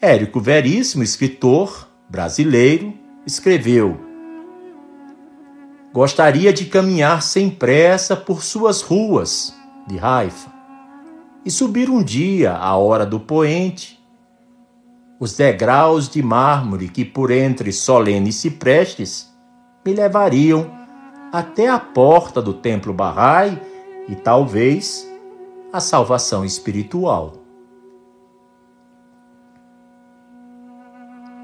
[0.02, 2.96] Érico Veríssimo, escritor brasileiro,
[3.28, 4.13] escreveu
[5.94, 9.56] Gostaria de caminhar sem pressa por suas ruas
[9.88, 10.52] de Haifa
[11.46, 14.04] e subir um dia à hora do poente
[15.20, 19.32] os degraus de mármore que por entre solenes ciprestes
[19.86, 20.70] me levariam
[21.32, 23.58] até a porta do templo Bahá'í
[24.10, 25.10] e talvez
[25.72, 27.34] a salvação espiritual.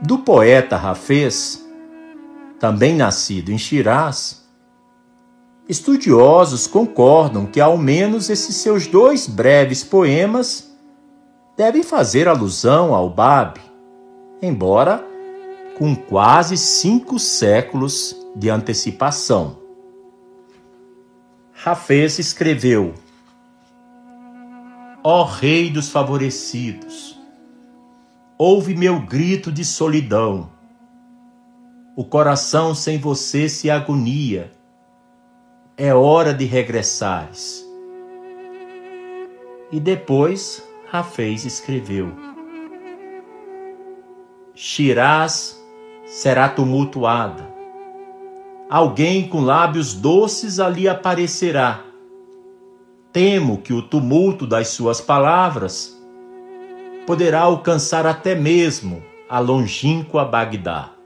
[0.01, 1.65] Do poeta Rafez,
[2.59, 4.39] também nascido em Shiraz,
[5.70, 10.76] Estudiosos concordam que ao menos esses seus dois breves poemas
[11.56, 13.62] devem fazer alusão ao Bab,
[14.41, 15.06] embora
[15.78, 19.60] com quase cinco séculos de antecipação.
[21.54, 22.96] Rafez escreveu:
[25.04, 27.16] Ó Rei dos favorecidos,
[28.40, 30.50] ouve meu grito de solidão.
[31.96, 34.58] O coração sem você se agonia
[35.80, 37.65] é hora de regressares.
[39.72, 40.61] E depois
[40.91, 42.11] Rafez escreveu:
[44.53, 45.57] Shiraz
[46.06, 47.47] será tumultuada.
[48.69, 51.85] Alguém com lábios doces ali aparecerá.
[53.14, 55.97] Temo que o tumulto das suas palavras
[57.07, 60.98] poderá alcançar até mesmo a longínqua Bagdá.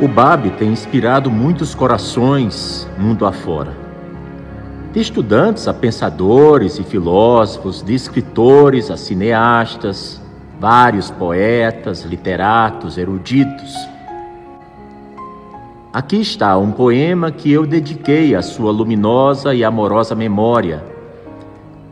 [0.00, 3.72] O Bab tem inspirado muitos corações mundo afora.
[4.92, 10.20] De estudantes a pensadores e filósofos, de escritores a cineastas,
[10.60, 13.74] vários poetas, literatos, eruditos.
[15.92, 20.84] Aqui está um poema que eu dediquei à sua luminosa e amorosa memória.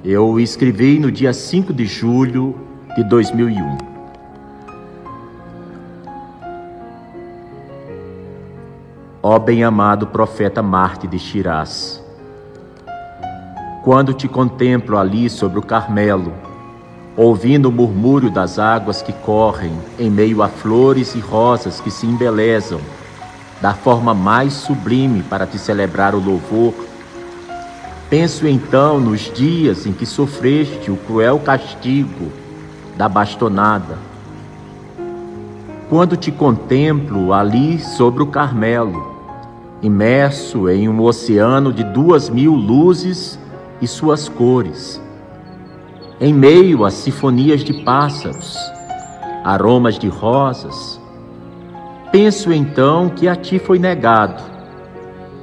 [0.05, 2.55] Eu o escrevi no dia 5 de julho
[2.95, 3.96] de 2001.
[9.29, 12.01] Ó bem-amado profeta Marte de Shiraz.
[13.83, 16.33] Quando te contemplo ali sobre o Carmelo,
[17.17, 22.07] ouvindo o murmúrio das águas que correm em meio a flores e rosas que se
[22.07, 22.79] embelezam,
[23.61, 26.73] da forma mais sublime para te celebrar o louvor,
[28.09, 32.31] penso então nos dias em que sofreste o cruel castigo
[32.97, 33.99] da bastonada.
[35.89, 39.16] Quando te contemplo ali sobre o Carmelo,
[39.83, 43.39] imerso em um oceano de duas mil luzes
[43.81, 45.03] e suas cores,
[46.21, 48.57] em meio a sinfonias de pássaros,
[49.45, 51.01] aromas de rosas,
[52.11, 54.43] penso então que a ti foi negado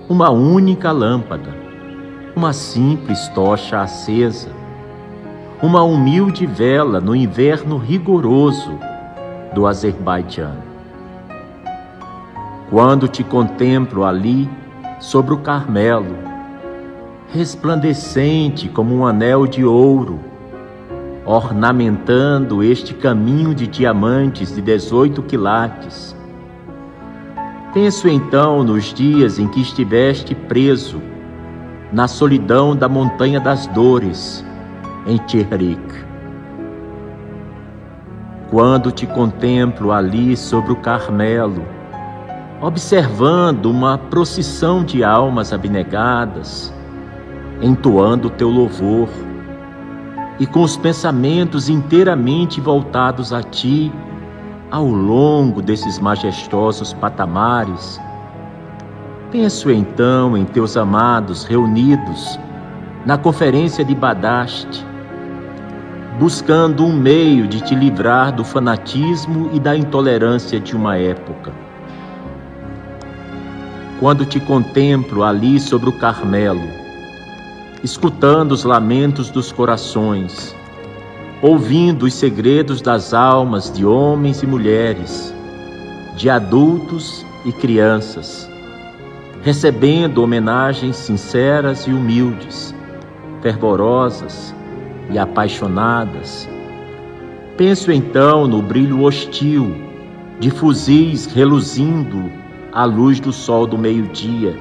[0.09, 1.55] uma única lâmpada,
[2.35, 4.49] uma simples tocha acesa,
[5.61, 8.77] uma humilde vela no inverno rigoroso
[9.53, 10.62] do Azerbaijão.
[12.73, 14.49] Quando te contemplo ali,
[14.99, 16.15] sobre o Carmelo,
[17.31, 20.19] resplandecente como um anel de ouro,
[21.23, 26.15] ornamentando este caminho de diamantes de dezoito quilates.
[27.75, 30.99] Penso então nos dias em que estiveste preso
[31.91, 34.43] na solidão da Montanha das Dores,
[35.05, 35.93] em Tirrik.
[38.49, 41.63] quando te contemplo ali sobre o Carmelo,
[42.63, 46.73] observando uma procissão de almas abnegadas,
[47.61, 49.09] entoando teu louvor
[50.39, 53.91] e com os pensamentos inteiramente voltados a ti
[54.71, 57.99] ao longo desses majestosos patamares,
[59.29, 62.39] penso então em teus amados reunidos
[63.05, 64.85] na conferência de Badaste,
[66.17, 71.62] buscando um meio de te livrar do fanatismo e da intolerância de uma época
[73.99, 76.67] quando te contemplo ali sobre o Carmelo,
[77.83, 80.55] escutando os lamentos dos corações,
[81.41, 85.33] ouvindo os segredos das almas de homens e mulheres,
[86.15, 88.49] de adultos e crianças,
[89.41, 92.73] recebendo homenagens sinceras e humildes,
[93.41, 94.55] fervorosas
[95.09, 96.47] e apaixonadas.
[97.57, 99.75] Penso então no brilho hostil
[100.39, 102.42] de fuzis reluzindo
[102.73, 104.57] à luz do sol do meio-dia,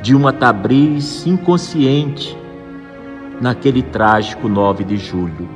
[0.00, 2.38] de uma Tabriz inconsciente,
[3.40, 5.48] naquele trágico 9 de julho.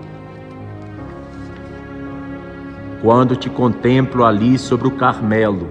[3.00, 5.68] Quando te contemplo ali sobre o Carmelo,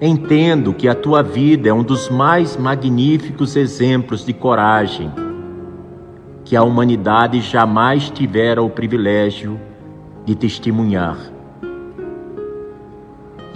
[0.00, 5.10] entendo que a tua vida é um dos mais magníficos exemplos de coragem
[6.44, 9.58] que a humanidade jamais tivera o privilégio
[10.24, 11.35] de testemunhar.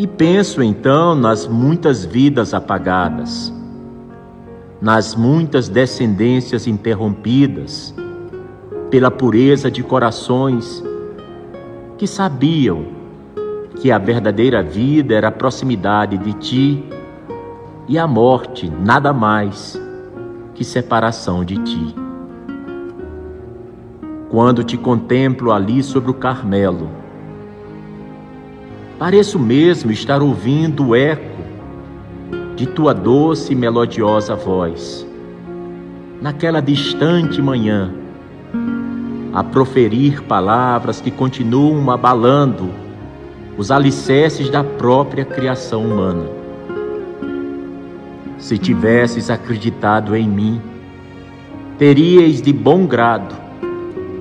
[0.01, 3.53] E penso então nas muitas vidas apagadas,
[4.81, 7.95] nas muitas descendências interrompidas
[8.89, 10.83] pela pureza de corações
[11.99, 12.87] que sabiam
[13.79, 16.83] que a verdadeira vida era a proximidade de ti
[17.87, 19.79] e a morte nada mais
[20.55, 21.95] que separação de ti.
[24.31, 27.00] Quando te contemplo ali sobre o Carmelo,
[29.01, 31.41] Pareço mesmo estar ouvindo o eco
[32.55, 35.07] de tua doce e melodiosa voz,
[36.21, 37.95] naquela distante manhã,
[39.33, 42.69] a proferir palavras que continuam abalando
[43.57, 46.27] os alicerces da própria criação humana.
[48.37, 50.61] Se tivesses acreditado em mim,
[51.79, 53.35] teríeis de bom grado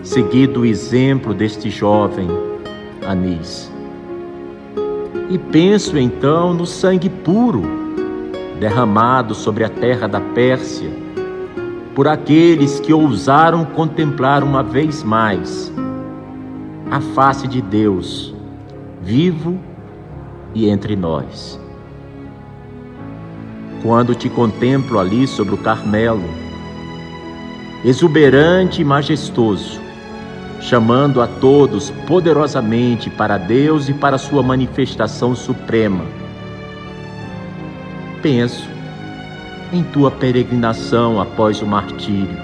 [0.01, 2.29] seguido o exemplo deste jovem
[3.05, 3.68] Anis.
[5.29, 7.61] E penso então no sangue puro
[8.59, 10.89] derramado sobre a terra da Pérsia
[11.93, 15.71] por aqueles que ousaram contemplar uma vez mais
[16.89, 18.33] a face de Deus
[19.01, 19.59] vivo
[20.53, 21.59] e entre nós.
[23.83, 26.23] Quando te contemplo ali sobre o Carmelo,
[27.85, 29.79] exuberante e majestoso,
[30.61, 36.03] chamando a todos poderosamente para Deus e para sua manifestação suprema.
[38.21, 38.67] Penso
[39.71, 42.37] em tua peregrinação após o martírio,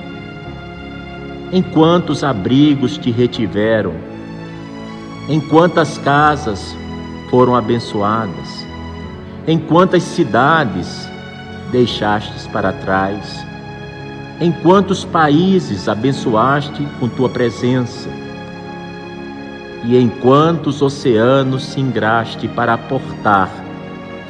[1.52, 3.94] em quantos abrigos te retiveram,
[5.28, 6.76] em quantas casas
[7.30, 8.66] foram abençoadas,
[9.48, 11.10] em quantas cidades
[11.72, 13.46] deixastes para trás
[14.40, 18.10] em quantos países abençoaste com tua presença,
[19.86, 23.50] e em quantos oceanos singraste para aportar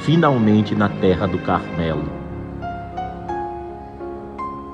[0.01, 2.03] finalmente na terra do Carmelo.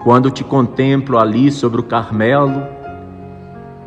[0.03, 2.63] Quando te contemplo ali sobre o Carmelo,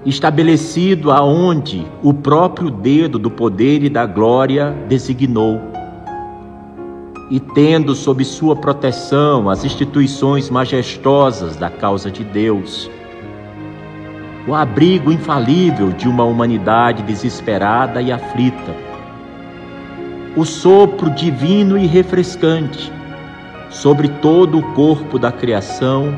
[0.07, 5.61] estabelecido aonde o próprio dedo do poder e da glória designou,
[7.31, 12.91] e tendo sob sua proteção as instituições majestosas da causa de Deus,
[14.47, 18.75] o abrigo infalível de uma humanidade desesperada e aflita,
[20.37, 22.93] o sopro divino e refrescante
[23.71, 26.17] sobre todo o corpo da criação,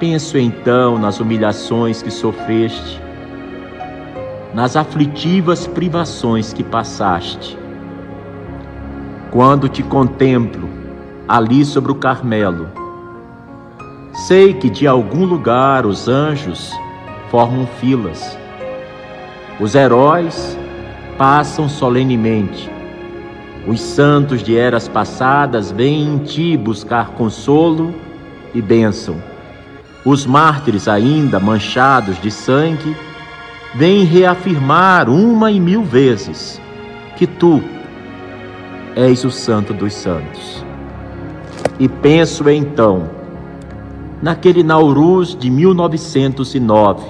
[0.00, 3.00] penso então nas humilhações que sofreste,
[4.54, 7.58] nas aflitivas privações que passaste
[9.36, 10.66] quando te contemplo
[11.28, 12.70] ali sobre o Carmelo.
[14.26, 16.72] Sei que de algum lugar os anjos
[17.30, 18.34] formam filas.
[19.60, 20.58] Os heróis
[21.18, 22.70] passam solenemente.
[23.66, 27.94] Os santos de eras passadas vêm em ti buscar consolo
[28.54, 29.22] e bênção.
[30.02, 32.96] Os mártires, ainda manchados de sangue,
[33.74, 36.58] vêm reafirmar uma e mil vezes
[37.18, 37.62] que tu,
[38.96, 40.64] és o Santo dos Santos.
[41.78, 43.10] E penso então
[44.22, 47.06] naquele Nauruz de 1909,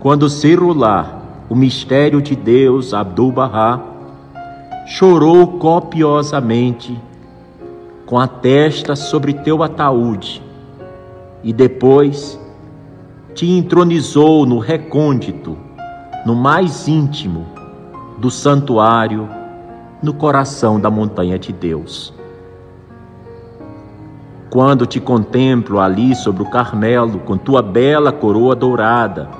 [0.00, 1.20] quando Cerulá,
[1.50, 3.78] o mistério de Deus, Abdu'l-Bahá,
[4.86, 6.98] chorou copiosamente
[8.06, 10.42] com a testa sobre teu ataúde
[11.44, 12.40] e depois
[13.34, 15.56] te entronizou no recôndito,
[16.24, 17.46] no mais íntimo
[18.18, 19.28] do santuário,
[20.02, 22.12] no coração da montanha de Deus.
[24.50, 29.30] Quando te contemplo ali sobre o Carmelo, com tua bela coroa dourada,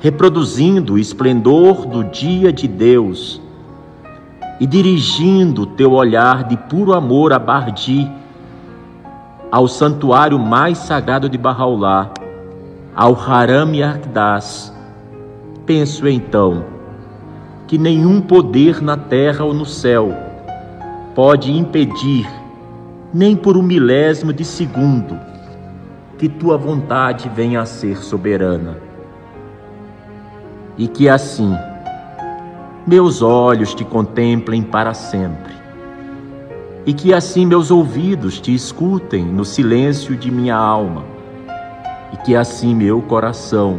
[0.00, 3.40] reproduzindo o esplendor do dia de Deus
[4.58, 8.10] e dirigindo teu olhar de puro amor a Bardi,
[9.50, 12.10] ao santuário mais sagrado de Barraulá,
[12.94, 14.72] ao Haram Yakdas,
[15.64, 16.79] penso então
[17.70, 20.12] que nenhum poder na terra ou no céu
[21.14, 22.28] pode impedir,
[23.14, 25.16] nem por um milésimo de segundo,
[26.18, 28.78] que tua vontade venha a ser soberana.
[30.76, 31.56] E que assim
[32.84, 35.54] meus olhos te contemplem para sempre,
[36.84, 41.04] e que assim meus ouvidos te escutem no silêncio de minha alma,
[42.12, 43.78] e que assim meu coração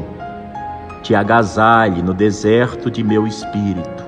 [1.02, 4.04] te agasalhe no deserto de meu espírito,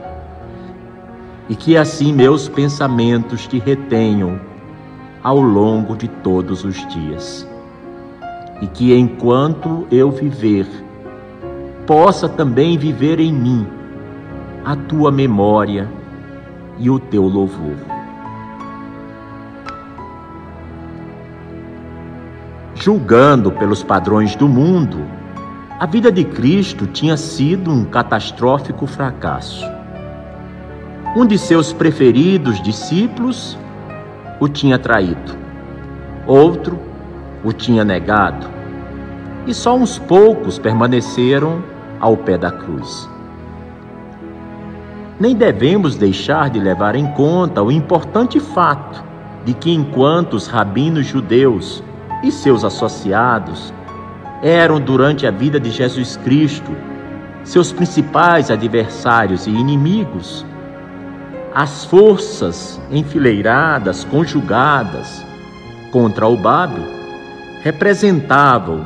[1.50, 4.40] e que assim meus pensamentos te retenham
[5.24, 7.48] ao longo de todos os dias,
[8.62, 10.68] e que enquanto eu viver,
[11.88, 13.68] possa também viver em mim
[14.64, 15.90] a tua memória
[16.78, 17.76] e o teu louvor.
[22.76, 25.23] Julgando pelos padrões do mundo,
[25.84, 29.70] a vida de Cristo tinha sido um catastrófico fracasso.
[31.14, 33.58] Um de seus preferidos discípulos
[34.40, 35.36] o tinha traído,
[36.26, 36.80] outro
[37.44, 38.48] o tinha negado,
[39.46, 41.62] e só uns poucos permaneceram
[42.00, 43.10] ao pé da cruz.
[45.20, 49.04] Nem devemos deixar de levar em conta o importante fato
[49.44, 51.84] de que, enquanto os rabinos judeus
[52.24, 53.74] e seus associados
[54.44, 56.70] eram, durante a vida de Jesus Cristo,
[57.46, 60.46] seus principais adversários e inimigos,
[61.56, 65.26] as forças enfileiradas, conjugadas
[65.92, 66.82] contra o Babe,
[67.62, 68.86] representavam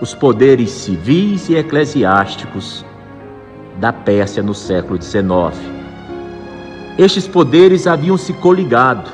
[0.00, 2.84] os poderes civis e eclesiásticos
[3.78, 5.24] da Pérsia no século XIX.
[6.98, 9.08] Estes poderes haviam se coligado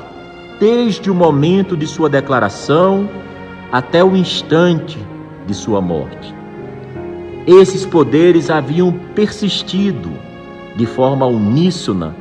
[0.59, 3.07] desde o momento de sua declaração
[3.71, 4.97] até o instante
[5.47, 6.35] de sua morte.
[7.47, 10.11] Esses poderes haviam persistido
[10.75, 12.13] de forma uníssona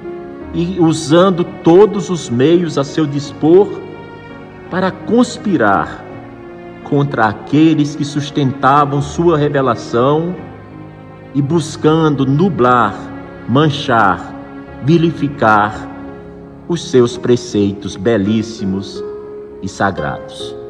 [0.54, 3.68] e usando todos os meios a seu dispor
[4.70, 6.04] para conspirar
[6.84, 10.34] contra aqueles que sustentavam sua revelação
[11.34, 12.94] e buscando nublar,
[13.48, 14.34] manchar,
[14.84, 15.90] vilificar
[16.68, 19.02] os seus preceitos belíssimos
[19.62, 20.65] e sagrados.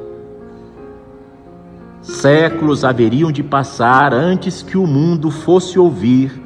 [2.07, 6.41] Séculos haveriam de passar antes que o mundo fosse ouvir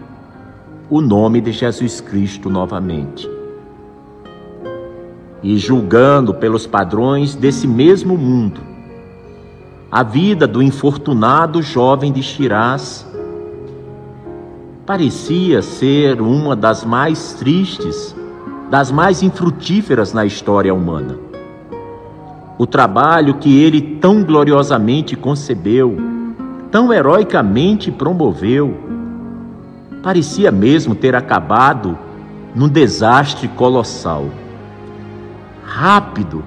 [0.89, 3.31] o nome de Jesus Cristo novamente.
[5.43, 8.63] E julgando pelos padrões desse mesmo mundo,
[9.93, 13.07] a vida do infortunado jovem de Shiraz
[14.87, 18.17] parecia ser uma das mais tristes,
[18.71, 21.30] das mais infrutíferas na história humana.
[22.61, 25.97] O trabalho que ele tão gloriosamente concebeu,
[26.71, 28.77] tão heroicamente promoveu,
[30.03, 31.99] parecia mesmo ter acabado
[32.55, 34.27] num desastre colossal.
[35.65, 36.45] Rápido,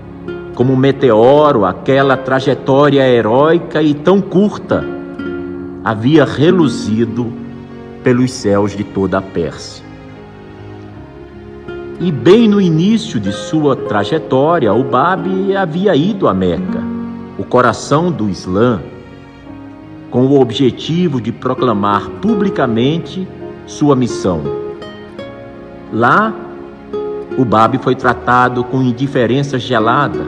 [0.53, 4.85] como um meteoro, aquela trajetória heróica e tão curta
[5.83, 7.33] havia reluzido
[8.03, 9.82] pelos céus de toda a Pérsia.
[12.03, 16.83] E bem no início de sua trajetória, o Babi havia ido a Meca,
[17.37, 18.81] o coração do Islã,
[20.11, 23.25] com o objetivo de proclamar publicamente
[23.65, 24.41] sua missão.
[25.93, 26.33] Lá,
[27.37, 30.25] o Babi foi tratado com indiferença gelada.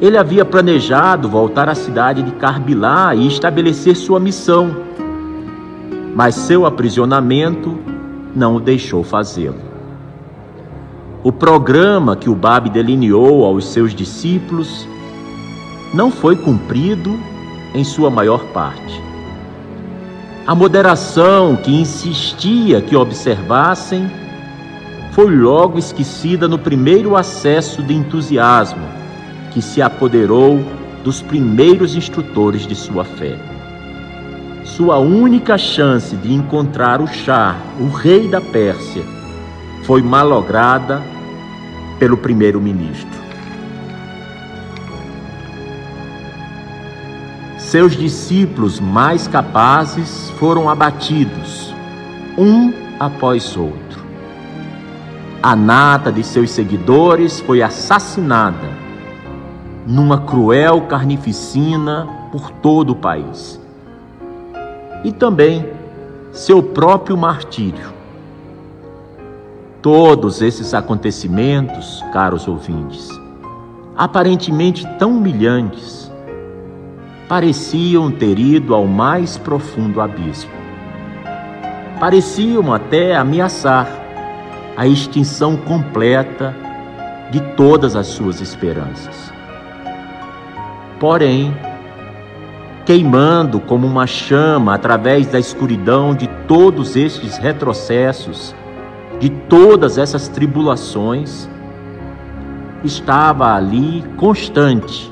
[0.00, 4.76] Ele havia planejado voltar à cidade de Carbilá e estabelecer sua missão,
[6.14, 7.76] mas seu aprisionamento
[8.32, 9.75] não o deixou fazê-lo.
[11.26, 14.86] O programa que o Babi delineou aos seus discípulos
[15.92, 17.18] não foi cumprido
[17.74, 19.02] em sua maior parte.
[20.46, 24.08] A moderação que insistia que observassem
[25.10, 28.86] foi logo esquecida no primeiro acesso de entusiasmo
[29.50, 30.60] que se apoderou
[31.02, 33.36] dos primeiros instrutores de sua fé.
[34.62, 39.02] sua única chance de encontrar o Shah, o rei da Pérsia,
[39.82, 41.15] foi malograda
[41.98, 43.26] pelo primeiro-ministro.
[47.58, 51.74] Seus discípulos mais capazes foram abatidos,
[52.38, 54.04] um após outro.
[55.42, 58.68] A nata de seus seguidores foi assassinada
[59.86, 63.60] numa cruel carnificina por todo o país.
[65.04, 65.68] E também
[66.32, 67.95] seu próprio martírio.
[69.86, 73.08] Todos esses acontecimentos, caros ouvintes,
[73.96, 76.10] aparentemente tão humilhantes,
[77.28, 80.50] pareciam ter ido ao mais profundo abismo.
[82.00, 83.86] Pareciam até ameaçar
[84.76, 86.52] a extinção completa
[87.30, 89.32] de todas as suas esperanças.
[90.98, 91.56] Porém,
[92.84, 98.52] queimando como uma chama através da escuridão de todos estes retrocessos,
[99.18, 101.48] de todas essas tribulações,
[102.84, 105.10] estava ali constante,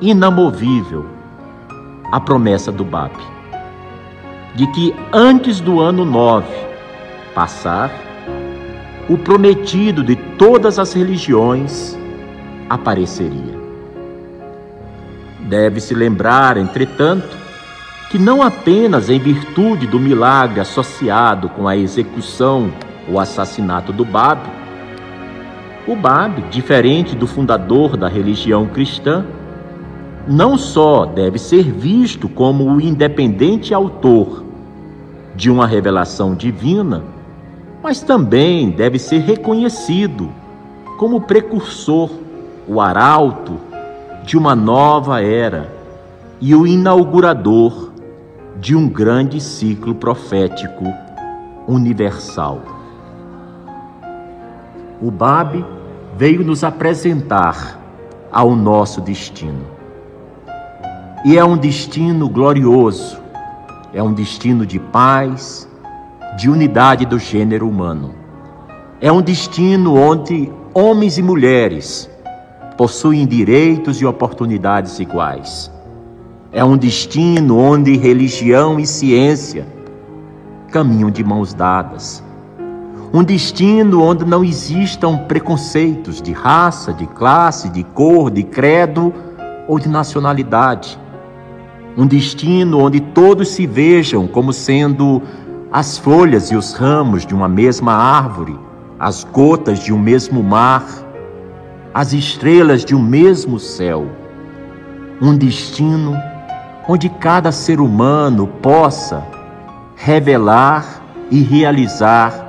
[0.00, 1.06] inamovível,
[2.10, 3.14] a promessa do BAP,
[4.54, 6.46] de que antes do ano 9
[7.34, 7.90] passar,
[9.08, 11.96] o prometido de todas as religiões
[12.68, 13.62] apareceria.
[15.40, 17.36] Deve-se lembrar, entretanto,
[18.10, 22.72] que não apenas em virtude do milagre associado com a execução
[23.08, 24.40] ou assassinato do Bab,
[25.86, 29.24] o Bab, diferente do fundador da religião cristã,
[30.26, 34.42] não só deve ser visto como o independente autor
[35.36, 37.02] de uma revelação divina,
[37.82, 40.30] mas também deve ser reconhecido
[40.96, 42.10] como precursor,
[42.66, 43.58] o arauto
[44.22, 45.70] de uma nova era
[46.40, 47.90] e o inaugurador
[48.58, 50.84] de um grande ciclo profético
[51.68, 52.73] universal.
[55.04, 55.62] O Bab
[56.16, 57.78] veio nos apresentar
[58.32, 59.66] ao nosso destino.
[61.26, 63.18] E é um destino glorioso,
[63.92, 65.68] é um destino de paz,
[66.38, 68.14] de unidade do gênero humano.
[68.98, 72.08] É um destino onde homens e mulheres
[72.78, 75.70] possuem direitos e oportunidades iguais.
[76.50, 79.66] É um destino onde religião e ciência
[80.70, 82.23] caminham de mãos dadas.
[83.12, 89.14] Um destino onde não existam preconceitos de raça, de classe, de cor, de credo
[89.68, 90.98] ou de nacionalidade
[91.96, 95.22] um destino onde todos se vejam como sendo
[95.70, 98.58] as folhas e os ramos de uma mesma árvore,
[98.98, 100.84] as gotas de um mesmo mar,
[101.92, 104.06] as estrelas de um mesmo céu.
[105.22, 106.16] Um destino
[106.88, 109.24] onde cada ser humano possa
[109.94, 111.00] revelar
[111.30, 112.43] e realizar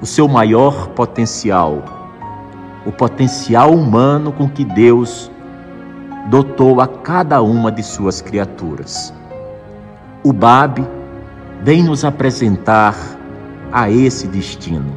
[0.00, 1.82] o seu maior potencial,
[2.84, 5.30] o potencial humano com que Deus
[6.28, 9.12] dotou a cada uma de suas criaturas.
[10.22, 10.86] O Bab
[11.62, 12.94] vem nos apresentar
[13.72, 14.96] a esse destino.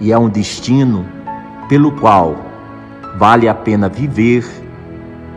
[0.00, 1.04] E é um destino
[1.68, 2.36] pelo qual
[3.18, 4.44] vale a pena viver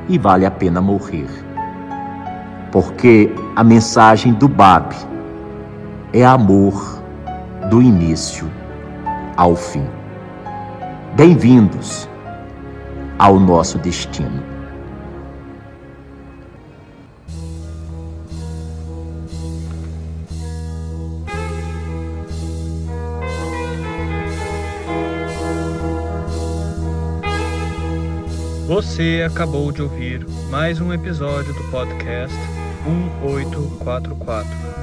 [0.08, 1.28] e vale a pena morrer.
[2.72, 4.96] Porque a mensagem do Bab
[6.12, 7.03] é amor
[7.74, 8.48] do início
[9.36, 9.84] ao fim.
[11.16, 12.08] Bem-vindos
[13.18, 14.44] ao nosso destino.
[28.68, 32.38] Você acabou de ouvir mais um episódio do podcast
[32.86, 34.83] 1844.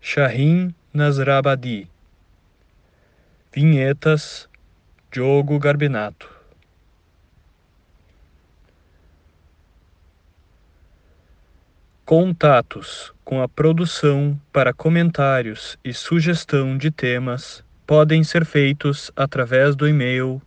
[0.00, 1.86] Shahin Nasrabadi.
[3.52, 4.48] Vinhetas
[5.12, 6.30] Diogo Garbinato.
[12.06, 19.86] Contatos com a produção para comentários e sugestão de temas podem ser feitos através do
[19.86, 20.42] e-mail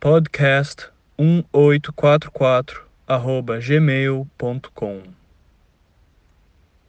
[0.00, 2.80] podcast1844
[3.60, 5.21] gmail.com